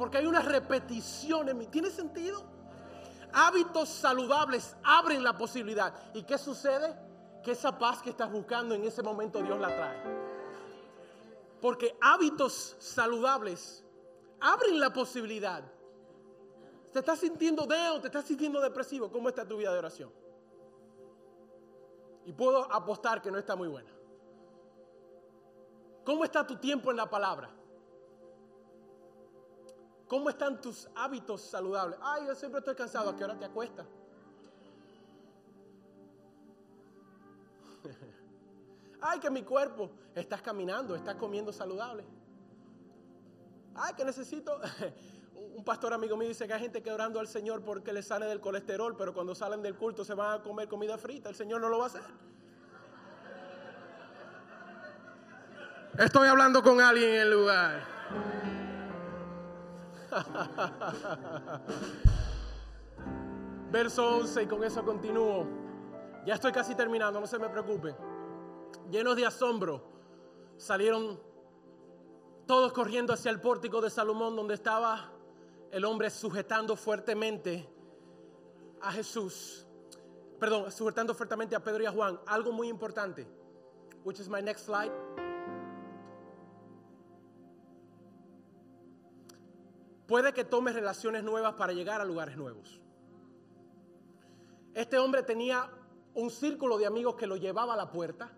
Porque 0.00 0.16
hay 0.16 0.24
una 0.24 0.40
repetición 0.40 1.50
en 1.50 1.58
mí. 1.58 1.66
¿Tiene 1.66 1.90
sentido? 1.90 2.42
Hábitos 3.34 3.90
saludables 3.90 4.74
abren 4.82 5.22
la 5.22 5.36
posibilidad. 5.36 5.92
¿Y 6.14 6.22
qué 6.22 6.38
sucede? 6.38 6.98
Que 7.44 7.50
esa 7.50 7.78
paz 7.78 8.00
que 8.00 8.08
estás 8.08 8.32
buscando 8.32 8.74
en 8.74 8.82
ese 8.82 9.02
momento 9.02 9.42
Dios 9.42 9.60
la 9.60 9.68
trae. 9.76 10.02
Porque 11.60 11.98
hábitos 12.00 12.76
saludables 12.78 13.84
abren 14.40 14.80
la 14.80 14.90
posibilidad. 14.90 15.62
¿Te 16.94 17.00
estás 17.00 17.18
sintiendo 17.18 17.66
deo? 17.66 18.00
¿Te 18.00 18.06
estás 18.06 18.24
sintiendo 18.24 18.58
depresivo? 18.62 19.12
¿Cómo 19.12 19.28
está 19.28 19.46
tu 19.46 19.58
vida 19.58 19.70
de 19.70 19.80
oración? 19.80 20.10
Y 22.24 22.32
puedo 22.32 22.72
apostar 22.72 23.20
que 23.20 23.30
no 23.30 23.36
está 23.36 23.54
muy 23.54 23.68
buena. 23.68 23.90
¿Cómo 26.06 26.24
está 26.24 26.46
tu 26.46 26.56
tiempo 26.56 26.90
en 26.90 26.96
la 26.96 27.10
palabra? 27.10 27.59
¿Cómo 30.10 30.28
están 30.28 30.60
tus 30.60 30.88
hábitos 30.96 31.40
saludables? 31.40 31.96
Ay, 32.02 32.26
yo 32.26 32.34
siempre 32.34 32.58
estoy 32.58 32.74
cansado. 32.74 33.10
¿A 33.10 33.16
qué 33.16 33.22
hora 33.22 33.38
te 33.38 33.44
acuestas? 33.44 33.86
Ay, 39.00 39.20
que 39.20 39.30
mi 39.30 39.44
cuerpo. 39.44 39.88
Estás 40.12 40.42
caminando, 40.42 40.96
estás 40.96 41.14
comiendo 41.14 41.52
saludable. 41.52 42.04
Ay, 43.76 43.94
que 43.94 44.04
necesito. 44.04 44.60
Un 45.54 45.62
pastor 45.62 45.94
amigo 45.94 46.16
mío 46.16 46.26
dice 46.26 46.48
que 46.48 46.54
hay 46.54 46.60
gente 46.60 46.82
que 46.82 46.90
orando 46.90 47.20
al 47.20 47.28
Señor 47.28 47.62
porque 47.62 47.92
le 47.92 48.02
sale 48.02 48.26
del 48.26 48.40
colesterol, 48.40 48.96
pero 48.96 49.14
cuando 49.14 49.36
salen 49.36 49.62
del 49.62 49.76
culto 49.76 50.04
se 50.04 50.14
van 50.14 50.40
a 50.40 50.42
comer 50.42 50.66
comida 50.66 50.98
frita. 50.98 51.28
El 51.28 51.36
Señor 51.36 51.60
no 51.60 51.68
lo 51.68 51.78
va 51.78 51.84
a 51.84 51.86
hacer. 51.86 52.02
Estoy 55.96 56.26
hablando 56.26 56.64
con 56.64 56.80
alguien 56.80 57.10
en 57.10 57.20
el 57.20 57.30
lugar. 57.30 58.69
Verso 63.70 64.16
11 64.16 64.42
y 64.42 64.46
con 64.46 64.64
eso 64.64 64.84
continúo. 64.84 65.46
Ya 66.26 66.34
estoy 66.34 66.52
casi 66.52 66.74
terminando, 66.74 67.20
no 67.20 67.26
se 67.26 67.38
me 67.38 67.48
preocupe. 67.48 67.94
llenos 68.90 69.16
de 69.16 69.26
asombro, 69.26 69.82
salieron 70.56 71.20
todos 72.46 72.72
corriendo 72.72 73.12
hacia 73.12 73.30
el 73.30 73.40
pórtico 73.40 73.80
de 73.80 73.90
Salomón 73.90 74.34
donde 74.34 74.54
estaba 74.54 75.12
el 75.70 75.84
hombre 75.84 76.10
sujetando 76.10 76.76
fuertemente 76.76 77.68
a 78.80 78.92
Jesús. 78.92 79.66
Perdón, 80.38 80.72
sujetando 80.72 81.14
fuertemente 81.14 81.54
a 81.54 81.62
Pedro 81.62 81.84
y 81.84 81.86
a 81.86 81.92
Juan. 81.92 82.18
Algo 82.26 82.50
muy 82.50 82.68
importante. 82.68 83.26
Which 84.04 84.18
is 84.18 84.28
my 84.28 84.40
next 84.40 84.64
slide. 84.64 84.90
Puede 90.10 90.32
que 90.32 90.44
tome 90.44 90.72
relaciones 90.72 91.22
nuevas 91.22 91.54
para 91.54 91.72
llegar 91.72 92.00
a 92.00 92.04
lugares 92.04 92.36
nuevos. 92.36 92.80
Este 94.74 94.98
hombre 94.98 95.22
tenía 95.22 95.70
un 96.14 96.30
círculo 96.30 96.78
de 96.78 96.86
amigos 96.86 97.14
que 97.14 97.28
lo 97.28 97.36
llevaba 97.36 97.74
a 97.74 97.76
la 97.76 97.92
puerta 97.92 98.32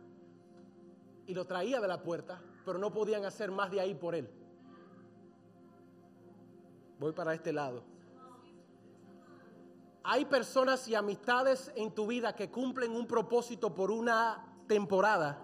y 1.26 1.32
lo 1.32 1.46
traía 1.46 1.80
de 1.80 1.88
la 1.88 2.02
puerta 2.02 2.42
pero 2.66 2.78
no 2.78 2.92
podían 2.92 3.24
hacer 3.24 3.50
más 3.50 3.70
de 3.70 3.80
ahí 3.80 3.94
por 3.94 4.14
él. 4.14 4.28
Voy 6.98 7.12
para 7.12 7.32
este 7.32 7.54
lado. 7.54 7.82
Hay 10.04 10.26
personas 10.26 10.86
y 10.88 10.94
amistades 10.94 11.72
en 11.74 11.90
tu 11.94 12.06
vida 12.06 12.34
que 12.34 12.50
cumplen 12.50 12.92
un 12.92 13.06
propósito 13.06 13.74
por 13.74 13.90
una 13.90 14.44
temporada 14.66 15.42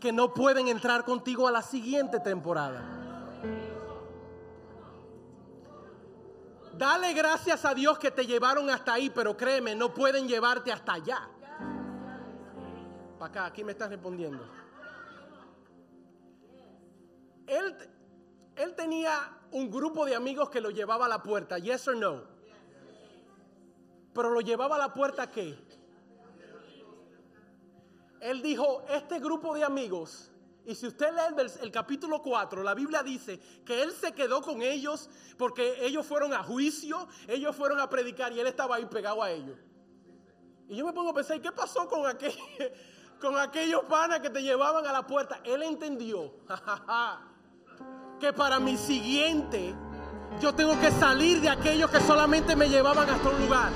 que 0.00 0.10
no 0.10 0.34
pueden 0.34 0.66
entrar 0.66 1.04
contigo 1.04 1.46
a 1.46 1.52
la 1.52 1.62
siguiente 1.62 2.18
temporada. 2.18 2.99
Dale 6.80 7.12
gracias 7.12 7.64
a 7.66 7.74
Dios 7.74 7.98
que 7.98 8.10
te 8.10 8.26
llevaron 8.26 8.70
hasta 8.70 8.94
ahí, 8.94 9.10
pero 9.10 9.36
créeme, 9.36 9.74
no 9.74 9.92
pueden 9.92 10.26
llevarte 10.26 10.72
hasta 10.72 10.94
allá. 10.94 11.28
Para 13.18 13.30
acá, 13.30 13.44
aquí 13.44 13.62
me 13.62 13.72
estás 13.72 13.90
respondiendo 13.90 14.42
él, 17.50 17.76
él 18.56 18.74
tenía 18.74 19.12
un 19.50 19.70
grupo 19.70 20.06
de 20.06 20.14
amigos 20.14 20.50
que 20.50 20.60
lo 20.60 20.70
llevaba 20.70 21.06
a 21.06 21.08
la 21.08 21.22
puerta, 21.22 21.58
yes 21.58 21.86
or 21.88 21.96
no. 21.96 22.22
Pero 24.14 24.30
lo 24.30 24.40
llevaba 24.40 24.76
a 24.76 24.78
la 24.78 24.94
puerta 24.94 25.30
qué? 25.30 25.58
Él 28.20 28.42
dijo, 28.42 28.84
este 28.88 29.18
grupo 29.18 29.54
de 29.54 29.64
amigos, 29.64 30.29
y 30.70 30.76
si 30.76 30.86
usted 30.86 31.12
lee 31.12 31.50
el, 31.62 31.72
capítulo 31.72 32.22
4, 32.22 32.62
la 32.62 32.74
Biblia 32.74 33.02
dice 33.02 33.40
que 33.66 33.82
él 33.82 33.90
se 33.90 34.12
quedó 34.12 34.40
con 34.40 34.62
ellos 34.62 35.10
porque 35.36 35.84
ellos 35.84 36.06
fueron 36.06 36.32
a 36.32 36.44
juicio, 36.44 37.08
ellos 37.26 37.56
fueron 37.56 37.80
a 37.80 37.90
predicar 37.90 38.32
y 38.32 38.38
él 38.38 38.46
estaba 38.46 38.76
ahí 38.76 38.86
pegado 38.86 39.20
a 39.20 39.32
ellos. 39.32 39.58
Y 40.68 40.76
yo 40.76 40.86
me 40.86 40.92
pongo 40.92 41.10
a 41.10 41.14
pensar, 41.14 41.40
¿qué 41.40 41.50
pasó 41.50 41.88
con, 41.88 42.04
con 43.20 43.36
aquellos 43.36 43.82
panas 43.86 44.20
que 44.20 44.30
te 44.30 44.44
llevaban 44.44 44.86
a 44.86 44.92
la 44.92 45.04
puerta? 45.04 45.40
Él 45.42 45.64
entendió, 45.64 46.32
que 48.20 48.32
para 48.32 48.60
mi 48.60 48.76
siguiente 48.76 49.74
yo 50.40 50.54
tengo 50.54 50.78
que 50.78 50.92
salir 50.92 51.40
de 51.40 51.48
aquellos 51.48 51.90
que 51.90 51.98
solamente 51.98 52.54
me 52.54 52.68
llevaban 52.68 53.10
hasta 53.10 53.28
un 53.28 53.40
lugar. 53.40 53.72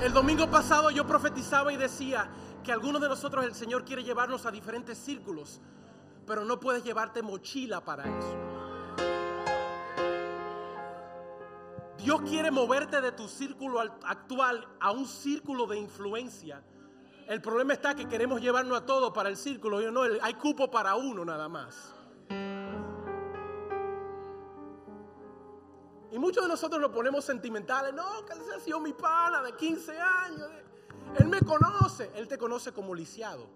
El 0.00 0.12
domingo 0.12 0.48
pasado 0.48 0.90
yo 0.92 1.04
profetizaba 1.04 1.72
y 1.72 1.76
decía 1.76 2.28
que 2.66 2.72
algunos 2.72 3.00
de 3.00 3.08
nosotros 3.08 3.44
el 3.44 3.54
Señor 3.54 3.84
quiere 3.84 4.02
llevarnos 4.02 4.44
a 4.44 4.50
diferentes 4.50 4.98
círculos, 4.98 5.60
pero 6.26 6.44
no 6.44 6.58
puedes 6.58 6.82
llevarte 6.82 7.22
mochila 7.22 7.80
para 7.80 8.02
eso. 8.02 8.36
Dios 11.96 12.22
quiere 12.22 12.50
moverte 12.50 13.00
de 13.00 13.12
tu 13.12 13.28
círculo 13.28 13.80
actual 13.80 14.66
a 14.80 14.90
un 14.90 15.06
círculo 15.06 15.68
de 15.68 15.78
influencia. 15.78 16.60
El 17.28 17.40
problema 17.40 17.72
está 17.72 17.94
que 17.94 18.08
queremos 18.08 18.40
llevarnos 18.40 18.76
a 18.78 18.84
todo 18.84 19.12
para 19.12 19.28
el 19.28 19.36
círculo. 19.36 19.80
Yo 19.80 19.92
no, 19.92 20.02
hay 20.02 20.34
cupo 20.34 20.68
para 20.68 20.96
uno 20.96 21.24
nada 21.24 21.48
más. 21.48 21.94
Y 26.10 26.18
muchos 26.18 26.42
de 26.42 26.48
nosotros 26.48 26.80
nos 26.80 26.90
ponemos 26.90 27.24
sentimentales. 27.24 27.94
No, 27.94 28.24
que 28.24 28.32
ese 28.32 28.54
ha 28.56 28.58
sido 28.58 28.80
mi 28.80 28.92
pana 28.92 29.40
de 29.42 29.54
15 29.54 30.00
años. 30.00 30.50
Él 31.18 31.28
me 31.28 31.40
conoce. 31.40 32.10
Él 32.14 32.28
te 32.28 32.36
conoce 32.38 32.72
como 32.72 32.94
lisiado. 32.94 33.46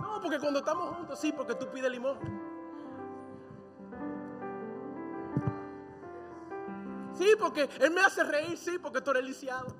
No, 0.00 0.20
porque 0.20 0.38
cuando 0.38 0.58
estamos 0.58 0.96
juntos, 0.96 1.18
sí, 1.18 1.32
porque 1.32 1.54
tú 1.54 1.70
pides 1.70 1.90
limón. 1.90 2.18
Sí, 7.14 7.34
porque 7.38 7.68
Él 7.80 7.92
me 7.92 8.00
hace 8.00 8.24
reír, 8.24 8.56
sí, 8.58 8.78
porque 8.78 9.00
tú 9.00 9.10
eres 9.12 9.24
lisiado. 9.24 9.74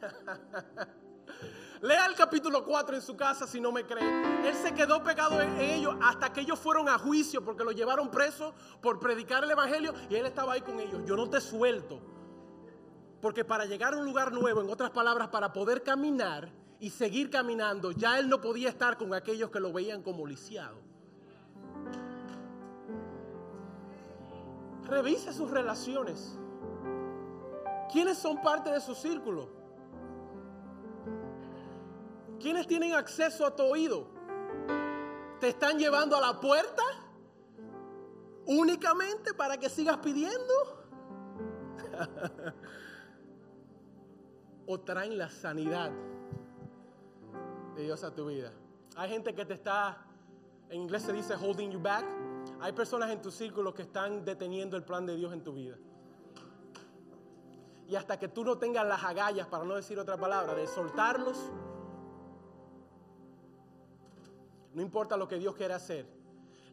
Lea 1.82 2.06
el 2.06 2.14
capítulo 2.14 2.64
4 2.64 2.96
en 2.96 3.02
su 3.02 3.16
casa 3.16 3.46
si 3.46 3.60
no 3.60 3.70
me 3.70 3.84
cree. 3.84 4.48
Él 4.48 4.54
se 4.54 4.72
quedó 4.72 5.02
pegado 5.02 5.40
en 5.40 5.58
ellos 5.60 5.94
hasta 6.02 6.32
que 6.32 6.40
ellos 6.40 6.58
fueron 6.58 6.88
a 6.88 6.98
juicio 6.98 7.44
porque 7.44 7.64
lo 7.64 7.72
llevaron 7.72 8.10
preso 8.10 8.54
por 8.80 8.98
predicar 8.98 9.44
el 9.44 9.50
evangelio 9.50 9.94
y 10.08 10.14
él 10.14 10.26
estaba 10.26 10.54
ahí 10.54 10.62
con 10.62 10.80
ellos. 10.80 11.02
Yo 11.04 11.16
no 11.16 11.28
te 11.28 11.40
suelto. 11.40 12.00
Porque 13.20 13.44
para 13.44 13.66
llegar 13.66 13.94
a 13.94 13.98
un 13.98 14.04
lugar 14.04 14.32
nuevo, 14.32 14.60
en 14.62 14.70
otras 14.70 14.90
palabras, 14.90 15.28
para 15.28 15.52
poder 15.52 15.82
caminar 15.82 16.50
y 16.78 16.90
seguir 16.90 17.30
caminando, 17.30 17.90
ya 17.90 18.18
él 18.18 18.28
no 18.28 18.40
podía 18.40 18.68
estar 18.68 18.96
con 18.96 19.12
aquellos 19.14 19.50
que 19.50 19.60
lo 19.60 19.72
veían 19.72 20.02
como 20.02 20.26
lisiado. 20.26 20.76
Revise 24.84 25.32
sus 25.32 25.50
relaciones. 25.50 26.38
¿Quiénes 27.90 28.18
son 28.18 28.40
parte 28.42 28.70
de 28.70 28.80
su 28.80 28.94
círculo? 28.94 29.55
¿Quiénes 32.40 32.66
tienen 32.66 32.92
acceso 32.94 33.46
a 33.46 33.54
tu 33.54 33.62
oído? 33.62 34.06
¿Te 35.40 35.48
están 35.48 35.78
llevando 35.78 36.16
a 36.16 36.20
la 36.20 36.40
puerta 36.40 36.82
únicamente 38.46 39.34
para 39.34 39.56
que 39.58 39.68
sigas 39.68 39.98
pidiendo? 39.98 40.54
¿O 44.66 44.80
traen 44.80 45.16
la 45.16 45.30
sanidad 45.30 45.90
de 47.74 47.82
Dios 47.82 48.02
a 48.04 48.14
tu 48.14 48.26
vida? 48.26 48.52
Hay 48.96 49.10
gente 49.10 49.34
que 49.34 49.44
te 49.44 49.54
está, 49.54 50.06
en 50.70 50.82
inglés 50.82 51.02
se 51.02 51.12
dice 51.12 51.34
holding 51.34 51.70
you 51.70 51.80
back. 51.80 52.04
Hay 52.60 52.72
personas 52.72 53.10
en 53.10 53.20
tu 53.20 53.30
círculo 53.30 53.74
que 53.74 53.82
están 53.82 54.24
deteniendo 54.24 54.76
el 54.76 54.84
plan 54.84 55.04
de 55.06 55.16
Dios 55.16 55.32
en 55.32 55.42
tu 55.42 55.52
vida. 55.52 55.76
Y 57.88 57.94
hasta 57.94 58.18
que 58.18 58.28
tú 58.28 58.44
no 58.44 58.58
tengas 58.58 58.86
las 58.86 59.04
agallas, 59.04 59.46
para 59.46 59.64
no 59.64 59.76
decir 59.76 59.98
otra 59.98 60.16
palabra, 60.16 60.54
de 60.54 60.66
soltarlos, 60.66 61.50
No 64.76 64.82
importa 64.82 65.16
lo 65.16 65.26
que 65.26 65.38
Dios 65.38 65.54
quiera 65.54 65.76
hacer. 65.76 66.06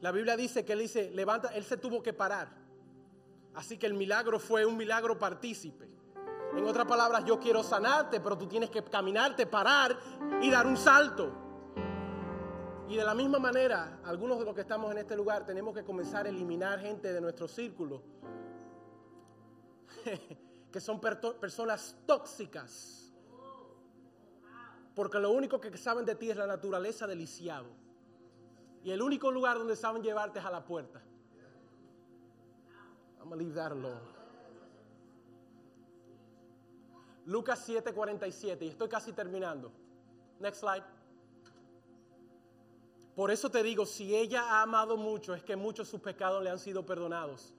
La 0.01 0.12
Biblia 0.12 0.36
dice 0.36 0.66
que 0.66 0.74
él 0.74 0.80
dice, 0.80 1.10
levanta, 1.12 1.56
él 1.56 1.64
se 1.64 1.78
tuvo 1.78 2.04
que 2.04 2.12
parar. 2.12 2.49
Así 3.54 3.78
que 3.78 3.86
el 3.86 3.93
milagro 3.93 4.39
fue 4.39 4.66
un 4.66 4.76
milagro 4.76 5.18
partícipe. 5.18 5.88
En 6.54 6.66
otras 6.66 6.86
palabras, 6.86 7.24
yo 7.24 7.39
quiero 7.39 7.64
sanarte, 7.64 8.20
pero 8.20 8.38
tú 8.38 8.45
tienes 8.45 8.70
que 8.70 8.84
caminarte, 8.84 9.47
parar 9.47 9.97
y 10.41 10.51
dar 10.51 10.68
un 10.68 10.76
salto. 10.76 11.32
Y 12.89 12.97
de 12.97 13.06
la 13.06 13.16
misma 13.16 13.39
manera, 13.39 14.01
algunos 14.04 14.38
de 14.38 14.43
los 14.43 14.54
que 14.54 14.62
estamos 14.62 14.91
en 14.91 14.97
este 14.97 15.16
lugar 15.16 15.45
tenemos 15.45 15.74
que 15.74 15.86
comenzar 15.86 16.26
a 16.26 16.30
eliminar 16.30 16.82
gente 16.82 17.14
de 17.14 17.22
nuestro 17.22 17.47
círculo, 17.47 18.04
que 20.74 20.82
son 20.82 20.99
personas 20.99 21.95
tóxicas, 22.06 23.14
porque 24.93 25.20
lo 25.20 25.32
único 25.32 25.62
que 25.62 25.78
saben 25.78 26.04
de 26.04 26.16
ti 26.16 26.32
es 26.32 26.36
la 26.36 26.47
naturaleza 26.47 27.08
del 27.08 27.20
lisiado. 27.20 27.82
Y 28.84 28.91
el 28.91 29.01
único 29.01 29.31
lugar 29.31 29.57
donde 29.57 29.75
saben 29.75 30.03
llevarte 30.03 30.39
es 30.39 30.45
a 30.45 30.51
la 30.51 30.63
puerta. 30.63 31.01
Vamos 33.19 33.34
a 33.34 33.36
leave 33.38 33.53
that 33.53 33.71
Lucas 37.25 37.65
7:47, 37.69 38.65
y 38.65 38.67
estoy 38.67 38.89
casi 38.89 39.13
terminando. 39.13 39.71
Next 40.39 40.59
slide. 40.59 40.84
Por 43.15 43.31
eso 43.31 43.49
te 43.49 43.63
digo, 43.63 43.86
si 43.86 44.13
ella 44.15 44.43
ha 44.43 44.63
amado 44.63 44.97
mucho, 44.97 45.34
es 45.34 45.43
que 45.43 45.55
muchos 45.55 45.88
sus 45.88 46.01
pecados 46.01 46.43
le 46.43 46.49
han 46.49 46.59
sido 46.59 46.86
perdonados. 46.86 47.53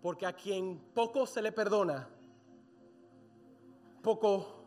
Porque 0.00 0.24
a 0.24 0.32
quien 0.32 0.78
poco 0.94 1.26
se 1.26 1.42
le 1.42 1.52
perdona, 1.52 2.08
poco, 4.02 4.64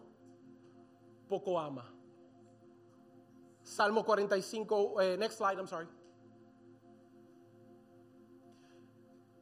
poco 1.28 1.60
ama. 1.60 1.90
Salmo 3.74 4.06
45, 4.06 5.02
eh, 5.02 5.18
next 5.18 5.38
slide, 5.38 5.58
I'm 5.58 5.68
sorry. 5.68 5.88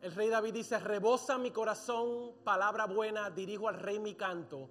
El 0.02 0.14
rey 0.14 0.30
David 0.30 0.54
dice, 0.54 0.80
rebosa 0.80 1.38
mi 1.38 1.52
corazón, 1.52 2.32
palabra 2.44 2.86
buena, 2.86 3.30
dirijo 3.30 3.68
al 3.68 3.78
rey 3.78 4.00
mi 4.00 4.16
canto. 4.16 4.70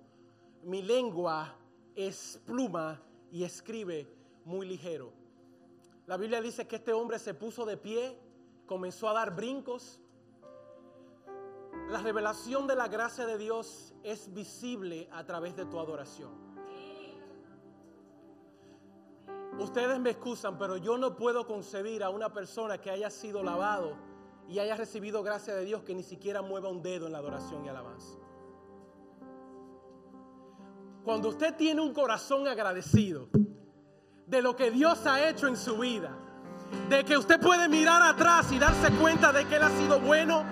Mi 0.63 0.81
lengua 0.81 1.55
es 1.95 2.41
pluma 2.47 3.03
y 3.31 3.45
escribe 3.45 4.09
muy 4.47 4.67
ligero. 4.67 5.13
La 6.07 6.17
Biblia 6.17 6.41
dice 6.41 6.67
que 6.67 6.77
este 6.77 6.95
hombre 6.95 7.19
se 7.19 7.35
puso 7.35 7.67
de 7.67 7.77
pie, 7.77 8.19
comenzó 8.65 9.11
a 9.11 9.13
dar 9.13 9.37
brincos. 9.37 10.01
La 11.91 12.01
revelación 12.01 12.67
de 12.67 12.77
la 12.77 12.89
gracia 12.89 13.27
de 13.27 13.37
Dios 13.37 13.93
es 14.03 14.33
visible 14.33 15.07
a 15.13 15.23
través 15.25 15.55
de 15.55 15.67
tu 15.67 15.79
adoración. 15.79 16.50
Ustedes 19.61 20.01
me 20.01 20.11
excusan, 20.11 20.57
pero 20.57 20.79
yo 20.79 20.97
no 20.97 21.15
puedo 21.15 21.47
concebir 21.47 22.03
a 22.03 22.09
una 22.09 22.33
persona 22.33 22.79
que 22.79 22.91
haya 22.91 23.11
sido 23.11 23.43
lavado 23.43 23.95
y 24.49 24.59
haya 24.59 24.75
recibido 24.75 25.23
gracia 25.23 25.55
de 25.55 25.67
Dios 25.67 25.83
que 25.83 25.95
ni 25.95 26.03
siquiera 26.03 26.41
mueva 26.41 26.71
un 26.71 26.83
dedo 26.83 27.07
en 27.07 27.13
la 27.13 27.19
adoración 27.19 27.65
y 27.65 27.69
alabanza. 27.69 28.17
Cuando 31.05 31.29
usted 31.29 31.55
tiene 31.57 31.83
un 31.83 31.93
corazón 31.93 32.49
agradecido 32.49 33.29
de 34.27 34.41
lo 34.41 34.57
que 34.57 34.71
Dios 34.71 35.05
ha 35.07 35.29
hecho 35.29 35.47
en 35.47 35.59
su 35.59 35.77
vida, 35.77 36.17
de 36.89 37.05
que 37.05 37.19
usted 37.19 37.39
puede 37.39 37.69
mirar 37.69 38.03
atrás 38.03 38.51
y 38.53 38.59
darse 38.59 38.91
cuenta 38.93 39.31
de 39.31 39.45
que 39.47 39.57
Él 39.57 39.63
ha 39.63 39.71
sido 39.71 40.01
bueno, 40.01 40.43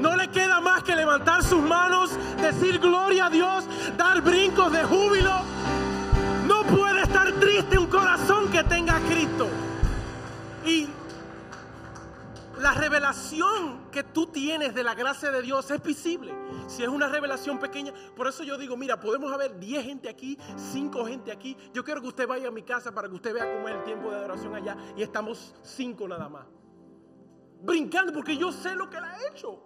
no 0.00 0.16
le 0.16 0.28
queda 0.28 0.60
más 0.60 0.82
que 0.82 0.94
levantar 0.94 1.42
sus 1.42 1.62
manos, 1.62 2.10
decir 2.40 2.78
gloria 2.78 3.26
a 3.26 3.30
Dios, 3.30 3.64
dar 3.96 4.20
brincos 4.20 4.70
de 4.70 4.84
júbilo. 4.84 5.32
No 6.46 6.62
puede 6.64 7.02
estar 7.02 7.32
triste 7.34 7.78
un 7.78 7.86
corazón 7.86 8.39
tenga 8.64 8.96
a 8.96 9.00
Cristo. 9.00 9.48
Y 10.64 10.88
la 12.60 12.74
revelación 12.74 13.90
que 13.90 14.02
tú 14.04 14.26
tienes 14.26 14.74
de 14.74 14.84
la 14.84 14.94
gracia 14.94 15.30
de 15.30 15.42
Dios 15.42 15.70
es 15.70 15.82
visible. 15.82 16.34
Si 16.66 16.82
es 16.82 16.88
una 16.88 17.08
revelación 17.08 17.58
pequeña, 17.58 17.92
por 18.14 18.26
eso 18.26 18.44
yo 18.44 18.58
digo, 18.58 18.76
mira, 18.76 19.00
podemos 19.00 19.32
haber 19.32 19.58
10 19.58 19.84
gente 19.84 20.08
aquí, 20.08 20.38
5 20.72 21.06
gente 21.06 21.32
aquí. 21.32 21.56
Yo 21.72 21.82
quiero 21.84 22.00
que 22.00 22.08
usted 22.08 22.28
vaya 22.28 22.48
a 22.48 22.50
mi 22.50 22.62
casa 22.62 22.92
para 22.92 23.08
que 23.08 23.14
usted 23.14 23.32
vea 23.32 23.50
cómo 23.50 23.68
es 23.68 23.76
el 23.76 23.84
tiempo 23.84 24.10
de 24.10 24.16
adoración 24.16 24.54
allá 24.54 24.76
y 24.96 25.02
estamos 25.02 25.54
5 25.62 26.08
nada 26.08 26.28
más. 26.28 26.46
Brincando 27.62 28.12
porque 28.12 28.36
yo 28.36 28.52
sé 28.52 28.74
lo 28.74 28.88
que 28.90 28.98
él 28.98 29.04
ha 29.04 29.16
hecho. 29.28 29.58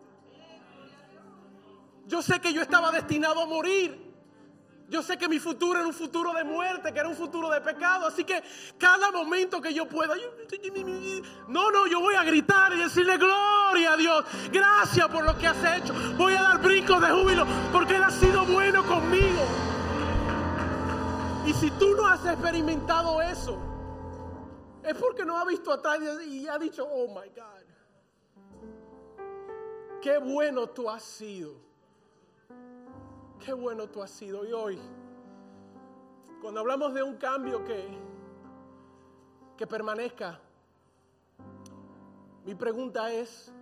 Yo 2.07 2.23
sé 2.23 2.41
que 2.41 2.53
yo 2.53 2.63
estaba 2.63 2.93
destinado 2.93 3.41
a 3.41 3.47
morir. 3.47 4.04
Yo 4.89 5.03
sé 5.03 5.17
que 5.17 5.29
mi 5.29 5.39
futuro 5.39 5.79
era 5.79 5.89
un 5.89 5.95
futuro 5.95 6.33
de 6.35 6.45
muerte, 6.45 6.93
que 6.93 6.99
era 6.99 7.09
un 7.09 7.17
futuro 7.17 7.49
de 7.49 7.61
pecado. 7.61 8.07
Así 8.07 8.25
que 8.25 8.43
cada 8.79 9.11
momento 9.11 9.61
que 9.61 9.73
yo 9.73 9.89
pueda, 9.89 10.15
no, 11.49 11.71
no, 11.71 11.87
yo 11.87 12.01
voy 12.01 12.15
a 12.15 12.23
gritar 12.23 12.73
y 12.75 12.79
decirle 12.79 13.17
gloria 13.17 13.95
a 13.95 13.97
Dios. 13.97 14.25
Gracias 14.53 15.09
por 15.09 15.25
lo 15.25 15.37
que 15.39 15.47
has 15.47 15.79
hecho. 15.79 15.95
Voy 16.17 16.35
a 16.35 16.43
dar 16.43 16.61
brincos 16.61 17.01
de 17.01 17.11
júbilo 17.11 17.47
porque 17.73 17.97
Él 17.97 18.03
ha 18.03 18.11
sido 18.11 18.45
bueno 18.45 18.85
conmigo. 18.85 19.43
Y 21.47 21.53
si 21.55 21.71
tú 21.73 21.95
no 21.95 22.07
has 22.07 22.25
experimentado 22.25 23.21
eso, 23.23 23.59
es 24.83 24.95
porque 24.97 25.25
no 25.25 25.39
has 25.39 25.47
visto 25.47 25.73
atrás 25.73 25.99
y 26.27 26.47
ha 26.47 26.59
dicho, 26.59 26.87
oh 26.87 27.09
my 27.09 27.29
God, 27.31 27.65
qué 30.03 30.19
bueno 30.19 30.67
tú 30.69 30.91
has 30.91 31.03
sido. 31.03 31.64
Qué 33.45 33.53
bueno 33.53 33.89
tú 33.89 34.03
has 34.03 34.11
sido. 34.11 34.47
Y 34.47 34.53
hoy, 34.53 34.79
cuando 36.41 36.61
hablamos 36.61 36.95
de 36.95 37.03
un 37.03 37.17
cambio 37.17 37.63
que, 37.65 37.87
que 39.57 39.67
permanezca, 39.67 40.41
mi 42.45 42.55
pregunta 42.55 43.13
es, 43.13 43.53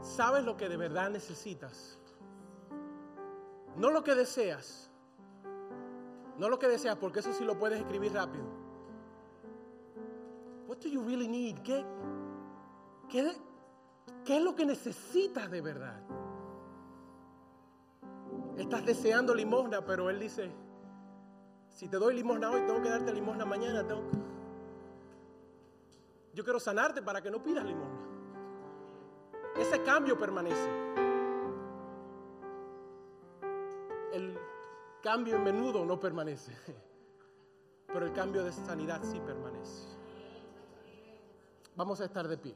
¿sabes 0.00 0.44
lo 0.44 0.56
que 0.56 0.68
de 0.68 0.76
verdad 0.76 1.10
necesitas? 1.10 1.98
No 3.76 3.90
lo 3.90 4.02
que 4.02 4.14
deseas. 4.14 4.90
No 6.38 6.48
lo 6.48 6.58
que 6.58 6.68
deseas, 6.68 6.96
porque 6.96 7.20
eso 7.20 7.32
sí 7.32 7.44
lo 7.44 7.58
puedes 7.58 7.80
escribir 7.80 8.12
rápido. 8.12 8.44
What 10.66 10.78
do 10.78 10.88
you 10.88 11.02
really 11.02 11.28
need? 11.28 11.56
¿Qué, 11.62 11.84
es 14.26 14.42
lo 14.42 14.54
que 14.54 14.66
necesitas 14.66 15.50
de 15.50 15.60
verdad? 15.60 16.05
Estás 18.56 18.86
deseando 18.86 19.34
limosna, 19.34 19.84
pero 19.84 20.08
Él 20.08 20.18
dice, 20.18 20.50
si 21.70 21.88
te 21.88 21.98
doy 21.98 22.14
limosna 22.14 22.50
hoy, 22.50 22.62
tengo 22.62 22.80
que 22.80 22.88
darte 22.88 23.12
limosna 23.12 23.44
mañana. 23.44 23.84
Yo 26.32 26.42
quiero 26.44 26.58
sanarte 26.58 27.02
para 27.02 27.20
que 27.20 27.30
no 27.30 27.42
pidas 27.42 27.64
limosna. 27.64 28.00
Ese 29.58 29.82
cambio 29.82 30.18
permanece. 30.18 30.70
El 34.12 34.38
cambio 35.02 35.36
en 35.36 35.44
menudo 35.44 35.84
no 35.84 36.00
permanece, 36.00 36.52
pero 37.86 38.06
el 38.06 38.12
cambio 38.12 38.42
de 38.42 38.52
sanidad 38.52 39.02
sí 39.02 39.20
permanece. 39.20 39.96
Vamos 41.74 42.00
a 42.00 42.06
estar 42.06 42.26
de 42.26 42.38
pie. 42.38 42.54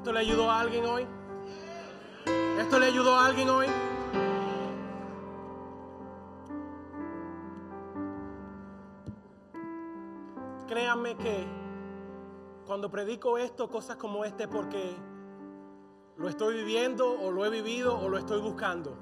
¿Esto 0.00 0.14
le 0.14 0.20
ayudó 0.20 0.50
a 0.50 0.60
alguien 0.60 0.86
hoy? 0.86 1.06
¿Esto 2.58 2.78
le 2.78 2.86
ayudó 2.86 3.16
a 3.16 3.26
alguien 3.26 3.50
hoy? 3.50 3.66
Créanme 10.66 11.18
que 11.18 11.46
cuando 12.66 12.90
predico 12.90 13.36
esto, 13.36 13.68
cosas 13.68 13.96
como 13.96 14.24
este, 14.24 14.48
porque 14.48 14.96
lo 16.16 16.30
estoy 16.30 16.54
viviendo 16.54 17.20
o 17.20 17.30
lo 17.30 17.44
he 17.44 17.50
vivido 17.50 18.00
o 18.00 18.08
lo 18.08 18.16
estoy 18.16 18.40
buscando. 18.40 18.96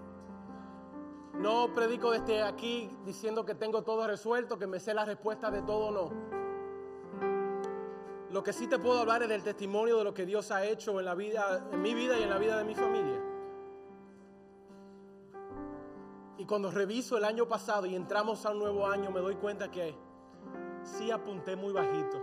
No 1.34 1.72
predico 1.76 2.10
desde 2.10 2.42
aquí 2.42 2.90
diciendo 3.04 3.44
que 3.44 3.54
tengo 3.54 3.84
todo 3.84 4.04
resuelto, 4.04 4.58
que 4.58 4.66
me 4.66 4.80
sé 4.80 4.94
la 4.94 5.04
respuesta 5.04 5.48
de 5.52 5.62
todo, 5.62 5.92
no. 5.92 6.37
Lo 8.30 8.42
que 8.42 8.52
sí 8.52 8.66
te 8.66 8.78
puedo 8.78 8.98
hablar 9.00 9.22
es 9.22 9.28
del 9.28 9.42
testimonio 9.42 9.98
de 9.98 10.04
lo 10.04 10.12
que 10.12 10.26
Dios 10.26 10.50
ha 10.50 10.64
hecho 10.64 10.98
en 10.98 11.06
la 11.06 11.14
vida, 11.14 11.66
en 11.72 11.80
mi 11.80 11.94
vida 11.94 12.18
y 12.18 12.22
en 12.22 12.30
la 12.30 12.38
vida 12.38 12.58
de 12.58 12.64
mi 12.64 12.74
familia. 12.74 13.22
Y 16.36 16.44
cuando 16.44 16.70
reviso 16.70 17.16
el 17.16 17.24
año 17.24 17.48
pasado 17.48 17.86
y 17.86 17.94
entramos 17.94 18.44
a 18.44 18.50
un 18.50 18.58
nuevo 18.58 18.86
año, 18.86 19.10
me 19.10 19.20
doy 19.20 19.36
cuenta 19.36 19.70
que 19.70 19.96
sí 20.82 21.10
apunté 21.10 21.56
muy 21.56 21.72
bajito. 21.72 22.22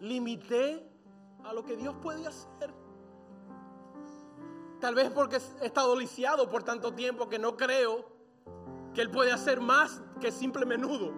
Limité 0.00 0.86
a 1.42 1.52
lo 1.54 1.64
que 1.64 1.76
Dios 1.76 1.96
puede 2.02 2.26
hacer. 2.26 2.72
Tal 4.78 4.94
vez 4.94 5.10
porque 5.10 5.38
he 5.62 5.66
estado 5.66 5.96
lisiado 5.96 6.48
por 6.48 6.62
tanto 6.62 6.94
tiempo 6.94 7.28
que 7.28 7.38
no 7.38 7.56
creo 7.56 8.06
que 8.94 9.00
Él 9.00 9.10
puede 9.10 9.32
hacer 9.32 9.60
más 9.60 10.02
que 10.20 10.30
simple 10.30 10.66
menudo. 10.66 11.12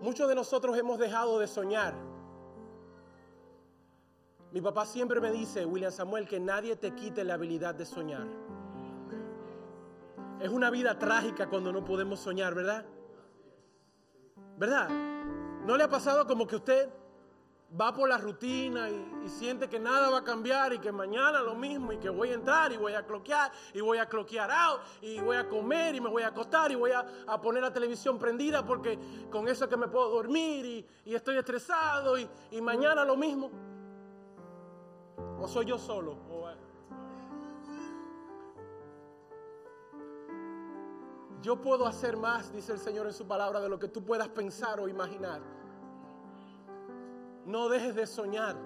Muchos 0.00 0.28
de 0.28 0.34
nosotros 0.34 0.76
hemos 0.78 0.98
dejado 0.98 1.38
de 1.38 1.46
soñar. 1.46 1.94
Mi 4.52 4.60
papá 4.60 4.86
siempre 4.86 5.20
me 5.20 5.30
dice, 5.30 5.64
William 5.64 5.92
Samuel, 5.92 6.26
que 6.26 6.40
nadie 6.40 6.74
te 6.74 6.94
quite 6.94 7.22
la 7.22 7.34
habilidad 7.34 7.74
de 7.74 7.84
soñar. 7.84 8.26
Es 10.40 10.48
una 10.48 10.70
vida 10.70 10.98
trágica 10.98 11.48
cuando 11.48 11.70
no 11.70 11.84
podemos 11.84 12.18
soñar, 12.18 12.54
¿verdad? 12.54 12.84
¿Verdad? 14.56 14.88
¿No 15.66 15.76
le 15.76 15.84
ha 15.84 15.88
pasado 15.88 16.26
como 16.26 16.46
que 16.46 16.56
usted 16.56 16.88
va 17.78 17.94
por 17.94 18.08
la 18.08 18.18
rutina 18.18 18.90
y, 18.90 19.28
siente 19.28 19.68
que 19.68 19.78
nada 19.78 20.10
va 20.10 20.18
a 20.18 20.24
cambiar 20.24 20.72
y 20.72 20.78
que 20.78 20.90
mañana 20.90 21.40
lo 21.40 21.54
mismo 21.54 21.92
y 21.92 21.98
que 21.98 22.10
voy 22.10 22.30
a 22.30 22.34
entrar 22.34 22.72
y 22.72 22.76
voy 22.76 22.94
a 22.94 23.06
cloquear 23.06 23.52
y 23.72 23.80
voy 23.80 23.98
a 23.98 24.06
cloquear 24.06 24.50
out 24.50 24.80
y 25.00 25.20
voy 25.20 25.36
a 25.36 25.48
comer 25.48 25.94
y 25.94 26.00
me 26.00 26.08
voy 26.08 26.22
a 26.24 26.28
acostar 26.28 26.72
y 26.72 26.74
voy 26.74 26.90
a, 26.90 27.06
poner 27.40 27.62
la 27.62 27.72
televisión 27.72 28.18
prendida 28.18 28.64
porque 28.64 28.98
con 29.30 29.46
eso 29.46 29.64
es 29.64 29.70
que 29.70 29.76
me 29.76 29.88
puedo 29.88 30.10
dormir 30.10 30.86
y, 31.04 31.14
estoy 31.14 31.36
estresado 31.36 32.18
y, 32.18 32.28
y, 32.50 32.60
mañana 32.60 33.04
lo 33.04 33.16
mismo. 33.16 33.50
¿O 35.38 35.46
soy 35.46 35.66
yo 35.66 35.78
solo? 35.78 36.12
Eh. 36.12 36.56
yo 41.42 41.60
puedo 41.60 41.86
hacer 41.86 42.16
más, 42.16 42.52
dice 42.52 42.72
el 42.72 42.78
Señor 42.78 43.06
en 43.06 43.12
su 43.12 43.26
palabra, 43.26 43.60
de 43.60 43.68
lo 43.68 43.78
que 43.78 43.88
tú 43.88 44.04
puedas 44.04 44.28
pensar 44.28 44.80
o 44.80 44.88
imaginar. 44.88 45.59
No 47.46 47.68
dejes 47.68 47.94
de 47.94 48.06
soñar. 48.06 48.56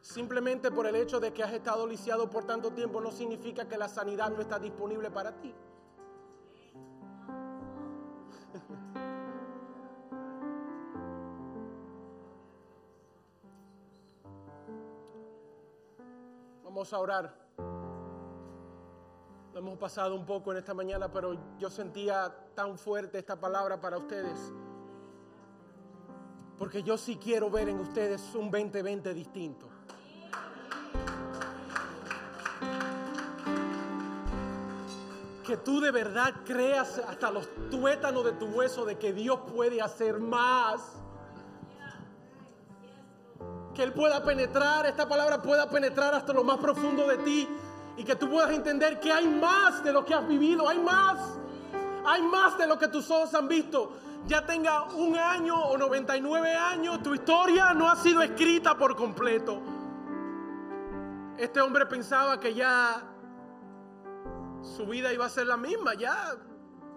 Simplemente 0.00 0.70
por 0.70 0.86
el 0.86 0.94
hecho 0.96 1.20
de 1.20 1.34
que 1.34 1.42
has 1.42 1.52
estado 1.52 1.86
lisiado 1.86 2.30
por 2.30 2.44
tanto 2.44 2.72
tiempo 2.72 2.98
no 3.00 3.10
significa 3.10 3.68
que 3.68 3.76
la 3.76 3.88
sanidad 3.88 4.30
no 4.30 4.40
está 4.40 4.58
disponible 4.58 5.10
para 5.10 5.38
ti. 5.38 5.54
Vamos 16.64 16.90
a 16.92 16.98
orar. 16.98 17.34
Lo 19.52 19.58
hemos 19.58 19.76
pasado 19.78 20.14
un 20.14 20.24
poco 20.24 20.52
en 20.52 20.58
esta 20.58 20.72
mañana, 20.72 21.10
pero 21.12 21.36
yo 21.58 21.68
sentía 21.68 22.32
tan 22.54 22.78
fuerte 22.78 23.18
esta 23.18 23.34
palabra 23.38 23.80
para 23.80 23.98
ustedes. 23.98 24.52
Porque 26.58 26.82
yo 26.82 26.98
sí 26.98 27.16
quiero 27.16 27.50
ver 27.50 27.68
en 27.68 27.78
ustedes 27.80 28.34
un 28.34 28.50
2020 28.50 29.14
distinto. 29.14 29.68
que 35.48 35.56
tú 35.56 35.80
de 35.80 35.90
verdad 35.90 36.34
creas 36.44 37.00
hasta 37.08 37.30
los 37.30 37.48
tuétanos 37.70 38.22
de 38.22 38.32
tu 38.32 38.44
hueso 38.48 38.84
de 38.84 38.98
que 38.98 39.14
Dios 39.14 39.40
puede 39.50 39.80
hacer 39.80 40.20
más. 40.20 40.82
Que 43.74 43.82
Él 43.82 43.94
pueda 43.94 44.22
penetrar, 44.22 44.84
esta 44.84 45.08
palabra 45.08 45.40
pueda 45.40 45.70
penetrar 45.70 46.14
hasta 46.14 46.34
lo 46.34 46.44
más 46.44 46.58
profundo 46.58 47.08
de 47.08 47.16
ti 47.18 47.48
y 47.96 48.04
que 48.04 48.14
tú 48.14 48.28
puedas 48.28 48.50
entender 48.50 49.00
que 49.00 49.10
hay 49.10 49.26
más 49.26 49.82
de 49.82 49.90
lo 49.90 50.04
que 50.04 50.12
has 50.12 50.28
vivido, 50.28 50.68
hay 50.68 50.80
más, 50.80 51.18
hay 52.04 52.20
más 52.20 52.58
de 52.58 52.66
lo 52.66 52.78
que 52.78 52.88
tus 52.88 53.10
ojos 53.10 53.32
han 53.32 53.48
visto. 53.48 53.92
Ya 54.26 54.44
tenga 54.44 54.84
un 54.94 55.16
año 55.16 55.56
o 55.56 55.78
99 55.78 56.54
años, 56.54 57.02
tu 57.02 57.14
historia 57.14 57.72
no 57.72 57.88
ha 57.88 57.96
sido 57.96 58.20
escrita 58.22 58.76
por 58.76 58.94
completo. 58.94 59.62
Este 61.38 61.60
hombre 61.60 61.86
pensaba 61.86 62.38
que 62.40 62.52
ya 62.52 63.02
su 64.62 64.86
vida 64.86 65.12
iba 65.12 65.24
a 65.24 65.28
ser 65.28 65.46
la 65.46 65.56
misma, 65.56 65.94
ya 65.94 66.36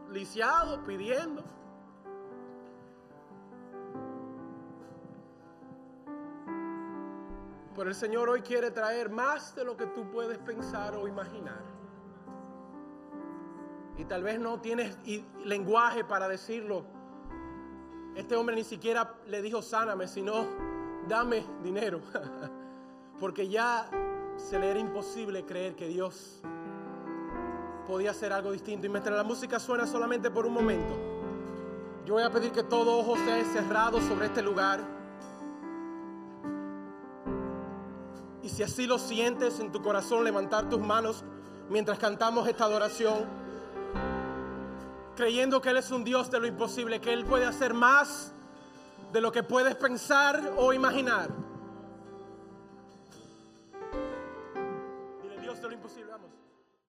lisiado, 0.10 0.84
pidiendo. 0.84 1.44
Pero 7.76 7.90
el 7.90 7.96
Señor 7.96 8.30
hoy 8.30 8.42
quiere 8.42 8.72
traer 8.72 9.10
más 9.10 9.56
de 9.56 9.64
lo 9.64 9.78
que 9.78 9.86
tú 9.88 10.10
puedes 10.12 10.38
pensar 10.40 10.96
o 10.96 11.08
imaginar. 11.08 11.64
Y 13.98 14.06
tal 14.06 14.24
vez 14.24 14.40
no 14.40 14.60
tienes 14.60 14.98
lenguaje 15.46 16.04
para 16.04 16.28
decirlo. 16.28 16.84
Este 18.16 18.36
hombre 18.36 18.55
ni 18.55 18.64
siquiera 18.64 19.16
le 19.28 19.41
dijo 19.41 19.62
sáname, 19.62 20.07
sino 20.07 20.45
dame 21.07 21.45
dinero. 21.64 22.01
Porque 23.20 23.47
ya 23.47 23.89
se 24.38 24.59
le 24.59 24.72
era 24.72 24.80
imposible 24.80 25.45
creer 25.45 25.76
que 25.76 25.88
Dios 25.88 26.41
podía 27.88 28.12
hacer 28.12 28.34
algo 28.34 28.51
distinto. 28.51 28.86
Y 28.86 28.89
mientras 28.89 29.16
la 29.16 29.24
música 29.24 29.59
suena 29.59 29.86
solamente 29.86 30.32
por 30.32 30.45
un 30.45 30.53
momento, 30.53 30.93
yo 32.05 32.16
voy 32.16 32.24
a 32.24 32.30
pedir 32.32 32.51
que 32.51 32.64
todo 32.64 32.99
ojo 32.99 33.16
sea 33.16 33.43
cerrado 33.45 34.01
sobre 34.01 34.26
este 34.26 34.41
lugar. 34.41 34.80
Y 38.43 38.49
si 38.49 38.64
así 38.64 38.88
lo 38.88 38.97
sientes 38.97 39.59
en 39.59 39.72
tu 39.72 39.82
corazón, 39.82 40.24
levantar 40.24 40.68
tus 40.68 40.80
manos 40.80 41.24
mientras 41.70 41.99
cantamos 41.99 42.47
esta 42.47 42.66
adoración, 42.66 43.26
creyendo 45.16 45.62
que 45.62 45.70
Él 45.70 45.78
es 45.78 45.91
un 45.91 46.03
Dios 46.03 46.30
de 46.32 46.39
lo 46.39 46.47
imposible, 46.47 46.99
que 46.99 47.14
Él 47.14 47.26
puede 47.26 47.45
hacer 47.45 47.74
más 47.74 48.34
de 49.12 49.22
lo 49.22 49.32
que 49.32 49.43
puedes 49.43 49.76
pensar 49.76 50.53
o 50.57 50.74
imaginar. 50.74 51.30
Dile 55.22 55.39
Dios 55.39 55.62
de 55.62 55.68
lo 55.68 55.74
imposible, 55.74 56.12
vamos. 56.12 56.41